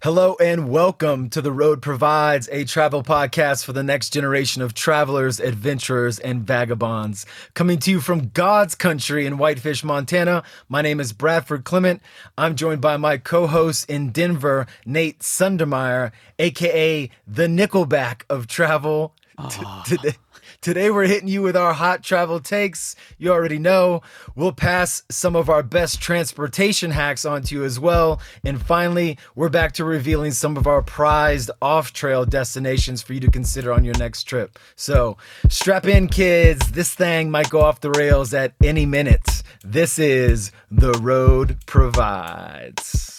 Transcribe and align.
Hello 0.00 0.36
and 0.40 0.68
welcome 0.68 1.28
to 1.30 1.42
The 1.42 1.50
Road 1.50 1.82
Provides, 1.82 2.48
a 2.52 2.62
travel 2.62 3.02
podcast 3.02 3.64
for 3.64 3.72
the 3.72 3.82
next 3.82 4.10
generation 4.10 4.62
of 4.62 4.72
travelers, 4.72 5.40
adventurers, 5.40 6.20
and 6.20 6.46
vagabonds. 6.46 7.26
Coming 7.54 7.80
to 7.80 7.90
you 7.90 8.00
from 8.00 8.28
God's 8.28 8.76
country 8.76 9.26
in 9.26 9.38
Whitefish, 9.38 9.82
Montana. 9.82 10.44
My 10.68 10.82
name 10.82 11.00
is 11.00 11.12
Bradford 11.12 11.64
Clement. 11.64 12.00
I'm 12.38 12.54
joined 12.54 12.80
by 12.80 12.96
my 12.96 13.16
co 13.18 13.48
host 13.48 13.90
in 13.90 14.12
Denver, 14.12 14.68
Nate 14.86 15.18
Sundermeyer, 15.18 16.12
aka 16.38 17.10
the 17.26 17.46
Nickelback 17.48 18.22
of 18.30 18.46
travel. 18.46 19.16
T- 19.50 19.64
today, 19.84 20.14
Today 20.60 20.90
we're 20.90 21.06
hitting 21.06 21.28
you 21.28 21.40
with 21.42 21.56
our 21.56 21.72
hot 21.72 22.02
travel 22.02 22.40
takes. 22.40 22.96
You 23.16 23.30
already 23.30 23.60
know. 23.60 24.02
We'll 24.34 24.52
pass 24.52 25.04
some 25.08 25.36
of 25.36 25.48
our 25.48 25.62
best 25.62 26.02
transportation 26.02 26.90
hacks 26.90 27.24
onto 27.24 27.54
you 27.54 27.64
as 27.64 27.78
well. 27.78 28.20
And 28.44 28.60
finally, 28.60 29.18
we're 29.36 29.50
back 29.50 29.70
to 29.74 29.84
revealing 29.84 30.32
some 30.32 30.56
of 30.56 30.66
our 30.66 30.82
prized 30.82 31.52
off 31.62 31.92
trail 31.92 32.24
destinations 32.24 33.02
for 33.02 33.12
you 33.12 33.20
to 33.20 33.30
consider 33.30 33.72
on 33.72 33.84
your 33.84 33.96
next 33.98 34.24
trip. 34.24 34.58
So 34.74 35.16
strap 35.48 35.86
in, 35.86 36.08
kids. 36.08 36.72
This 36.72 36.92
thing 36.92 37.30
might 37.30 37.50
go 37.50 37.60
off 37.60 37.80
the 37.80 37.92
rails 37.92 38.34
at 38.34 38.52
any 38.60 38.84
minute. 38.84 39.44
This 39.62 39.96
is 40.00 40.50
The 40.72 40.92
Road 40.94 41.58
Provides. 41.66 43.17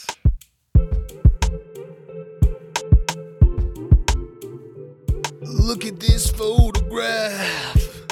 Look 5.49 5.83
at 5.83 5.99
this 5.99 6.29
photograph. 6.29 8.05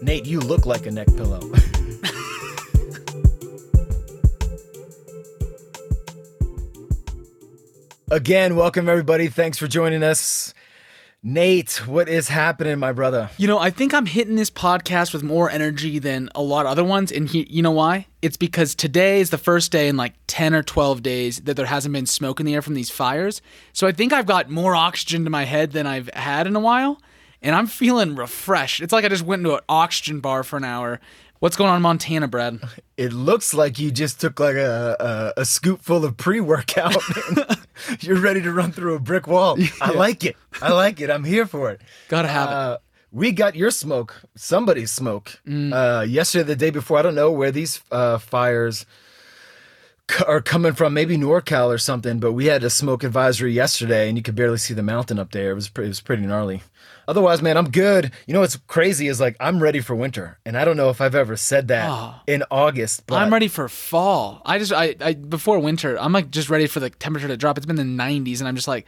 Nate, 0.00 0.24
you 0.24 0.40
look 0.40 0.64
like 0.64 0.86
a 0.86 0.90
neck 0.90 1.08
pillow. 1.08 1.42
Again, 8.10 8.56
welcome 8.56 8.88
everybody. 8.88 9.28
Thanks 9.28 9.58
for 9.58 9.66
joining 9.66 10.02
us. 10.02 10.54
Nate, 11.20 11.84
what 11.84 12.08
is 12.08 12.28
happening, 12.28 12.78
my 12.78 12.92
brother? 12.92 13.28
You 13.38 13.48
know, 13.48 13.58
I 13.58 13.70
think 13.70 13.92
I'm 13.92 14.06
hitting 14.06 14.36
this 14.36 14.52
podcast 14.52 15.12
with 15.12 15.24
more 15.24 15.50
energy 15.50 15.98
than 15.98 16.28
a 16.32 16.42
lot 16.42 16.64
of 16.64 16.70
other 16.70 16.84
ones. 16.84 17.10
And 17.10 17.28
he, 17.28 17.44
you 17.50 17.60
know 17.60 17.72
why? 17.72 18.06
It's 18.22 18.36
because 18.36 18.76
today 18.76 19.20
is 19.20 19.30
the 19.30 19.38
first 19.38 19.72
day 19.72 19.88
in 19.88 19.96
like 19.96 20.14
10 20.28 20.54
or 20.54 20.62
12 20.62 21.02
days 21.02 21.40
that 21.40 21.56
there 21.56 21.66
hasn't 21.66 21.92
been 21.92 22.06
smoke 22.06 22.38
in 22.38 22.46
the 22.46 22.54
air 22.54 22.62
from 22.62 22.74
these 22.74 22.90
fires. 22.90 23.42
So 23.72 23.88
I 23.88 23.92
think 23.92 24.12
I've 24.12 24.26
got 24.26 24.48
more 24.48 24.76
oxygen 24.76 25.24
to 25.24 25.30
my 25.30 25.44
head 25.44 25.72
than 25.72 25.88
I've 25.88 26.08
had 26.14 26.46
in 26.46 26.54
a 26.54 26.60
while. 26.60 27.02
And 27.42 27.56
I'm 27.56 27.66
feeling 27.66 28.14
refreshed. 28.14 28.80
It's 28.80 28.92
like 28.92 29.04
I 29.04 29.08
just 29.08 29.24
went 29.24 29.40
into 29.40 29.54
an 29.54 29.62
oxygen 29.68 30.20
bar 30.20 30.44
for 30.44 30.56
an 30.56 30.64
hour. 30.64 31.00
What's 31.40 31.56
going 31.56 31.70
on 31.70 31.76
in 31.76 31.82
Montana, 31.82 32.28
Brad? 32.28 32.60
It 32.98 33.12
looks 33.12 33.54
like 33.54 33.78
you 33.78 33.92
just 33.92 34.20
took 34.20 34.40
like 34.40 34.56
a, 34.56 35.32
a, 35.36 35.42
a 35.42 35.44
scoop 35.44 35.82
full 35.82 36.04
of 36.04 36.16
pre 36.16 36.40
workout. 36.40 36.96
You're 38.00 38.18
ready 38.20 38.42
to 38.42 38.52
run 38.52 38.72
through 38.72 38.96
a 38.96 38.98
brick 38.98 39.28
wall. 39.28 39.56
I 39.80 39.92
like 39.94 40.24
it. 40.24 40.34
I 40.60 40.72
like 40.72 41.00
it. 41.00 41.08
I'm 41.08 41.22
here 41.22 41.46
for 41.46 41.70
it. 41.70 41.80
Gotta 42.08 42.26
have 42.26 42.48
it. 42.48 42.54
Uh, 42.54 42.78
we 43.12 43.30
got 43.30 43.54
your 43.54 43.70
smoke, 43.70 44.20
somebody's 44.34 44.90
smoke. 44.90 45.40
Uh, 45.46 46.04
yesterday, 46.08 46.42
the 46.42 46.56
day 46.56 46.70
before, 46.70 46.98
I 46.98 47.02
don't 47.02 47.14
know 47.14 47.30
where 47.30 47.52
these 47.52 47.80
uh, 47.92 48.18
fires 48.18 48.84
are 50.26 50.40
coming 50.40 50.72
from. 50.72 50.94
Maybe 50.94 51.16
NorCal 51.16 51.68
or 51.68 51.78
something. 51.78 52.18
But 52.18 52.32
we 52.32 52.46
had 52.46 52.64
a 52.64 52.70
smoke 52.70 53.04
advisory 53.04 53.52
yesterday, 53.52 54.08
and 54.08 54.16
you 54.16 54.22
could 54.22 54.34
barely 54.34 54.58
see 54.58 54.74
the 54.74 54.82
mountain 54.82 55.18
up 55.18 55.32
there. 55.32 55.50
It 55.50 55.54
was 55.54 55.68
pre- 55.68 55.84
it 55.84 55.88
was 55.88 56.00
pretty 56.00 56.22
gnarly. 56.26 56.62
Otherwise, 57.06 57.40
man, 57.40 57.56
I'm 57.56 57.70
good. 57.70 58.12
You 58.26 58.34
know 58.34 58.40
what's 58.40 58.56
crazy 58.66 59.08
is 59.08 59.18
like 59.18 59.34
I'm 59.40 59.62
ready 59.62 59.80
for 59.80 59.94
winter, 59.94 60.38
and 60.44 60.58
I 60.58 60.64
don't 60.66 60.76
know 60.76 60.90
if 60.90 61.00
I've 61.00 61.14
ever 61.14 61.36
said 61.36 61.68
that 61.68 61.88
Oh. 61.90 62.14
in 62.26 62.44
August. 62.50 63.06
But 63.06 63.16
I'm 63.16 63.32
ready 63.32 63.48
for 63.48 63.66
fall. 63.68 64.42
I 64.44 64.58
just 64.58 64.72
I, 64.72 64.94
I 65.00 65.14
before 65.14 65.58
winter, 65.58 65.98
I'm 65.98 66.12
like 66.12 66.30
just 66.30 66.50
ready 66.50 66.66
for 66.66 66.80
the 66.80 66.90
temperature 66.90 67.28
to 67.28 67.36
drop. 67.38 67.56
It's 67.56 67.66
been 67.66 67.76
the 67.76 67.82
90s, 67.82 68.40
and 68.40 68.48
I'm 68.48 68.56
just 68.56 68.68
like, 68.68 68.86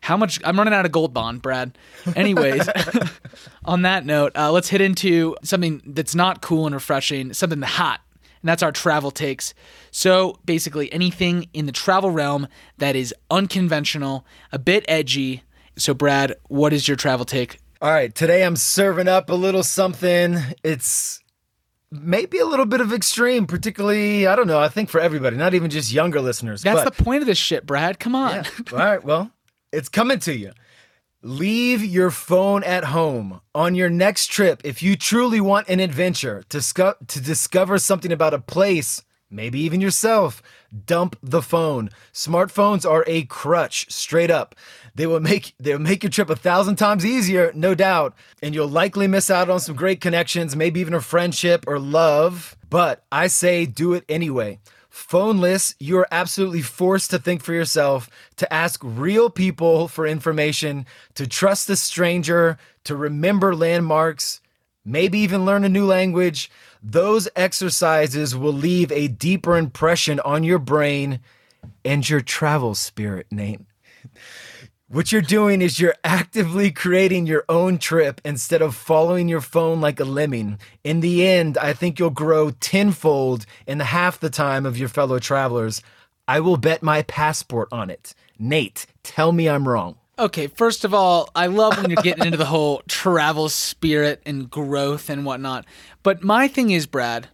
how 0.00 0.16
much? 0.16 0.40
I'm 0.44 0.56
running 0.56 0.72
out 0.72 0.86
of 0.86 0.92
gold 0.92 1.12
bond, 1.12 1.42
Brad. 1.42 1.76
Anyways, 2.16 2.66
on 3.66 3.82
that 3.82 4.06
note, 4.06 4.32
uh, 4.34 4.50
let's 4.50 4.68
hit 4.68 4.80
into 4.80 5.36
something 5.42 5.82
that's 5.84 6.14
not 6.14 6.40
cool 6.40 6.64
and 6.64 6.74
refreshing, 6.74 7.34
something 7.34 7.60
hot, 7.60 8.00
and 8.42 8.48
that's 8.48 8.62
our 8.62 8.72
travel 8.72 9.10
takes. 9.10 9.52
So 9.98 10.38
basically, 10.44 10.92
anything 10.92 11.48
in 11.52 11.66
the 11.66 11.72
travel 11.72 12.12
realm 12.12 12.46
that 12.76 12.94
is 12.94 13.12
unconventional, 13.32 14.24
a 14.52 14.58
bit 14.60 14.84
edgy. 14.86 15.42
So, 15.76 15.92
Brad, 15.92 16.36
what 16.46 16.72
is 16.72 16.86
your 16.86 16.96
travel 16.96 17.24
take? 17.24 17.58
All 17.82 17.90
right, 17.90 18.14
today 18.14 18.44
I'm 18.44 18.54
serving 18.54 19.08
up 19.08 19.28
a 19.28 19.34
little 19.34 19.64
something. 19.64 20.36
It's 20.62 21.20
maybe 21.90 22.38
a 22.38 22.46
little 22.46 22.64
bit 22.64 22.80
of 22.80 22.92
extreme, 22.92 23.48
particularly, 23.48 24.28
I 24.28 24.36
don't 24.36 24.46
know, 24.46 24.60
I 24.60 24.68
think 24.68 24.88
for 24.88 25.00
everybody, 25.00 25.36
not 25.36 25.54
even 25.54 25.68
just 25.68 25.90
younger 25.90 26.20
listeners. 26.20 26.62
That's 26.62 26.84
but, 26.84 26.96
the 26.96 27.02
point 27.02 27.22
of 27.22 27.26
this 27.26 27.36
shit, 27.36 27.66
Brad. 27.66 27.98
Come 27.98 28.14
on. 28.14 28.34
Yeah. 28.34 28.44
All 28.70 28.78
right, 28.78 29.02
well, 29.02 29.32
it's 29.72 29.88
coming 29.88 30.20
to 30.20 30.32
you. 30.32 30.52
Leave 31.22 31.84
your 31.84 32.12
phone 32.12 32.62
at 32.62 32.84
home 32.84 33.40
on 33.52 33.74
your 33.74 33.90
next 33.90 34.28
trip 34.28 34.60
if 34.62 34.80
you 34.80 34.94
truly 34.94 35.40
want 35.40 35.68
an 35.68 35.80
adventure 35.80 36.44
to, 36.50 36.62
sco- 36.62 36.94
to 37.08 37.20
discover 37.20 37.78
something 37.78 38.12
about 38.12 38.32
a 38.32 38.38
place, 38.38 39.02
maybe 39.30 39.60
even 39.60 39.80
yourself. 39.80 40.42
Dump 40.86 41.16
the 41.22 41.42
phone. 41.42 41.90
Smartphones 42.12 42.88
are 42.88 43.04
a 43.06 43.24
crutch, 43.24 43.90
straight 43.90 44.30
up. 44.30 44.54
They 44.94 45.06
will 45.06 45.20
make 45.20 45.54
they'll 45.58 45.78
make 45.78 46.02
your 46.02 46.10
trip 46.10 46.30
a 46.30 46.36
thousand 46.36 46.76
times 46.76 47.06
easier, 47.06 47.52
no 47.54 47.74
doubt, 47.74 48.14
and 48.42 48.54
you'll 48.54 48.68
likely 48.68 49.06
miss 49.06 49.30
out 49.30 49.48
on 49.48 49.60
some 49.60 49.76
great 49.76 50.00
connections, 50.00 50.56
maybe 50.56 50.80
even 50.80 50.94
a 50.94 51.00
friendship 51.00 51.64
or 51.66 51.78
love. 51.78 52.56
But 52.68 53.04
I 53.10 53.28
say 53.28 53.64
do 53.64 53.94
it 53.94 54.04
anyway. 54.08 54.58
Phoneless, 54.90 55.74
you 55.78 55.96
are 55.98 56.08
absolutely 56.10 56.62
forced 56.62 57.10
to 57.10 57.18
think 57.18 57.42
for 57.42 57.52
yourself, 57.52 58.10
to 58.36 58.52
ask 58.52 58.80
real 58.82 59.30
people 59.30 59.86
for 59.86 60.06
information, 60.06 60.86
to 61.14 61.26
trust 61.26 61.70
a 61.70 61.76
stranger, 61.76 62.58
to 62.84 62.96
remember 62.96 63.54
landmarks, 63.54 64.40
maybe 64.84 65.20
even 65.20 65.44
learn 65.44 65.64
a 65.64 65.68
new 65.68 65.86
language. 65.86 66.50
Those 66.82 67.28
exercises 67.34 68.36
will 68.36 68.52
leave 68.52 68.92
a 68.92 69.08
deeper 69.08 69.56
impression 69.56 70.20
on 70.20 70.44
your 70.44 70.58
brain 70.58 71.20
and 71.84 72.08
your 72.08 72.20
travel 72.20 72.74
spirit, 72.74 73.26
Nate. 73.30 73.60
What 74.90 75.12
you're 75.12 75.20
doing 75.20 75.60
is 75.60 75.78
you're 75.78 75.96
actively 76.02 76.70
creating 76.70 77.26
your 77.26 77.44
own 77.46 77.76
trip 77.76 78.22
instead 78.24 78.62
of 78.62 78.74
following 78.74 79.28
your 79.28 79.42
phone 79.42 79.82
like 79.82 80.00
a 80.00 80.04
lemming. 80.04 80.58
In 80.82 81.00
the 81.00 81.26
end, 81.26 81.58
I 81.58 81.74
think 81.74 81.98
you'll 81.98 82.08
grow 82.08 82.52
tenfold 82.52 83.44
in 83.66 83.80
half 83.80 84.18
the 84.18 84.30
time 84.30 84.64
of 84.64 84.78
your 84.78 84.88
fellow 84.88 85.18
travelers. 85.18 85.82
I 86.26 86.40
will 86.40 86.56
bet 86.56 86.82
my 86.82 87.02
passport 87.02 87.68
on 87.70 87.90
it. 87.90 88.14
Nate, 88.38 88.86
tell 89.02 89.32
me 89.32 89.46
I'm 89.46 89.68
wrong. 89.68 89.96
Okay, 90.18 90.48
first 90.48 90.84
of 90.84 90.92
all, 90.92 91.28
I 91.36 91.46
love 91.46 91.76
when 91.76 91.90
you're 91.90 92.02
getting 92.02 92.24
into 92.24 92.36
the 92.36 92.46
whole 92.46 92.82
travel 92.88 93.48
spirit 93.48 94.20
and 94.26 94.50
growth 94.50 95.08
and 95.10 95.24
whatnot. 95.24 95.64
But 96.02 96.24
my 96.24 96.48
thing 96.48 96.70
is, 96.70 96.86
Brad, 96.86 97.28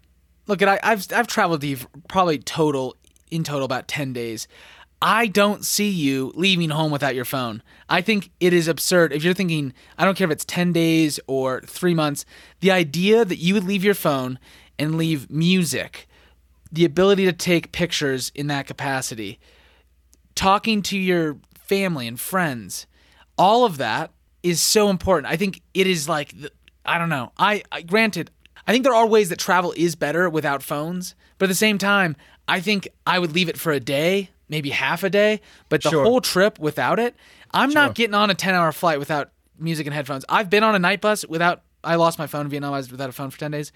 look 0.46 0.60
at 0.60 0.68
I, 0.68 0.80
I've 0.82 1.06
I've 1.10 1.26
traveled 1.26 1.62
to 1.62 1.76
probably 2.08 2.38
total 2.38 2.94
in 3.30 3.42
total 3.42 3.64
about 3.64 3.88
ten 3.88 4.12
days. 4.12 4.46
I 5.00 5.26
don't 5.26 5.64
see 5.64 5.88
you 5.88 6.32
leaving 6.34 6.70
home 6.70 6.90
without 6.90 7.14
your 7.14 7.24
phone. 7.24 7.62
I 7.88 8.02
think 8.02 8.30
it 8.38 8.52
is 8.52 8.68
absurd. 8.68 9.14
If 9.14 9.24
you're 9.24 9.34
thinking, 9.34 9.72
I 9.98 10.04
don't 10.04 10.16
care 10.16 10.26
if 10.26 10.30
it's 10.30 10.46
10 10.46 10.72
days 10.72 11.20
or 11.26 11.60
three 11.62 11.92
months, 11.92 12.24
the 12.60 12.70
idea 12.70 13.22
that 13.22 13.36
you 13.36 13.52
would 13.52 13.64
leave 13.64 13.84
your 13.84 13.92
phone 13.92 14.38
and 14.78 14.96
leave 14.96 15.30
music, 15.30 16.08
the 16.72 16.86
ability 16.86 17.26
to 17.26 17.34
take 17.34 17.70
pictures 17.70 18.32
in 18.34 18.46
that 18.46 18.66
capacity, 18.66 19.38
talking 20.34 20.80
to 20.82 20.96
your 20.96 21.36
family 21.66 22.06
and 22.06 22.18
friends, 22.18 22.86
all 23.38 23.64
of 23.64 23.76
that 23.78 24.10
is 24.42 24.60
so 24.60 24.90
important. 24.90 25.32
I 25.32 25.36
think 25.36 25.60
it 25.72 25.86
is 25.86 26.08
like 26.08 26.34
I 26.86 26.98
don't 26.98 27.08
know. 27.08 27.32
I, 27.38 27.62
I 27.72 27.82
granted, 27.82 28.30
I 28.66 28.72
think 28.72 28.84
there 28.84 28.94
are 28.94 29.06
ways 29.06 29.30
that 29.30 29.38
travel 29.38 29.72
is 29.76 29.94
better 29.94 30.28
without 30.28 30.62
phones, 30.62 31.14
but 31.38 31.46
at 31.46 31.48
the 31.48 31.54
same 31.54 31.78
time, 31.78 32.14
I 32.46 32.60
think 32.60 32.88
I 33.06 33.18
would 33.18 33.32
leave 33.34 33.48
it 33.48 33.58
for 33.58 33.72
a 33.72 33.80
day, 33.80 34.28
maybe 34.50 34.68
half 34.70 35.02
a 35.02 35.08
day, 35.10 35.40
but 35.70 35.82
the 35.82 35.90
Sure. 35.90 36.04
whole 36.04 36.20
trip 36.20 36.58
without 36.58 36.98
it, 36.98 37.14
I'm 37.52 37.70
not 37.70 37.94
getting 37.94 38.14
on 38.14 38.28
a 38.30 38.34
10-hour 38.34 38.72
flight 38.72 38.98
without 38.98 39.30
music 39.58 39.86
and 39.86 39.94
headphones. 39.94 40.24
I've 40.28 40.50
been 40.50 40.62
on 40.62 40.74
a 40.74 40.78
night 40.78 41.00
bus 41.00 41.24
without 41.26 41.62
I 41.82 41.96
lost 41.96 42.18
my 42.18 42.26
phone 42.26 42.46
in 42.46 42.48
Vietnam. 42.50 42.72
I 42.72 42.78
was 42.78 42.90
without 42.90 43.10
a 43.10 43.12
phone 43.12 43.28
for 43.30 43.38
10 43.38 43.50
days. 43.50 43.70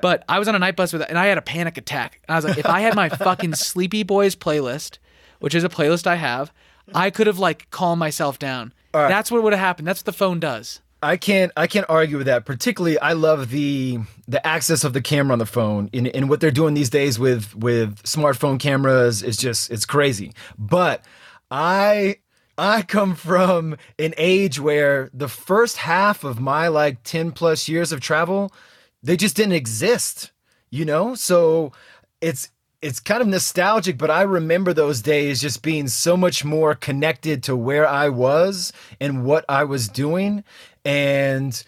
But 0.00 0.24
I 0.28 0.38
was 0.38 0.48
on 0.48 0.54
a 0.54 0.58
night 0.58 0.76
bus 0.76 0.92
with 0.94 1.02
and 1.08 1.18
I 1.18 1.26
had 1.26 1.36
a 1.38 1.42
panic 1.42 1.76
attack. 1.76 2.20
And 2.26 2.34
I 2.34 2.38
was 2.38 2.44
like, 2.46 2.56
if 2.58 2.64
I 2.66 2.80
had 2.80 2.94
my 2.94 3.08
fucking 3.26 3.54
Sleepy 3.54 4.02
Boys 4.02 4.34
playlist, 4.34 4.96
which 5.40 5.54
is 5.54 5.62
a 5.62 5.68
playlist 5.68 6.06
I 6.06 6.16
have, 6.16 6.52
I 6.94 7.10
could 7.10 7.26
have 7.26 7.38
like 7.38 7.70
calmed 7.70 7.98
myself 8.00 8.38
down. 8.38 8.72
right. 8.94 9.08
That's 9.08 9.30
what 9.30 9.42
would 9.42 9.52
have 9.52 9.60
happened. 9.60 9.88
That's 9.88 10.00
what 10.00 10.06
the 10.06 10.12
phone 10.12 10.40
does. 10.40 10.80
I 11.02 11.16
can't 11.16 11.50
I 11.56 11.66
can't 11.66 11.86
argue 11.88 12.18
with 12.18 12.26
that. 12.26 12.44
Particularly, 12.44 12.98
I 12.98 13.14
love 13.14 13.50
the 13.50 14.00
the 14.28 14.46
access 14.46 14.84
of 14.84 14.92
the 14.92 15.00
camera 15.00 15.32
on 15.32 15.38
the 15.38 15.46
phone 15.46 15.88
and, 15.94 16.08
and 16.08 16.28
what 16.28 16.40
they're 16.40 16.50
doing 16.50 16.74
these 16.74 16.90
days 16.90 17.18
with 17.18 17.54
with 17.56 18.02
smartphone 18.02 18.60
cameras 18.60 19.22
is 19.22 19.36
just 19.36 19.70
it's 19.70 19.86
crazy. 19.86 20.32
But 20.58 21.04
I 21.50 22.16
I 22.58 22.82
come 22.82 23.14
from 23.14 23.76
an 23.98 24.12
age 24.18 24.60
where 24.60 25.08
the 25.14 25.28
first 25.28 25.78
half 25.78 26.24
of 26.24 26.38
my 26.38 26.68
like 26.68 27.02
10 27.04 27.32
plus 27.32 27.68
years 27.68 27.90
of 27.90 28.00
travel, 28.00 28.52
they 29.02 29.16
just 29.16 29.34
didn't 29.34 29.54
exist, 29.54 30.30
you 30.70 30.84
know? 30.84 31.14
So 31.14 31.72
it's 32.20 32.50
it's 32.82 33.00
kind 33.00 33.20
of 33.20 33.28
nostalgic, 33.28 33.98
but 33.98 34.10
I 34.10 34.22
remember 34.22 34.72
those 34.72 35.02
days 35.02 35.40
just 35.40 35.62
being 35.62 35.88
so 35.88 36.16
much 36.16 36.44
more 36.44 36.74
connected 36.74 37.42
to 37.44 37.56
where 37.56 37.86
I 37.86 38.08
was 38.08 38.72
and 38.98 39.24
what 39.24 39.44
I 39.48 39.64
was 39.64 39.88
doing. 39.88 40.44
And 40.84 41.62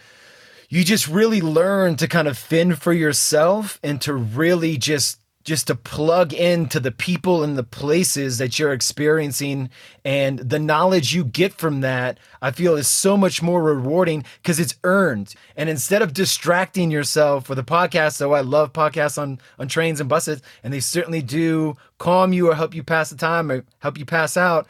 you 0.70 0.84
just 0.84 1.06
really 1.06 1.42
learn 1.42 1.96
to 1.96 2.08
kind 2.08 2.28
of 2.28 2.38
fend 2.38 2.80
for 2.80 2.94
yourself 2.94 3.78
and 3.82 4.00
to 4.02 4.14
really 4.14 4.78
just 4.78 5.18
just 5.44 5.66
to 5.66 5.74
plug 5.74 6.32
into 6.32 6.78
the 6.78 6.90
people 6.90 7.42
and 7.42 7.58
the 7.58 7.62
places 7.62 8.38
that 8.38 8.58
you're 8.58 8.72
experiencing 8.72 9.70
and 10.04 10.38
the 10.38 10.58
knowledge 10.58 11.14
you 11.14 11.24
get 11.24 11.52
from 11.52 11.80
that 11.80 12.18
i 12.40 12.50
feel 12.50 12.76
is 12.76 12.88
so 12.88 13.16
much 13.16 13.42
more 13.42 13.62
rewarding 13.62 14.24
because 14.42 14.60
it's 14.60 14.76
earned. 14.84 15.34
And 15.56 15.68
instead 15.68 16.02
of 16.02 16.12
distracting 16.12 16.90
yourself 16.90 17.48
with 17.48 17.58
a 17.58 17.64
podcast 17.64 18.18
though 18.18 18.34
i 18.34 18.40
love 18.40 18.72
podcasts 18.72 19.20
on 19.20 19.38
on 19.58 19.68
trains 19.68 20.00
and 20.00 20.08
buses 20.08 20.42
and 20.62 20.72
they 20.72 20.80
certainly 20.80 21.22
do 21.22 21.76
calm 21.98 22.32
you 22.32 22.50
or 22.50 22.54
help 22.54 22.74
you 22.74 22.82
pass 22.82 23.10
the 23.10 23.16
time 23.16 23.50
or 23.50 23.64
help 23.78 23.98
you 23.98 24.04
pass 24.04 24.36
out. 24.36 24.66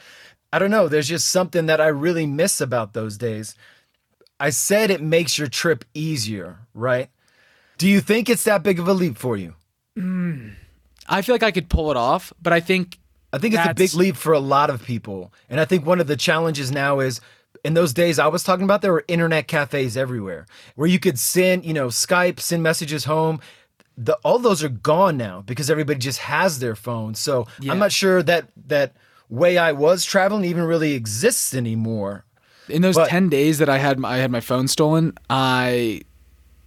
I 0.52 0.58
don't 0.58 0.70
know 0.70 0.88
there's 0.88 1.08
just 1.08 1.28
something 1.28 1.66
that 1.66 1.80
i 1.80 1.86
really 1.86 2.26
miss 2.26 2.60
about 2.60 2.92
those 2.92 3.16
days. 3.16 3.54
I 4.40 4.50
said 4.50 4.90
it 4.90 5.02
makes 5.02 5.38
your 5.38 5.48
trip 5.48 5.84
easier 5.94 6.58
right? 6.74 7.10
Do 7.78 7.88
you 7.88 8.00
think 8.00 8.28
it's 8.28 8.44
that 8.44 8.62
big 8.62 8.78
of 8.78 8.88
a 8.88 8.94
leap 8.94 9.16
for 9.18 9.36
you 9.36 9.54
mm. 9.98 10.52
I 11.08 11.22
feel 11.22 11.34
like 11.34 11.42
I 11.42 11.50
could 11.50 11.68
pull 11.68 11.90
it 11.90 11.96
off, 11.96 12.32
but 12.40 12.52
I 12.52 12.60
think 12.60 12.98
I 13.32 13.38
think 13.38 13.54
it's 13.54 13.66
a 13.66 13.74
big 13.74 13.94
leap 13.94 14.16
for 14.16 14.32
a 14.34 14.38
lot 14.38 14.68
of 14.70 14.84
people. 14.84 15.32
And 15.48 15.58
I 15.58 15.64
think 15.64 15.86
one 15.86 16.00
of 16.00 16.06
the 16.06 16.16
challenges 16.16 16.70
now 16.70 17.00
is 17.00 17.20
in 17.64 17.74
those 17.74 17.92
days 17.94 18.18
I 18.18 18.26
was 18.26 18.42
talking 18.44 18.64
about, 18.64 18.82
there 18.82 18.92
were 18.92 19.04
internet 19.08 19.48
cafes 19.48 19.96
everywhere 19.96 20.46
where 20.74 20.88
you 20.88 20.98
could 20.98 21.18
send, 21.18 21.64
you 21.64 21.72
know, 21.72 21.86
Skype, 21.88 22.40
send 22.40 22.62
messages 22.62 23.04
home. 23.04 23.40
The, 23.96 24.14
all 24.24 24.38
those 24.38 24.62
are 24.62 24.68
gone 24.68 25.16
now 25.16 25.42
because 25.46 25.70
everybody 25.70 25.98
just 25.98 26.18
has 26.20 26.58
their 26.58 26.74
phone. 26.74 27.14
So 27.14 27.46
Yeah. 27.60 27.72
I'm 27.72 27.78
not 27.78 27.92
sure 27.92 28.22
that 28.22 28.48
that 28.66 28.94
way 29.30 29.56
I 29.58 29.72
was 29.72 30.04
traveling 30.04 30.44
even 30.44 30.64
really 30.64 30.92
exists 30.94 31.54
anymore. 31.54 32.24
in 32.68 32.80
those 32.82 32.94
But- 32.94 33.08
10 33.08 33.28
days 33.28 33.58
that 33.58 33.68
I 33.68 33.78
had 33.78 33.98
my, 33.98 34.14
I 34.14 34.16
had 34.18 34.30
my 34.30 34.40
phone 34.40 34.68
stolen, 34.68 35.14
I 35.28 36.02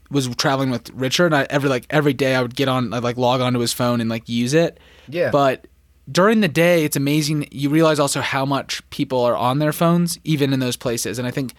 was 0.10 0.28
traveling 0.36 0.70
with 0.70 0.90
Richard 0.92 1.28
and 1.28 1.36
I 1.36 1.48
every 1.50 1.70
like 1.70 1.86
every 1.90 2.14
day 2.14 2.36
I 2.36 2.42
would 2.42 2.56
get 2.56 2.68
on 2.68 2.94
I'd 2.94 3.04
like 3.04 3.18
log 3.18 3.42
onto 3.42 3.60
his 3.60 3.74
phone 3.74 4.02
and 4.02 4.10
like 4.10 4.30
use 4.30 4.54
it. 4.54 4.80
Yeah. 5.08 5.32
But 5.32 5.68
during 6.12 6.42
the 6.42 6.48
day 6.48 6.86
it's 6.86 6.96
amazing 6.96 7.48
you 7.52 7.70
realize 7.70 8.00
also 8.00 8.22
how 8.22 8.46
much 8.46 8.88
people 8.92 9.22
are 9.24 9.36
on 9.36 9.60
their 9.60 9.74
phones 9.74 10.20
even 10.24 10.54
in 10.54 10.60
those 10.60 10.78
places 10.78 11.18
and 11.18 11.28
I 11.28 11.32
think 11.32 11.54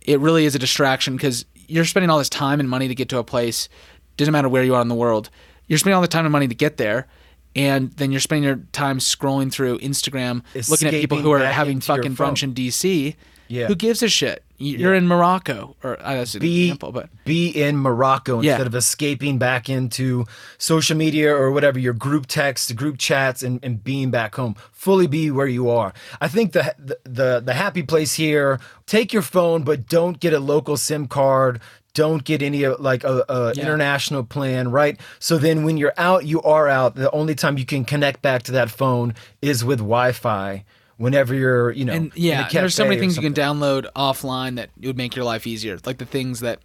it 0.00 0.18
really 0.18 0.44
is 0.44 0.56
a 0.56 0.58
distraction 0.58 1.16
cuz 1.18 1.44
you're 1.68 1.84
spending 1.84 2.10
all 2.10 2.18
this 2.18 2.28
time 2.28 2.58
and 2.58 2.68
money 2.68 2.88
to 2.88 2.94
get 2.94 3.08
to 3.10 3.18
a 3.18 3.24
place 3.24 3.68
doesn't 4.16 4.32
matter 4.32 4.48
where 4.48 4.64
you 4.64 4.74
are 4.74 4.82
in 4.82 4.88
the 4.88 4.94
world. 4.94 5.30
You're 5.66 5.78
spending 5.78 5.94
all 5.94 6.02
the 6.02 6.08
time 6.08 6.24
and 6.24 6.32
money 6.32 6.48
to 6.48 6.54
get 6.54 6.76
there. 6.76 7.06
And 7.54 7.92
then 7.92 8.10
you're 8.12 8.20
spending 8.20 8.44
your 8.44 8.56
time 8.72 8.98
scrolling 8.98 9.52
through 9.52 9.78
Instagram, 9.80 10.42
looking 10.70 10.88
at 10.88 10.94
people 10.94 11.18
who 11.18 11.30
are 11.32 11.44
having 11.44 11.80
fucking 11.80 12.16
brunch 12.16 12.42
in 12.42 12.54
DC. 12.54 13.14
Yeah. 13.48 13.66
Who 13.66 13.74
gives 13.74 14.02
a 14.02 14.08
shit? 14.08 14.42
You- 14.62 14.78
You're 14.78 14.94
in 14.94 15.08
Morocco, 15.08 15.76
or 15.82 15.98
uh, 16.00 16.14
that's 16.14 16.34
an 16.34 16.40
be 16.40 16.62
example, 16.64 16.92
but 16.92 17.08
be 17.24 17.48
in 17.48 17.76
Morocco 17.78 18.40
Yeah. 18.40 18.52
instead 18.52 18.66
of 18.66 18.74
escaping 18.74 19.38
back 19.38 19.68
into 19.68 20.24
social 20.58 20.96
media 20.96 21.34
or 21.34 21.50
whatever 21.50 21.78
your 21.78 21.92
group 21.94 22.26
text, 22.26 22.74
group 22.76 22.96
chats, 22.98 23.42
and, 23.42 23.58
and 23.62 23.82
being 23.82 24.10
back 24.10 24.34
home. 24.36 24.54
Fully 24.72 25.06
be 25.06 25.30
where 25.30 25.46
you 25.46 25.68
are. 25.68 25.92
I 26.20 26.28
think 26.28 26.52
the, 26.52 26.74
the 26.78 26.98
the 27.04 27.40
the 27.44 27.54
happy 27.54 27.82
place 27.82 28.14
here. 28.14 28.58
Take 28.86 29.12
your 29.12 29.22
phone, 29.22 29.62
but 29.64 29.88
don't 29.88 30.20
get 30.20 30.32
a 30.32 30.40
local 30.40 30.76
SIM 30.76 31.06
card. 31.08 31.60
Don't 31.94 32.24
get 32.24 32.40
any 32.42 32.64
uh, 32.64 32.76
like 32.78 33.04
a, 33.04 33.24
a 33.28 33.52
Yeah. 33.54 33.62
international 33.62 34.24
plan, 34.24 34.70
right? 34.70 34.98
So 35.18 35.38
then 35.38 35.62
when 35.64 35.76
you're 35.76 35.92
out, 35.98 36.24
you 36.24 36.40
are 36.42 36.66
out. 36.68 36.94
The 36.94 37.10
only 37.10 37.34
time 37.34 37.58
you 37.58 37.66
can 37.66 37.84
connect 37.84 38.22
back 38.22 38.42
to 38.44 38.52
that 38.52 38.70
phone 38.70 39.14
is 39.42 39.64
with 39.64 39.78
Wi-Fi. 39.80 40.64
Whenever 41.02 41.34
you're, 41.34 41.72
you 41.72 41.84
know, 41.84 41.92
and 41.92 42.12
yeah, 42.14 42.48
there's 42.48 42.76
so 42.76 42.84
many 42.84 42.96
things 42.96 43.16
you 43.16 43.22
can 43.22 43.34
download 43.34 43.90
offline 43.96 44.54
that 44.54 44.70
would 44.80 44.96
make 44.96 45.16
your 45.16 45.24
life 45.24 45.48
easier. 45.48 45.76
Like 45.84 45.98
the 45.98 46.06
things 46.06 46.38
that 46.40 46.60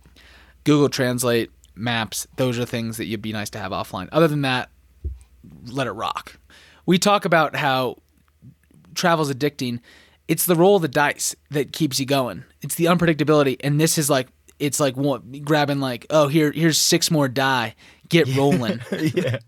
Google 0.64 0.90
Translate, 0.90 1.50
Maps, 1.74 2.28
those 2.36 2.60
are 2.60 2.66
things 2.66 2.98
that 2.98 3.06
you'd 3.06 3.24
be 3.24 3.34
nice 3.34 3.50
to 3.50 3.58
have 3.58 3.72
offline. 3.72 4.10
Other 4.12 4.28
than 4.28 4.44
that, 4.44 4.70
let 5.66 5.88
it 5.88 5.94
rock. 5.94 6.38
We 6.86 7.00
talk 7.00 7.26
about 7.26 7.56
how 7.56 7.98
travel's 8.94 9.34
addicting. 9.34 9.80
It's 10.28 10.46
the 10.46 10.56
roll 10.56 10.76
of 10.76 10.84
the 10.84 10.88
dice 10.88 11.36
that 11.50 11.74
keeps 11.74 12.00
you 12.00 12.06
going. 12.06 12.44
It's 12.62 12.76
the 12.76 12.86
unpredictability, 12.86 13.58
and 13.64 13.82
this 13.82 13.98
is 13.98 14.08
like 14.08 14.28
it's 14.60 14.80
like 14.80 14.96
one, 14.96 15.42
grabbing 15.44 15.80
like 15.80 16.06
oh 16.12 16.28
here 16.28 16.52
here's 16.52 16.80
six 16.80 17.10
more 17.10 17.28
die, 17.28 17.74
get 18.10 18.36
rolling. 18.36 18.80
yeah. 18.92 19.40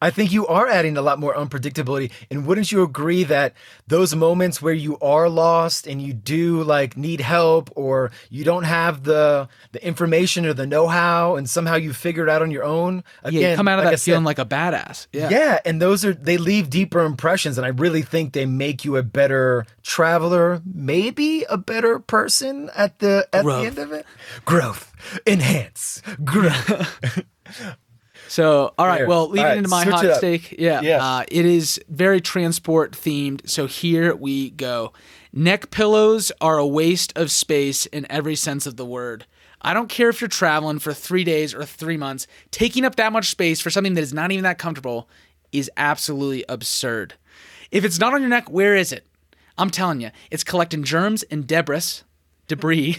I 0.00 0.10
think 0.10 0.32
you 0.32 0.46
are 0.46 0.68
adding 0.68 0.96
a 0.96 1.02
lot 1.02 1.18
more 1.18 1.34
unpredictability. 1.34 2.10
And 2.30 2.46
wouldn't 2.46 2.72
you 2.72 2.82
agree 2.82 3.24
that 3.24 3.54
those 3.86 4.14
moments 4.14 4.60
where 4.60 4.74
you 4.74 4.98
are 4.98 5.28
lost 5.28 5.86
and 5.86 6.00
you 6.00 6.12
do 6.12 6.62
like 6.62 6.96
need 6.96 7.20
help 7.20 7.70
or 7.76 8.10
you 8.30 8.44
don't 8.44 8.64
have 8.64 9.04
the 9.04 9.48
the 9.72 9.84
information 9.86 10.46
or 10.46 10.52
the 10.52 10.66
know-how 10.66 11.36
and 11.36 11.48
somehow 11.48 11.76
you 11.76 11.92
figure 11.92 12.24
it 12.24 12.28
out 12.28 12.42
on 12.42 12.50
your 12.50 12.64
own? 12.64 13.04
Again, 13.22 13.40
yeah, 13.40 13.50
you 13.50 13.56
come 13.56 13.68
out 13.68 13.78
of 13.78 13.84
like 13.84 13.88
I 13.88 13.90
that 13.92 13.98
said, 13.98 14.12
feeling 14.12 14.24
like 14.24 14.38
a 14.38 14.46
badass. 14.46 15.06
Yeah. 15.12 15.30
yeah, 15.30 15.58
and 15.64 15.80
those 15.80 16.04
are 16.04 16.12
they 16.12 16.36
leave 16.38 16.70
deeper 16.70 17.00
impressions, 17.00 17.58
and 17.58 17.64
I 17.64 17.70
really 17.70 18.02
think 18.02 18.32
they 18.32 18.46
make 18.46 18.84
you 18.84 18.96
a 18.96 19.02
better 19.02 19.66
traveler, 19.82 20.60
maybe 20.64 21.44
a 21.48 21.56
better 21.56 21.98
person 21.98 22.70
at 22.76 22.98
the 22.98 23.28
at 23.32 23.44
Growth. 23.44 23.60
the 23.60 23.66
end 23.66 23.78
of 23.78 23.92
it. 23.92 24.06
Growth, 24.44 24.92
enhance, 25.26 26.02
growth. 26.24 27.24
So, 28.32 28.72
all 28.78 28.86
right. 28.86 29.00
There. 29.00 29.08
Well, 29.08 29.28
leading 29.28 29.44
right, 29.44 29.58
into 29.58 29.68
my 29.68 29.84
hot 29.84 30.16
steak, 30.16 30.54
yeah, 30.58 30.80
Yeah. 30.80 31.04
Uh, 31.04 31.24
it 31.28 31.44
is 31.44 31.78
very 31.90 32.18
transport 32.18 32.92
themed. 32.92 33.46
So 33.46 33.66
here 33.66 34.16
we 34.16 34.48
go. 34.48 34.94
Neck 35.34 35.70
pillows 35.70 36.32
are 36.40 36.56
a 36.56 36.66
waste 36.66 37.12
of 37.14 37.30
space 37.30 37.84
in 37.84 38.10
every 38.10 38.34
sense 38.34 38.66
of 38.66 38.78
the 38.78 38.86
word. 38.86 39.26
I 39.60 39.74
don't 39.74 39.90
care 39.90 40.08
if 40.08 40.22
you're 40.22 40.28
traveling 40.28 40.78
for 40.78 40.94
three 40.94 41.24
days 41.24 41.52
or 41.52 41.66
three 41.66 41.98
months. 41.98 42.26
Taking 42.50 42.86
up 42.86 42.96
that 42.96 43.12
much 43.12 43.28
space 43.28 43.60
for 43.60 43.68
something 43.68 43.92
that 43.92 44.00
is 44.00 44.14
not 44.14 44.32
even 44.32 44.44
that 44.44 44.56
comfortable 44.56 45.10
is 45.52 45.70
absolutely 45.76 46.42
absurd. 46.48 47.12
If 47.70 47.84
it's 47.84 47.98
not 47.98 48.14
on 48.14 48.22
your 48.22 48.30
neck, 48.30 48.48
where 48.48 48.74
is 48.74 48.92
it? 48.92 49.06
I'm 49.58 49.68
telling 49.68 50.00
you, 50.00 50.10
it's 50.30 50.42
collecting 50.42 50.84
germs 50.84 51.22
and 51.24 51.46
debris, 51.46 52.00
debris 52.48 52.96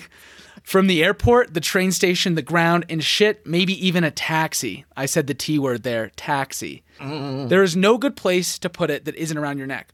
from 0.64 0.88
the 0.88 1.04
airport, 1.04 1.54
the 1.54 1.60
train 1.60 1.92
station, 1.92 2.36
the 2.36 2.42
ground, 2.42 2.86
and 2.90 3.04
shit, 3.04 3.46
maybe 3.46 3.74
even 3.86 4.04
a 4.04 4.12
taxi. 4.12 4.86
I 4.96 5.06
said 5.06 5.28
the 5.28 5.34
T 5.34 5.60
word 5.60 5.84
there 5.84 6.12
taxi. 6.16 6.84
Mm. 7.00 7.50
There 7.50 7.64
is 7.64 7.76
no 7.76 7.98
good 7.98 8.16
place 8.16 8.58
to 8.60 8.70
put 8.70 8.90
it 8.90 9.06
that 9.06 9.16
isn't 9.16 9.38
around 9.38 9.58
your 9.58 9.68
neck. 9.68 9.90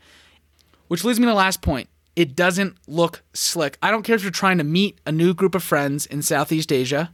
Which 0.88 1.04
leads 1.04 1.20
me 1.20 1.26
to 1.26 1.32
the 1.32 1.36
last 1.36 1.62
point. 1.62 1.90
It 2.16 2.36
doesn't 2.36 2.76
look 2.88 3.24
slick. 3.34 3.78
I 3.82 3.92
don't 3.92 4.04
care 4.04 4.16
if 4.16 4.24
you're 4.24 4.32
trying 4.32 4.58
to 4.60 4.64
meet 4.64 5.00
a 5.06 5.12
new 5.12 5.34
group 5.34 5.56
of 5.56 5.64
friends 5.64 6.06
in 6.06 6.22
Southeast 6.22 6.72
Asia 6.72 7.14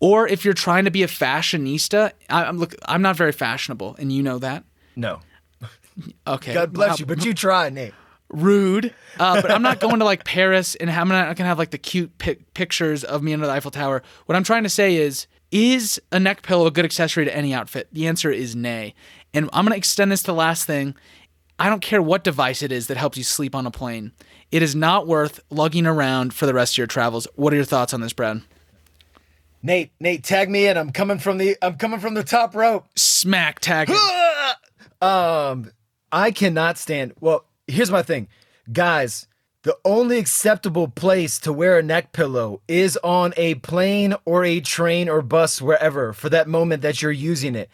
or 0.00 0.26
if 0.28 0.44
you're 0.44 0.54
trying 0.54 0.84
to 0.84 0.90
be 0.90 1.02
a 1.02 1.08
fashionista. 1.08 2.12
I, 2.30 2.44
I'm 2.44 2.58
look 2.58 2.74
I'm 2.86 3.02
not 3.02 3.16
very 3.16 3.32
fashionable 3.32 3.96
and 3.98 4.12
you 4.12 4.22
know 4.22 4.38
that. 4.38 4.64
No. 4.96 5.20
Okay. 6.26 6.54
God 6.54 6.72
bless 6.72 6.90
Wow. 6.90 6.96
you, 7.00 7.06
but 7.06 7.24
you 7.24 7.34
try, 7.34 7.70
Nate. 7.70 7.92
Rude. 8.30 8.94
Uh, 9.18 9.40
but 9.40 9.50
I'm 9.50 9.62
not 9.62 9.80
going 9.80 9.98
to 9.98 10.04
like 10.04 10.24
Paris 10.24 10.74
and 10.74 10.90
I'm 10.90 11.08
not 11.08 11.36
gonna 11.36 11.48
have 11.48 11.58
like 11.58 11.70
the 11.70 11.78
cute 11.78 12.18
pic- 12.18 12.54
pictures 12.54 13.04
of 13.04 13.22
me 13.22 13.32
under 13.32 13.46
the 13.46 13.52
Eiffel 13.52 13.70
Tower. 13.70 14.02
What 14.26 14.36
I'm 14.36 14.44
trying 14.44 14.62
to 14.64 14.68
say 14.68 14.96
is, 14.96 15.26
is 15.50 16.00
a 16.12 16.20
neck 16.20 16.42
pillow 16.42 16.66
a 16.66 16.70
good 16.70 16.84
accessory 16.84 17.24
to 17.24 17.34
any 17.34 17.54
outfit? 17.54 17.88
The 17.92 18.06
answer 18.06 18.30
is 18.30 18.54
nay. 18.54 18.94
And 19.32 19.48
I'm 19.52 19.64
gonna 19.64 19.76
extend 19.76 20.12
this 20.12 20.20
to 20.22 20.26
the 20.28 20.34
last 20.34 20.66
thing. 20.66 20.94
I 21.58 21.68
don't 21.68 21.82
care 21.82 22.00
what 22.00 22.22
device 22.22 22.62
it 22.62 22.70
is 22.70 22.86
that 22.86 22.96
helps 22.96 23.18
you 23.18 23.24
sleep 23.24 23.54
on 23.54 23.66
a 23.66 23.70
plane. 23.70 24.12
It 24.52 24.62
is 24.62 24.74
not 24.76 25.06
worth 25.06 25.40
lugging 25.50 25.86
around 25.86 26.32
for 26.32 26.46
the 26.46 26.54
rest 26.54 26.74
of 26.74 26.78
your 26.78 26.86
travels. 26.86 27.26
What 27.34 27.52
are 27.52 27.56
your 27.56 27.64
thoughts 27.64 27.92
on 27.92 28.00
this, 28.00 28.12
Brad? 28.12 28.42
Nate, 29.62 29.90
Nate, 29.98 30.22
tag 30.22 30.48
me 30.48 30.68
in. 30.68 30.76
I'm 30.76 30.92
coming 30.92 31.18
from 31.18 31.38
the 31.38 31.56
I'm 31.60 31.76
coming 31.76 31.98
from 31.98 32.14
the 32.14 32.22
top 32.22 32.54
rope. 32.54 32.86
Smack 32.96 33.60
tag. 33.60 33.90
Um, 35.00 35.70
I 36.10 36.32
cannot 36.32 36.76
stand. 36.76 37.12
Well, 37.20 37.44
here's 37.68 37.90
my 37.90 38.02
thing, 38.02 38.28
guys. 38.72 39.26
The 39.62 39.76
only 39.84 40.18
acceptable 40.18 40.88
place 40.88 41.38
to 41.40 41.52
wear 41.52 41.78
a 41.78 41.82
neck 41.82 42.12
pillow 42.12 42.62
is 42.68 42.96
on 43.04 43.34
a 43.36 43.56
plane 43.56 44.14
or 44.24 44.44
a 44.44 44.60
train 44.60 45.08
or 45.08 45.20
bus, 45.20 45.60
wherever, 45.60 46.12
for 46.12 46.28
that 46.30 46.48
moment 46.48 46.82
that 46.82 47.02
you're 47.02 47.12
using 47.12 47.54
it. 47.54 47.68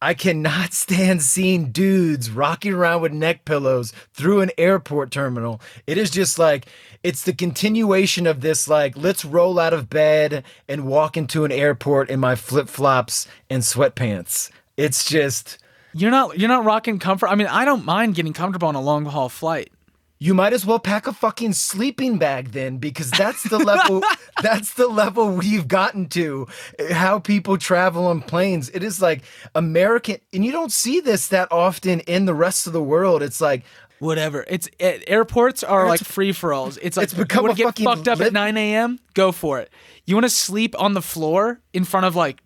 I 0.00 0.14
cannot 0.14 0.72
stand 0.74 1.22
seeing 1.22 1.70
dudes 1.70 2.30
rocking 2.30 2.74
around 2.74 3.02
with 3.02 3.12
neck 3.12 3.44
pillows 3.44 3.92
through 4.12 4.40
an 4.40 4.50
airport 4.58 5.10
terminal. 5.10 5.60
It 5.86 5.96
is 5.96 6.10
just 6.10 6.38
like 6.38 6.66
it's 7.02 7.22
the 7.22 7.32
continuation 7.32 8.26
of 8.26 8.40
this 8.40 8.66
like 8.66 8.96
let's 8.96 9.24
roll 9.24 9.58
out 9.58 9.72
of 9.72 9.88
bed 9.88 10.44
and 10.68 10.86
walk 10.86 11.16
into 11.16 11.44
an 11.44 11.52
airport 11.52 12.10
in 12.10 12.20
my 12.20 12.34
flip-flops 12.34 13.28
and 13.48 13.62
sweatpants. 13.62 14.50
It's 14.76 15.04
just 15.04 15.58
You're 15.94 16.10
not 16.10 16.38
you're 16.38 16.48
not 16.48 16.64
rocking 16.64 16.98
comfort. 16.98 17.28
I 17.28 17.34
mean, 17.34 17.46
I 17.48 17.64
don't 17.64 17.84
mind 17.84 18.14
getting 18.14 18.32
comfortable 18.32 18.68
on 18.68 18.74
a 18.74 18.80
long 18.80 19.04
haul 19.04 19.28
flight. 19.28 19.70
you 20.18 20.34
might 20.34 20.52
as 20.52 20.64
well 20.64 20.78
pack 20.78 21.06
a 21.08 21.12
fucking 21.12 21.52
sleeping 21.52 22.16
bag 22.16 22.52
then 22.52 22.78
because 22.78 23.10
that's 23.10 23.42
the 23.50 23.58
level 23.58 24.02
that's 24.42 24.74
the 24.74 24.86
level 24.86 25.28
we've 25.30 25.66
gotten 25.66 26.08
to 26.08 26.46
how 26.92 27.18
people 27.18 27.58
travel 27.58 28.06
on 28.06 28.20
planes 28.22 28.70
it 28.70 28.84
is 28.84 29.02
like 29.02 29.22
american 29.56 30.18
and 30.32 30.44
you 30.44 30.52
don't 30.52 30.70
see 30.70 31.00
this 31.00 31.26
that 31.28 31.50
often 31.50 31.98
in 32.06 32.24
the 32.24 32.34
rest 32.34 32.68
of 32.68 32.72
the 32.72 32.82
world 32.82 33.20
it's 33.22 33.40
like 33.40 33.64
Whatever. 33.98 34.44
It's 34.48 34.68
it, 34.80 35.04
airports 35.06 35.62
are 35.62 35.86
like 35.86 36.00
free 36.00 36.32
for 36.32 36.52
alls. 36.52 36.76
It's 36.82 36.96
like 36.96 37.04
It's 37.04 37.14
become 37.14 37.44
you 37.44 37.50
wanna 37.50 37.72
get 37.72 37.78
fucked 37.78 38.08
up 38.08 38.18
lit- 38.18 38.26
at 38.28 38.32
9 38.32 38.56
a.m. 38.56 38.98
Go 39.14 39.30
for 39.30 39.60
it. 39.60 39.70
You 40.06 40.16
want 40.16 40.24
to 40.24 40.30
sleep 40.30 40.74
on 40.76 40.94
the 40.94 41.00
floor 41.02 41.60
in 41.72 41.84
front 41.84 42.06
of 42.06 42.16
like 42.16 42.42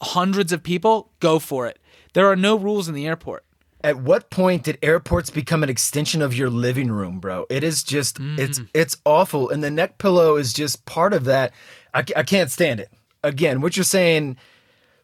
hundreds 0.00 0.52
of 0.52 0.62
people? 0.62 1.10
Go 1.18 1.40
for 1.40 1.66
it. 1.66 1.80
There 2.12 2.26
are 2.26 2.36
no 2.36 2.56
rules 2.56 2.88
in 2.88 2.94
the 2.94 3.06
airport. 3.06 3.44
at 3.84 3.96
what 3.96 4.30
point 4.30 4.62
did 4.64 4.78
airports 4.82 5.30
become 5.30 5.62
an 5.62 5.68
extension 5.68 6.22
of 6.22 6.34
your 6.34 6.48
living 6.48 6.90
room 6.90 7.18
bro 7.18 7.46
it 7.50 7.64
is 7.64 7.82
just 7.82 8.18
it's 8.38 8.60
mm. 8.60 8.68
it's 8.72 8.96
awful 9.04 9.50
and 9.50 9.62
the 9.64 9.70
neck 9.70 9.98
pillow 9.98 10.36
is 10.36 10.52
just 10.52 10.84
part 10.86 11.12
of 11.12 11.24
that 11.24 11.52
I, 11.92 12.04
I 12.14 12.22
can't 12.22 12.48
stand 12.50 12.78
it 12.78 12.90
again 13.24 13.60
what 13.60 13.76
you're 13.76 13.82
saying 13.84 14.36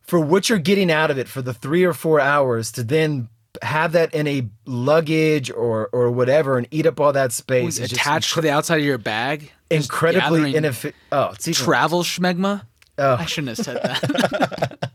for 0.03 0.21
what 0.21 0.49
you're 0.49 0.61
getting 0.61 0.93
out 0.93 1.11
of 1.11 1.19
it 1.19 1.29
for 1.29 1.43
the 1.43 1.53
three 1.53 1.83
or 1.85 1.93
four 1.93 2.21
hours 2.21 2.71
to 2.73 2.85
then 2.85 3.29
have 3.63 3.93
that 3.93 4.15
in 4.15 4.27
a 4.29 4.49
luggage 4.65 5.51
or 5.51 5.89
or 5.93 6.11
whatever 6.13 6.57
and 6.57 6.69
eat 6.71 6.87
up 6.87 7.01
all 7.01 7.13
that 7.13 7.33
space 7.33 7.81
attached 7.81 8.35
to 8.35 8.41
the 8.41 8.51
outside 8.51 8.79
of 8.79 8.85
your 8.85 8.99
bag. 8.99 9.51
incredibly 9.71 10.55
inefficient 10.55 10.95
oh 11.11 11.31
it's 11.35 11.49
even, 11.49 11.65
Travel 11.65 12.03
schmegma. 12.05 12.63
Oh. 12.97 13.15
I 13.15 13.27
shouldn't 13.27 13.57
have 13.57 13.65
said 13.65 13.81
that. 13.83 14.91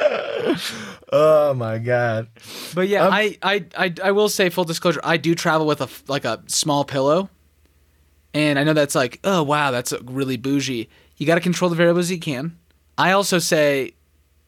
oh 1.12 1.54
my 1.54 1.78
god 1.78 2.28
But 2.74 2.88
yeah, 2.88 3.06
Um, 3.06 3.12
I, 3.12 3.36
I, 3.42 3.64
I, 3.76 3.94
I 4.04 4.12
will 4.12 4.28
say 4.28 4.48
full 4.50 4.64
disclosure. 4.64 5.00
I 5.04 5.16
do 5.16 5.34
travel 5.34 5.66
with 5.66 5.80
a 5.80 5.88
like 6.08 6.24
a 6.24 6.42
small 6.46 6.84
pillow, 6.84 7.28
and 8.34 8.58
I 8.58 8.64
know 8.64 8.72
that's 8.72 8.94
like, 8.94 9.20
oh 9.24 9.42
wow, 9.42 9.70
that's 9.70 9.92
really 10.04 10.36
bougie. 10.36 10.88
You 11.16 11.26
got 11.26 11.34
to 11.34 11.40
control 11.40 11.68
the 11.70 11.76
variables 11.76 12.10
you 12.10 12.18
can. 12.18 12.56
I 12.96 13.12
also 13.12 13.38
say, 13.38 13.92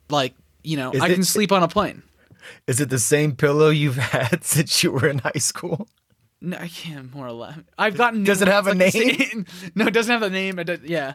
like, 0.08 0.34
you 0.62 0.76
know, 0.76 0.92
I 1.00 1.08
it- 1.08 1.14
can 1.14 1.24
sleep 1.24 1.52
on 1.52 1.62
a 1.62 1.68
plane. 1.68 2.02
is 2.66 2.80
it 2.80 2.90
the 2.90 2.98
same 2.98 3.34
pillow 3.36 3.68
you've 3.70 3.96
had 4.12 4.44
since 4.44 4.82
you 4.82 4.92
were 4.92 5.08
in 5.08 5.18
high 5.18 5.38
school 5.38 5.88
No, 6.40 6.56
I 6.58 6.68
can't 6.68 7.14
more 7.14 7.26
or 7.26 7.32
less. 7.32 7.58
I've 7.78 7.96
gotten. 7.96 8.24
Does 8.24 8.42
it 8.42 8.48
have 8.48 8.66
a 8.66 8.74
like, 8.74 8.94
name? 8.94 9.46
no, 9.74 9.86
it 9.86 9.94
doesn't 9.94 10.12
have 10.12 10.22
a 10.22 10.30
name. 10.30 10.58
It 10.58 10.64
does, 10.64 10.80
yeah. 10.82 11.14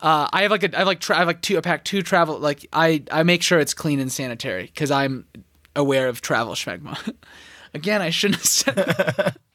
Uh, 0.00 0.28
I 0.32 0.42
have 0.42 0.50
like 0.50 0.62
a, 0.62 0.74
I 0.74 0.78
have 0.78 0.86
like, 0.86 1.00
tra- 1.00 1.16
I 1.16 1.18
have 1.20 1.28
like 1.28 1.42
two, 1.42 1.56
I 1.56 1.60
pack 1.60 1.84
two 1.84 2.02
travel. 2.02 2.38
Like 2.38 2.66
I, 2.72 3.02
I 3.10 3.22
make 3.22 3.42
sure 3.42 3.58
it's 3.58 3.74
clean 3.74 3.98
and 3.98 4.12
sanitary 4.12 4.64
because 4.64 4.90
I'm 4.90 5.26
aware 5.74 6.08
of 6.08 6.20
travel 6.20 6.54
schmegma. 6.54 7.14
Again, 7.74 8.02
I 8.02 8.10
shouldn't 8.10 8.40
have 8.40 8.46
said 8.46 8.74
that. 8.74 9.36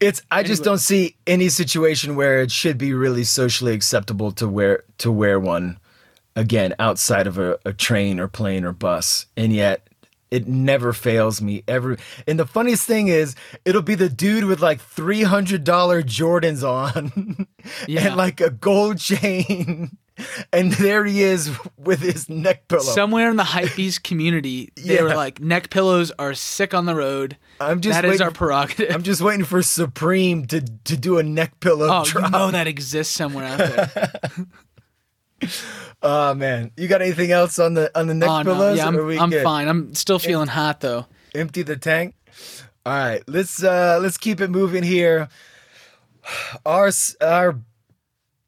It's 0.00 0.20
I 0.30 0.42
just 0.42 0.64
don't 0.64 0.78
see 0.78 1.16
any 1.24 1.48
situation 1.48 2.16
where 2.16 2.42
it 2.42 2.50
should 2.50 2.76
be 2.76 2.92
really 2.92 3.22
socially 3.22 3.72
acceptable 3.72 4.32
to 4.32 4.48
wear 4.48 4.82
to 4.98 5.12
wear 5.12 5.38
one 5.38 5.78
again 6.34 6.74
outside 6.78 7.26
of 7.28 7.38
a, 7.38 7.58
a 7.64 7.72
train 7.72 8.18
or 8.18 8.26
plane 8.26 8.64
or 8.64 8.72
bus. 8.72 9.26
And 9.36 9.52
yet 9.52 9.86
it 10.30 10.46
never 10.46 10.92
fails 10.92 11.40
me 11.42 11.62
ever. 11.66 11.96
And 12.26 12.38
the 12.38 12.46
funniest 12.46 12.86
thing 12.86 13.08
is 13.08 13.34
it'll 13.64 13.82
be 13.82 13.94
the 13.96 14.08
dude 14.08 14.44
with 14.44 14.60
like 14.60 14.80
three 14.80 15.22
hundred 15.22 15.64
dollar 15.64 16.02
Jordans 16.02 16.62
on 16.62 17.46
Yeah. 17.88 18.08
and 18.08 18.16
like 18.16 18.40
a 18.40 18.50
gold 18.50 18.98
chain. 18.98 19.96
And 20.52 20.72
there 20.72 21.06
he 21.06 21.22
is 21.22 21.50
with 21.78 22.00
his 22.00 22.28
neck 22.28 22.68
pillow. 22.68 22.82
Somewhere 22.82 23.30
in 23.30 23.36
the 23.36 23.42
hypebeast 23.42 24.02
community, 24.02 24.70
they 24.76 25.02
were 25.02 25.14
like, 25.14 25.40
neck 25.40 25.70
pillows 25.70 26.12
are 26.18 26.34
sick 26.34 26.74
on 26.74 26.84
the 26.84 26.94
road. 26.94 27.38
I'm 27.58 27.80
just 27.80 27.94
that 27.96 28.04
is 28.04 28.10
waiting- 28.10 28.26
our 28.26 28.30
prerogative. 28.30 28.94
I'm 28.94 29.02
just 29.02 29.22
waiting 29.22 29.46
for 29.46 29.62
Supreme 29.62 30.46
to 30.48 30.60
to 30.60 30.96
do 30.98 31.16
a 31.16 31.22
neck 31.22 31.58
pillow 31.60 31.88
oh, 31.90 32.04
drop. 32.04 32.24
you 32.26 32.30
know 32.32 32.50
that 32.50 32.66
exists 32.66 33.14
somewhere 33.14 33.46
out 33.46 33.58
there. 33.60 34.12
Oh 36.02 36.32
man, 36.32 36.70
you 36.78 36.88
got 36.88 37.02
anything 37.02 37.30
else 37.30 37.58
on 37.58 37.74
the 37.74 37.90
on 37.98 38.06
the 38.06 38.14
neck 38.14 38.28
oh, 38.30 38.38
no. 38.38 38.54
pillows? 38.54 38.78
Yeah, 38.78 38.90
or 38.90 39.12
I'm, 39.12 39.34
I'm 39.34 39.42
fine. 39.42 39.68
I'm 39.68 39.94
still 39.94 40.18
feeling 40.18 40.48
hot 40.48 40.80
though. 40.80 41.04
Empty 41.34 41.62
the 41.62 41.76
tank. 41.76 42.14
All 42.86 42.94
right, 42.94 43.22
let's 43.26 43.62
uh 43.62 43.98
let's 44.00 44.16
keep 44.16 44.40
it 44.40 44.48
moving 44.48 44.82
here. 44.82 45.28
Our 46.64 46.90
our 47.20 47.60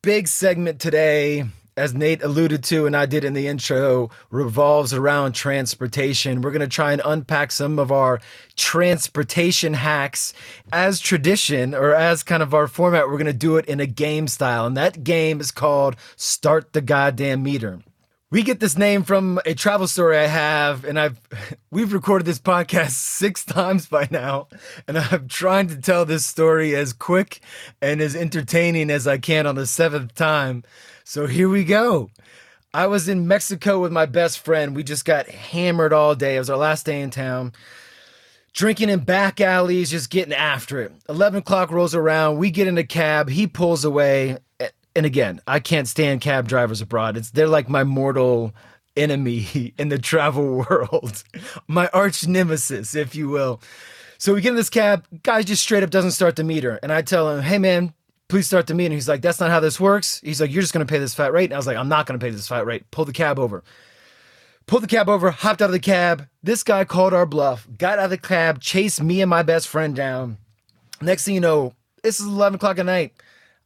big 0.03 0.29
segment 0.29 0.81
today, 0.81 1.45
as 1.77 1.95
Nate 1.95 2.23
alluded 2.23 2.63
to 2.65 2.87
and 2.87 2.97
I 2.97 3.07
did 3.07 3.25
in 3.25 3.33
the 3.33 3.47
intro, 3.47 4.11
revolves 4.31 4.93
around 4.93 5.33
transportation. 5.33 6.43
We're 6.43 6.51
gonna 6.51 6.67
try 6.67 6.93
and 6.93 7.03
unpack 7.05 7.53
some 7.53 7.79
of 7.79 7.91
our 7.91 8.21
transportation 8.57 9.75
hacks 9.75 10.35
as 10.73 11.01
tradition 11.01 11.75
or 11.75 11.95
as 11.95 12.23
kind 12.23 12.43
of 12.43 12.55
our 12.55 12.67
format. 12.67 13.09
We're 13.09 13.19
gonna 13.19 13.33
do 13.33 13.57
it 13.57 13.67
in 13.67 13.81
a 13.81 13.87
game 13.87 14.29
style, 14.29 14.67
and 14.67 14.77
that 14.77 15.05
game 15.05 15.41
is 15.41 15.51
called 15.51 15.97
Start 16.17 16.73
the 16.73 16.81
Goddamn 16.81 17.43
Meter. 17.43 17.81
We 18.33 18.43
get 18.43 18.61
this 18.61 18.79
name 18.79 19.03
from 19.03 19.39
a 19.45 19.53
travel 19.53 19.87
story 19.87 20.17
I 20.17 20.27
have, 20.27 20.87
and 20.87 20.99
I've 20.99 21.21
we've 21.71 21.93
recorded 21.93 22.25
this 22.25 22.39
podcast 22.39 22.91
six 22.93 23.45
times 23.45 23.87
by 23.87 24.09
now, 24.11 24.49
and 24.89 24.97
I'm 24.97 25.29
trying 25.29 25.69
to 25.69 25.77
tell 25.77 26.07
this 26.07 26.25
story 26.25 26.75
as 26.75 26.95
quick 26.95 27.41
and 27.83 28.01
as 28.01 28.17
entertaining 28.17 28.91
as 28.91 29.07
I 29.07 29.19
can 29.19 29.47
on 29.47 29.55
the 29.55 29.67
seventh 29.67 30.15
time. 30.15 30.65
So 31.05 31.27
here 31.27 31.49
we 31.49 31.65
go. 31.65 32.11
I 32.75 32.87
was 32.87 33.09
in 33.09 33.29
Mexico 33.29 33.81
with 33.81 33.93
my 33.93 34.07
best 34.07 34.39
friend. 34.39 34.75
We 34.75 34.83
just 34.83 35.05
got 35.05 35.29
hammered 35.29 35.93
all 35.93 36.15
day. 36.15 36.37
It 36.37 36.39
was 36.39 36.51
our 36.51 36.57
last 36.57 36.87
day 36.87 37.03
in 37.03 37.11
town. 37.11 37.53
Drinking 38.55 38.89
in 38.89 39.01
back 39.01 39.41
alleys, 39.41 39.91
just 39.91 40.11
getting 40.11 40.33
after 40.33 40.81
it. 40.81 40.93
11 41.09 41.41
o'clock 41.41 41.71
rolls 41.71 41.95
around. 41.95 42.39
We 42.39 42.51
get 42.51 42.67
in 42.67 42.79
a 42.79 42.85
cab. 42.85 43.29
He 43.29 43.47
pulls 43.47 43.85
away. 43.85 44.39
And 44.95 45.07
again, 45.07 45.41
I 45.47 45.61
can't 45.61 45.89
stand 45.89 46.21
cab 46.21 46.49
drivers 46.49 46.81
abroad. 46.81 47.17
It's 47.17 47.31
they're 47.31 47.47
like 47.47 47.69
my 47.69 47.85
mortal 47.85 48.55
enemy 48.97 49.75
in 49.79 49.89
the 49.89 49.99
travel 49.99 50.65
world, 50.69 51.25
my 51.67 51.89
arch 51.93 52.27
nemesis, 52.27 52.95
if 52.95 53.15
you 53.15 53.29
will. 53.29 53.61
So 54.19 54.35
we 54.35 54.41
get 54.41 54.51
in 54.51 54.57
this 54.57 54.71
cab. 54.71 55.05
Guy 55.23 55.43
just 55.43 55.63
straight 55.63 55.83
up 55.83 55.91
doesn't 55.91 56.13
start 56.13 56.37
the 56.37 56.45
meter, 56.45 56.79
and 56.83 56.93
I 56.93 57.03
tell 57.03 57.31
him, 57.31 57.43
"Hey 57.43 57.59
man, 57.59 57.93
please 58.33 58.47
start 58.47 58.67
the 58.67 58.75
meter." 58.75 58.95
He's 58.95 59.09
like, 59.09 59.21
"That's 59.21 59.41
not 59.41 59.51
how 59.51 59.61
this 59.61 59.79
works." 59.79 60.21
He's 60.25 60.41
like, 60.41 60.51
"You're 60.51 60.63
just 60.63 60.73
gonna 60.73 60.87
pay 60.87 60.99
this 60.99 61.15
flat 61.15 61.33
rate." 61.33 61.45
And 61.45 61.53
I 61.53 61.59
was 61.59 61.67
like, 61.67 61.77
"I'm 61.77 61.89
not 61.89 62.07
gonna 62.07 62.19
pay 62.19 62.31
this 62.31 62.49
flat 62.49 62.65
rate." 62.65 62.91
Pull 62.91 63.05
the 63.05 63.13
cab 63.13 63.39
over. 63.39 63.63
Pulled 64.67 64.83
the 64.83 64.89
cab 64.89 65.09
over, 65.09 65.31
hopped 65.31 65.61
out 65.61 65.67
of 65.67 65.73
the 65.73 65.79
cab. 65.79 66.29
This 66.43 66.63
guy 66.63 66.85
called 66.85 67.13
our 67.13 67.27
bluff, 67.27 67.67
got 67.77 67.99
out 67.99 68.07
of 68.07 68.11
the 68.11 68.17
cab, 68.17 68.61
chased 68.61 69.03
me 69.03 69.21
and 69.21 69.29
my 69.29 69.43
best 69.43 69.69
friend 69.69 69.95
down. 69.95 70.39
Next 71.01 71.25
thing 71.25 71.35
you 71.35 71.41
know, 71.41 71.75
this 72.03 72.21
is 72.21 72.27
11 72.27 72.57
o'clock 72.57 72.79
at 72.79 72.87
night. 72.87 73.13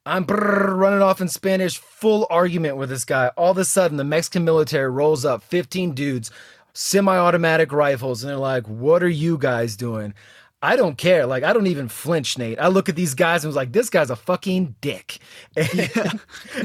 I'm 0.05 0.25
running 0.25 1.03
off 1.03 1.21
in 1.21 1.29
Spanish, 1.29 1.79
full 1.79 2.27
argument 2.31 2.77
with 2.77 2.89
this 2.89 3.05
guy. 3.05 3.29
All 3.37 3.51
of 3.53 3.59
a 3.59 3.65
sudden, 3.65 3.99
the 3.99 4.05
Mexican 4.05 4.45
military 4.45 4.91
rolls 4.91 5.25
up, 5.25 5.43
15 5.43 5.93
dudes, 5.93 6.31
semi 6.73 7.17
automatic 7.17 7.73
rifles, 7.73 8.23
and 8.23 8.31
they're 8.31 8.37
like, 8.37 8.67
What 8.67 9.03
are 9.03 9.09
you 9.09 9.39
guys 9.39 9.77
doing? 9.77 10.15
I 10.67 10.75
don't 10.75 10.99
care. 10.99 11.27
Like, 11.27 11.45
I 11.45 11.53
don't 11.53 11.69
even 11.69 11.89
flinch, 11.89 12.37
Nate. 12.39 12.59
I 12.59 12.67
look 12.67 12.89
at 12.89 12.97
these 12.97 13.15
guys 13.15 13.45
and 13.45 13.49
was 13.49 13.57
like, 13.57 13.71
This 13.71 13.89
guy's 13.89 14.11
a 14.11 14.17
fucking 14.17 14.75
dick. 14.81 15.19
And, 15.57 16.21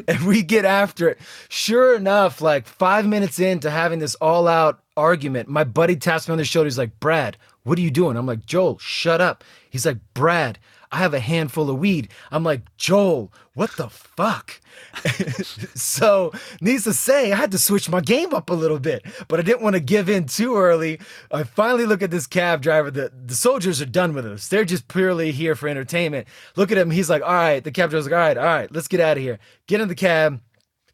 and 0.08 0.26
we 0.26 0.42
get 0.42 0.66
after 0.66 1.10
it. 1.10 1.20
Sure 1.50 1.96
enough, 1.96 2.42
like 2.42 2.66
five 2.66 3.06
minutes 3.06 3.40
into 3.40 3.70
having 3.70 4.00
this 4.00 4.16
all 4.16 4.48
out 4.48 4.82
argument, 4.98 5.50
my 5.50 5.64
buddy 5.64 5.96
taps 5.96 6.28
me 6.28 6.32
on 6.32 6.40
the 6.40 6.46
shoulder. 6.46 6.66
He's 6.66 6.78
like, 6.78 7.00
Brad, 7.00 7.38
what 7.64 7.78
are 7.78 7.82
you 7.82 7.92
doing? 7.92 8.18
I'm 8.18 8.26
like, 8.26 8.46
Joel, 8.46 8.80
shut 8.80 9.22
up. 9.22 9.44
He's 9.70 9.86
like, 9.86 10.00
Brad, 10.14 10.58
I 10.92 10.98
have 10.98 11.14
a 11.14 11.20
handful 11.20 11.70
of 11.70 11.80
weed. 11.80 12.10
I'm 12.32 12.44
like, 12.44 12.62
Joel, 12.76 13.32
what 13.54 13.72
the 13.78 13.90
fuck? 13.90 14.60
so, 15.74 16.34
needs 16.60 16.84
to 16.84 16.94
say, 16.94 17.32
I 17.32 17.36
had 17.36 17.52
to 17.52 17.58
switch 17.58 17.90
my 17.90 18.02
game 18.02 18.34
up 18.34 18.50
a 18.50 18.54
little 18.54 18.80
bit, 18.80 19.06
but 19.30 19.40
I 19.40 19.44
didn't 19.44 19.62
want 19.62 19.76
to 19.76 19.80
give 19.80 20.10
in 20.10 20.26
too 20.26 20.58
early. 20.58 21.00
I 21.32 21.44
finally 21.44 21.86
look 21.86 22.02
at 22.02 22.12
this 22.12 22.28
cab 22.28 22.62
driver. 22.62 22.92
The, 22.92 23.12
the 23.26 23.36
soldiers 23.36 23.82
are 23.82 23.86
done 23.86 24.14
with 24.14 24.26
us. 24.26 24.50
They're 24.50 24.66
just 24.66 24.88
purely 24.90 25.32
here 25.32 25.56
for 25.56 25.70
entertainment. 25.70 26.28
Look 26.58 26.72
at 26.72 26.78
him. 26.78 26.92
He's 26.92 27.10
like, 27.10 27.22
all 27.22 27.34
right. 27.34 27.64
The 27.64 27.72
cab 27.72 27.90
driver's 27.90 28.06
like, 28.06 28.14
all 28.14 28.20
right, 28.20 28.38
all 28.38 28.44
right, 28.44 28.72
let's 28.72 28.88
get 28.88 29.00
out 29.00 29.18
of 29.18 29.24
here. 29.24 29.40
Get 29.68 29.82
in 29.82 29.88
the 29.88 29.96
cab. 29.96 30.42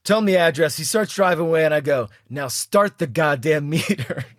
Tell 0.04 0.20
him 0.20 0.26
the 0.26 0.38
address. 0.38 0.78
He 0.78 0.84
starts 0.84 1.14
driving 1.14 1.48
away, 1.48 1.66
and 1.66 1.74
I 1.74 1.82
go, 1.82 2.08
now 2.30 2.48
start 2.48 2.98
the 2.98 3.08
goddamn 3.08 3.70
meter. 3.70 4.26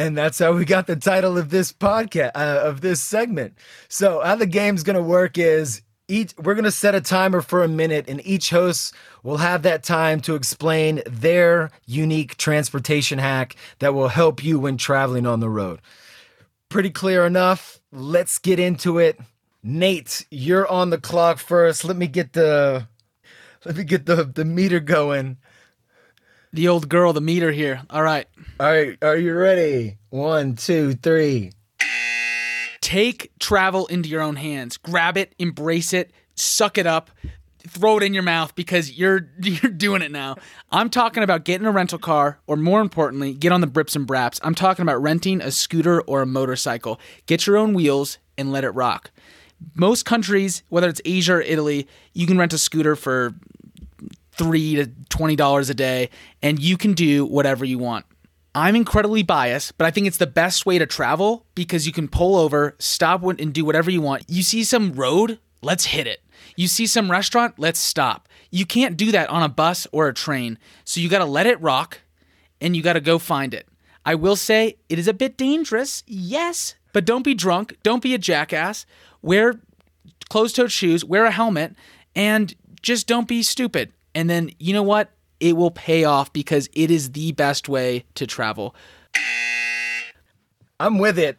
And 0.00 0.16
that's 0.16 0.38
how 0.38 0.52
we 0.54 0.64
got 0.64 0.86
the 0.86 0.96
title 0.96 1.36
of 1.36 1.50
this 1.50 1.72
podcast, 1.72 2.30
uh, 2.34 2.62
of 2.64 2.80
this 2.80 3.02
segment. 3.02 3.52
So, 3.90 4.22
how 4.22 4.34
the 4.34 4.46
game's 4.46 4.82
to 4.82 5.02
work 5.02 5.36
is 5.36 5.82
each 6.08 6.32
we're 6.38 6.54
going 6.54 6.64
to 6.64 6.70
set 6.70 6.94
a 6.94 7.02
timer 7.02 7.42
for 7.42 7.62
a 7.62 7.68
minute 7.68 8.06
and 8.08 8.26
each 8.26 8.48
host 8.48 8.94
will 9.22 9.36
have 9.36 9.60
that 9.64 9.82
time 9.82 10.22
to 10.22 10.36
explain 10.36 11.02
their 11.04 11.70
unique 11.84 12.38
transportation 12.38 13.18
hack 13.18 13.56
that 13.80 13.92
will 13.92 14.08
help 14.08 14.42
you 14.42 14.58
when 14.58 14.78
traveling 14.78 15.26
on 15.26 15.40
the 15.40 15.50
road. 15.50 15.80
Pretty 16.70 16.88
clear 16.88 17.26
enough. 17.26 17.78
Let's 17.92 18.38
get 18.38 18.58
into 18.58 18.96
it. 18.96 19.20
Nate, 19.62 20.24
you're 20.30 20.66
on 20.66 20.88
the 20.88 20.98
clock 20.98 21.36
first. 21.36 21.84
Let 21.84 21.98
me 21.98 22.06
get 22.06 22.32
the 22.32 22.88
let 23.66 23.76
me 23.76 23.84
get 23.84 24.06
the 24.06 24.24
the 24.24 24.46
meter 24.46 24.80
going. 24.80 25.36
The 26.52 26.68
old 26.68 26.88
girl, 26.88 27.12
the 27.12 27.20
meter 27.20 27.52
here. 27.52 27.82
All 27.90 28.02
right. 28.02 28.26
All 28.58 28.66
right, 28.66 28.98
are 29.02 29.16
you 29.16 29.34
ready? 29.34 29.98
One, 30.10 30.56
two, 30.56 30.94
three. 30.94 31.52
take 32.80 33.30
travel 33.38 33.86
into 33.86 34.08
your 34.08 34.20
own 34.20 34.36
hands. 34.36 34.76
Grab 34.76 35.16
it, 35.16 35.34
embrace 35.38 35.92
it, 35.92 36.10
suck 36.34 36.76
it 36.76 36.86
up, 36.86 37.10
throw 37.68 37.98
it 37.98 38.02
in 38.02 38.14
your 38.14 38.22
mouth 38.24 38.54
because 38.56 38.90
you're 38.98 39.28
you're 39.42 39.70
doing 39.70 40.02
it 40.02 40.10
now. 40.10 40.36
I'm 40.72 40.90
talking 40.90 41.22
about 41.22 41.44
getting 41.44 41.66
a 41.66 41.70
rental 41.70 41.98
car, 41.98 42.40
or 42.48 42.56
more 42.56 42.80
importantly, 42.80 43.32
get 43.32 43.52
on 43.52 43.60
the 43.60 43.66
Brips 43.68 43.94
and 43.94 44.06
Braps. 44.06 44.40
I'm 44.42 44.54
talking 44.54 44.82
about 44.82 45.00
renting 45.00 45.40
a 45.40 45.52
scooter 45.52 46.00
or 46.02 46.22
a 46.22 46.26
motorcycle. 46.26 46.98
Get 47.26 47.46
your 47.46 47.56
own 47.56 47.74
wheels 47.74 48.18
and 48.36 48.50
let 48.50 48.64
it 48.64 48.70
rock. 48.70 49.10
Most 49.76 50.04
countries, 50.04 50.62
whether 50.68 50.88
it's 50.88 51.02
Asia 51.04 51.34
or 51.34 51.40
Italy, 51.42 51.86
you 52.14 52.26
can 52.26 52.38
rent 52.38 52.54
a 52.54 52.58
scooter 52.58 52.96
for 52.96 53.34
three 54.40 54.76
to 54.76 54.86
twenty 55.10 55.36
dollars 55.36 55.68
a 55.68 55.74
day, 55.74 56.08
and 56.42 56.58
you 56.58 56.78
can 56.78 56.94
do 56.94 57.26
whatever 57.26 57.62
you 57.62 57.78
want. 57.78 58.06
I'm 58.54 58.74
incredibly 58.74 59.22
biased, 59.22 59.76
but 59.76 59.86
I 59.86 59.90
think 59.90 60.06
it's 60.06 60.16
the 60.16 60.26
best 60.26 60.64
way 60.64 60.78
to 60.78 60.86
travel 60.86 61.44
because 61.54 61.86
you 61.86 61.92
can 61.92 62.08
pull 62.08 62.36
over, 62.36 62.74
stop 62.78 63.22
and 63.22 63.52
do 63.52 63.66
whatever 63.66 63.90
you 63.90 64.00
want. 64.00 64.24
You 64.28 64.42
see 64.42 64.64
some 64.64 64.92
road, 64.94 65.38
let's 65.60 65.84
hit 65.84 66.06
it. 66.06 66.22
You 66.56 66.68
see 66.68 66.86
some 66.86 67.10
restaurant, 67.10 67.58
let's 67.58 67.78
stop. 67.78 68.28
You 68.50 68.64
can't 68.64 68.96
do 68.96 69.12
that 69.12 69.28
on 69.28 69.42
a 69.42 69.48
bus 69.48 69.86
or 69.92 70.08
a 70.08 70.14
train. 70.14 70.58
So 70.84 71.00
you 71.00 71.10
got 71.10 71.18
to 71.18 71.26
let 71.26 71.46
it 71.46 71.60
rock 71.60 72.00
and 72.62 72.74
you 72.74 72.82
got 72.82 72.94
to 72.94 73.00
go 73.00 73.18
find 73.18 73.52
it. 73.52 73.68
I 74.06 74.14
will 74.14 74.36
say 74.36 74.78
it 74.88 74.98
is 74.98 75.06
a 75.06 75.12
bit 75.12 75.36
dangerous, 75.36 76.02
yes, 76.06 76.76
but 76.94 77.04
don't 77.04 77.22
be 77.22 77.34
drunk, 77.34 77.76
don't 77.82 78.02
be 78.02 78.14
a 78.14 78.18
jackass. 78.18 78.86
Wear 79.20 79.60
closed-toed 80.30 80.72
shoes, 80.72 81.04
wear 81.04 81.26
a 81.26 81.30
helmet, 81.30 81.76
and 82.16 82.54
just 82.82 83.06
don't 83.06 83.28
be 83.28 83.42
stupid. 83.42 83.92
And 84.14 84.28
then, 84.28 84.50
you 84.58 84.72
know 84.72 84.82
what? 84.82 85.10
It 85.38 85.56
will 85.56 85.70
pay 85.70 86.04
off 86.04 86.32
because 86.32 86.68
it 86.74 86.90
is 86.90 87.12
the 87.12 87.32
best 87.32 87.68
way 87.68 88.04
to 88.14 88.26
travel. 88.26 88.74
I'm 90.78 90.98
with 90.98 91.18
it. 91.18 91.38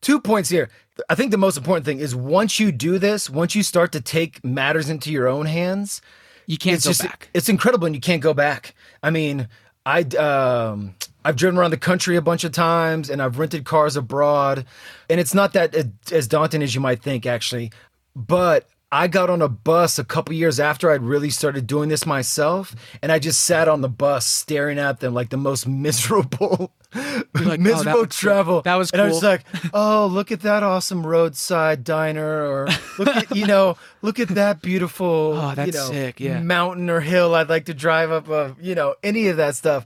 Two 0.00 0.20
points 0.20 0.48
here. 0.48 0.70
I 1.08 1.14
think 1.14 1.30
the 1.30 1.36
most 1.38 1.56
important 1.56 1.84
thing 1.84 1.98
is 1.98 2.14
once 2.14 2.58
you 2.58 2.72
do 2.72 2.98
this, 2.98 3.28
once 3.30 3.54
you 3.54 3.62
start 3.62 3.92
to 3.92 4.00
take 4.00 4.44
matters 4.44 4.88
into 4.88 5.12
your 5.12 5.28
own 5.28 5.46
hands, 5.46 6.00
You 6.46 6.58
can't 6.58 6.76
it's 6.76 6.84
go 6.84 6.90
just 6.90 7.02
back. 7.02 7.28
it's 7.34 7.48
incredible 7.48 7.86
and 7.86 7.94
you 7.94 8.00
can't 8.00 8.22
go 8.22 8.34
back. 8.34 8.74
I 9.02 9.10
mean, 9.10 9.48
I 9.86 10.02
um 10.16 10.94
I've 11.24 11.36
driven 11.36 11.58
around 11.58 11.70
the 11.70 11.76
country 11.76 12.16
a 12.16 12.22
bunch 12.22 12.42
of 12.44 12.52
times 12.52 13.10
and 13.10 13.20
I've 13.22 13.38
rented 13.38 13.64
cars 13.64 13.96
abroad 13.96 14.64
and 15.10 15.20
it's 15.20 15.34
not 15.34 15.52
that 15.52 15.76
uh, 15.76 15.84
as 16.12 16.26
daunting 16.26 16.62
as 16.62 16.74
you 16.74 16.80
might 16.80 17.02
think 17.02 17.26
actually. 17.26 17.70
But 18.16 18.68
I 18.90 19.06
got 19.06 19.28
on 19.28 19.42
a 19.42 19.48
bus 19.48 19.98
a 19.98 20.04
couple 20.04 20.34
years 20.34 20.58
after 20.58 20.90
I'd 20.90 21.02
really 21.02 21.28
started 21.30 21.66
doing 21.66 21.90
this 21.90 22.06
myself 22.06 22.74
and 23.02 23.12
I 23.12 23.18
just 23.18 23.44
sat 23.44 23.68
on 23.68 23.82
the 23.82 23.88
bus 23.88 24.26
staring 24.26 24.78
at 24.78 25.00
them 25.00 25.12
like 25.12 25.28
the 25.28 25.36
most 25.36 25.66
miserable 25.68 26.72
like, 26.94 27.26
"Oh, 27.34 27.44
that 27.44 27.60
miserable 27.60 28.00
looks 28.00 28.18
good. 28.20 28.28
travel. 28.28 28.62
That 28.62 28.76
was 28.76 28.90
And 28.92 29.02
I 29.02 29.08
was 29.08 29.22
like, 29.22 29.44
oh, 29.74 30.06
look 30.06 30.32
at 30.32 30.40
that 30.40 30.62
awesome 30.62 31.06
roadside 31.06 31.84
diner, 31.84 32.46
or 32.46 32.68
look 32.98 33.08
at 33.08 33.36
you 33.36 33.46
know, 33.46 33.76
look 34.02 34.18
at 34.18 34.28
that 34.28 34.62
beautiful, 34.62 35.34
Oh, 35.36 35.54
that's 35.54 35.66
you 35.66 35.72
know, 35.78 35.86
sick, 35.90 36.18
yeah. 36.20 36.40
mountain 36.40 36.88
or 36.88 37.00
hill. 37.00 37.34
I'd 37.34 37.50
like 37.50 37.66
to 37.66 37.74
drive 37.74 38.10
up 38.10 38.28
of, 38.30 38.56
you 38.60 38.74
know, 38.74 38.94
any 39.02 39.28
of 39.28 39.36
that 39.36 39.54
stuff. 39.54 39.84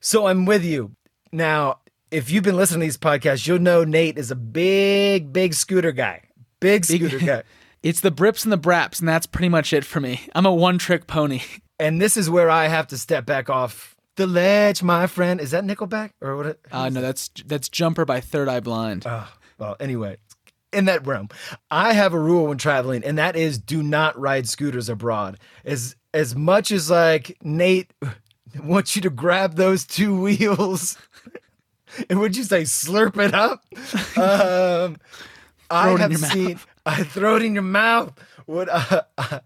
So 0.00 0.26
I'm 0.26 0.44
with 0.44 0.62
you. 0.64 0.92
Now, 1.32 1.78
if 2.10 2.30
you've 2.30 2.44
been 2.44 2.56
listening 2.56 2.80
to 2.80 2.86
these 2.86 2.98
podcasts, 2.98 3.46
you'll 3.46 3.58
know 3.58 3.84
Nate 3.84 4.18
is 4.18 4.30
a 4.30 4.36
big, 4.36 5.32
big 5.32 5.54
scooter 5.54 5.92
guy. 5.92 6.24
Big 6.60 6.84
scooter 6.84 7.18
guy. 7.18 7.42
It's 7.82 8.00
the 8.00 8.10
Brips 8.10 8.44
and 8.44 8.52
the 8.52 8.58
Braps, 8.58 9.00
and 9.00 9.08
that's 9.08 9.26
pretty 9.26 9.48
much 9.48 9.72
it 9.72 9.84
for 9.84 10.00
me. 10.00 10.28
I'm 10.34 10.44
a 10.46 10.52
one 10.52 10.78
trick 10.78 11.06
pony. 11.06 11.40
And 11.78 12.00
this 12.00 12.16
is 12.18 12.28
where 12.28 12.50
I 12.50 12.66
have 12.68 12.88
to 12.88 12.98
step 12.98 13.24
back 13.24 13.48
off 13.48 13.96
the 14.16 14.26
ledge, 14.26 14.82
my 14.82 15.06
friend. 15.06 15.40
Is 15.40 15.52
that 15.52 15.64
Nickelback 15.64 16.10
or 16.20 16.36
what? 16.36 16.46
it- 16.46 16.60
Uh, 16.70 16.90
no, 16.90 17.00
that's 17.00 17.30
that's 17.46 17.70
Jumper 17.70 18.04
by 18.04 18.20
Third 18.20 18.48
Eye 18.50 18.60
Blind. 18.60 19.04
Ah, 19.06 19.32
well, 19.58 19.76
anyway, 19.80 20.18
in 20.74 20.84
that 20.84 21.06
realm, 21.06 21.30
I 21.70 21.94
have 21.94 22.12
a 22.12 22.18
rule 22.20 22.48
when 22.48 22.58
traveling, 22.58 23.02
and 23.02 23.16
that 23.16 23.34
is 23.34 23.56
do 23.58 23.82
not 23.82 24.18
ride 24.20 24.46
scooters 24.46 24.90
abroad. 24.90 25.38
As 25.64 25.96
as 26.12 26.36
much 26.36 26.70
as 26.70 26.90
like 26.90 27.38
Nate 27.42 27.90
wants 28.62 28.94
you 28.94 29.00
to 29.00 29.10
grab 29.10 29.54
those 29.56 29.86
two 29.86 30.14
wheels, 30.20 30.98
and 32.10 32.20
would 32.20 32.36
you 32.36 32.44
say 32.44 32.64
slurp 32.64 33.16
it 33.18 33.32
up? 33.32 33.64
Um, 34.20 34.98
I 35.70 35.84
Throw 35.84 35.94
it 35.96 36.00
in 36.02 36.10
have 36.10 36.16
seen. 36.32 36.60
I 36.90 37.04
throw 37.04 37.36
it 37.36 37.42
in 37.42 37.54
your 37.54 37.62
mouth. 37.62 38.12
What 38.46 38.68
uh, 38.68 39.40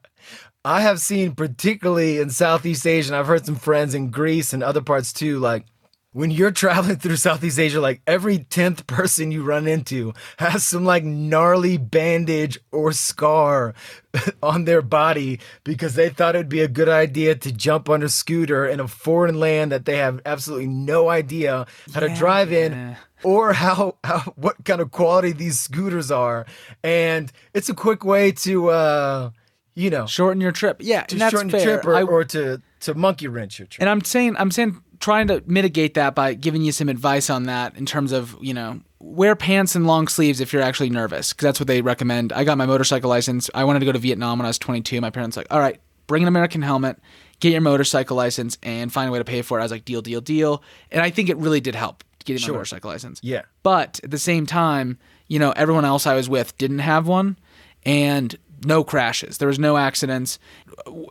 I 0.65 0.81
have 0.81 0.99
seen, 0.99 1.35
particularly 1.35 2.19
in 2.19 2.31
Southeast 2.31 2.87
Asia, 2.87 3.11
and 3.11 3.17
I've 3.17 3.27
heard 3.27 3.45
some 3.45 3.57
friends 3.57 3.95
in 3.95 4.11
Greece 4.11 4.55
and 4.55 4.63
other 4.63 4.81
parts 4.81 5.13
too, 5.13 5.39
like 5.39 5.67
when 6.13 6.31
you're 6.31 6.51
traveling 6.63 6.97
through 6.97 7.17
Southeast 7.17 7.59
Asia, 7.59 7.83
like 7.83 8.01
every 8.07 8.39
10th 8.39 8.87
person 8.87 9.31
you 9.31 9.43
run 9.43 9.69
into 9.69 10.15
has 10.39 10.65
some 10.65 10.87
like 10.87 11.05
gnarly 11.05 11.77
bandage 11.77 12.59
or 12.73 12.93
scar 12.93 13.75
on 14.43 14.65
their 14.65 14.81
body 14.81 15.39
because 15.65 15.97
they 15.97 16.09
thought 16.09 16.35
it'd 16.35 16.49
be 16.49 16.63
a 16.63 16.69
good 16.69 16.89
idea 16.89 17.35
to 17.35 17.53
jump 17.53 17.91
on 17.91 18.03
a 18.03 18.09
scooter 18.09 18.65
in 18.65 18.81
a 18.81 18.89
foreign 18.89 19.39
land 19.39 19.71
that 19.71 19.85
they 19.85 19.99
have 19.99 20.23
absolutely 20.25 20.69
no 20.69 21.11
idea 21.11 21.67
how 21.93 22.01
to 22.01 22.15
drive 22.15 22.53
in 22.53 22.73
yeah. 22.73 22.97
Or 23.25 23.53
how, 23.53 23.97
how 24.05 24.21
what 24.37 24.65
kind 24.65 24.81
of 24.81 24.91
quality 24.91 25.33
these 25.33 25.59
scooters 25.59 26.11
are. 26.11 26.47
And 26.83 27.33
it's 27.53 27.69
a 27.69 27.75
quick 27.75 28.05
way 28.05 28.33
to 28.33 28.69
uh 28.71 29.31
you 29.75 29.91
know 29.91 30.07
Shorten 30.07 30.41
your 30.41 30.53
trip. 30.53 30.77
Yeah, 30.81 31.03
to 31.03 31.19
shorten 31.19 31.51
fair. 31.51 31.61
your 31.61 31.73
trip 31.81 31.87
or, 31.87 31.95
I- 31.97 32.03
or 32.03 32.25
to 32.25 32.63
to 32.81 32.95
monkey 32.95 33.29
wrench 33.29 33.59
your 33.59 33.67
trip. 33.67 33.81
and 33.81 33.89
I'm 33.91 34.03
saying 34.03 34.37
I'm 34.39 34.51
saying 34.51 34.81
trying 35.01 35.27
to 35.29 35.43
mitigate 35.47 35.95
that 35.95 36.15
by 36.15 36.35
giving 36.35 36.63
you 36.63 36.71
some 36.73 36.89
advice 36.89 37.29
on 37.29 37.45
that 37.45 37.77
in 37.77 37.85
terms 37.87 38.13
of 38.13 38.37
you 38.41 38.55
know 38.55 38.81
wear 39.01 39.35
pants 39.37 39.75
and 39.75 39.87
long 39.87 40.07
sleeves 40.09 40.41
if 40.41 40.53
you're 40.53 40.63
actually 40.63 40.91
nervous 40.91 41.33
because 41.33 41.45
that's 41.45 41.61
what 41.61 41.67
they 41.67 41.83
recommend. 41.83 42.33
I 42.33 42.45
got 42.45 42.57
my 42.57 42.67
motorcycle 42.67 43.11
license. 43.11 43.51
I 43.55 43.65
wanted 43.65 43.81
to 43.81 43.87
go 43.87 43.93
to 43.93 43.99
Vietnam 43.99 44.39
when 44.39 44.47
I 44.47 44.49
was 44.49 44.59
22. 44.59 45.01
My 45.01 45.11
parents 45.11 45.37
were 45.37 45.41
like, 45.41 45.53
all 45.53 45.61
right, 45.61 45.79
bring 46.07 46.23
an 46.23 46.29
American 46.29 46.63
helmet, 46.63 46.99
get 47.41 47.53
your 47.53 47.61
motorcycle 47.61 48.17
license, 48.17 48.57
and 48.63 48.91
find 48.91 49.09
a 49.09 49.13
way 49.13 49.19
to 49.19 49.25
pay 49.25 49.43
for 49.43 49.59
it. 49.59 49.61
I 49.61 49.65
was 49.65 49.73
like, 49.73 49.85
deal, 49.85 50.01
deal, 50.01 50.23
deal. 50.23 50.63
And 50.91 51.03
I 51.03 51.11
think 51.11 51.29
it 51.29 51.37
really 51.37 51.61
did 51.61 51.75
help 51.75 52.03
getting 52.25 52.43
my 52.43 52.47
Sure. 52.47 52.55
motorcycle 52.55 52.91
license. 52.91 53.21
Yeah. 53.23 53.43
But 53.63 54.01
at 54.03 54.11
the 54.11 54.19
same 54.19 54.47
time, 54.47 54.99
you 55.29 55.39
know, 55.39 55.53
everyone 55.53 55.85
else 55.85 56.07
I 56.07 56.15
was 56.15 56.29
with 56.29 56.57
didn't 56.59 56.81
have 56.81 57.07
one 57.07 57.37
and 57.85 58.35
no 58.65 58.83
crashes. 58.85 59.39
There 59.39 59.49
was 59.49 59.59
no 59.59 59.77
accidents. 59.77 60.39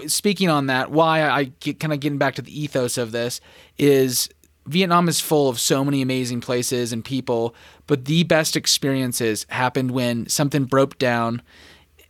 Speaking 0.08 0.50
on 0.50 0.68
that, 0.68 0.92
why 0.92 1.28
I 1.30 1.46
get 1.60 1.80
kind 1.80 1.94
of 1.94 2.00
getting 2.00 2.18
back 2.18 2.36
to 2.36 2.42
the 2.42 2.60
ethos 2.60 2.98
of 2.98 3.12
this 3.12 3.42
is 3.78 4.30
Vietnam 4.66 5.10
is 5.10 5.20
full 5.20 5.50
of 5.50 5.60
so 5.60 5.84
many 5.84 6.02
amazing 6.02 6.42
places 6.42 6.94
and 6.94 7.04
people, 7.04 7.54
but 7.86 8.06
the 8.06 8.24
best 8.24 8.56
experiences 8.56 9.46
happened 9.50 9.92
when 9.92 10.28
something 10.30 10.64
broke 10.66 10.98
down 10.98 11.42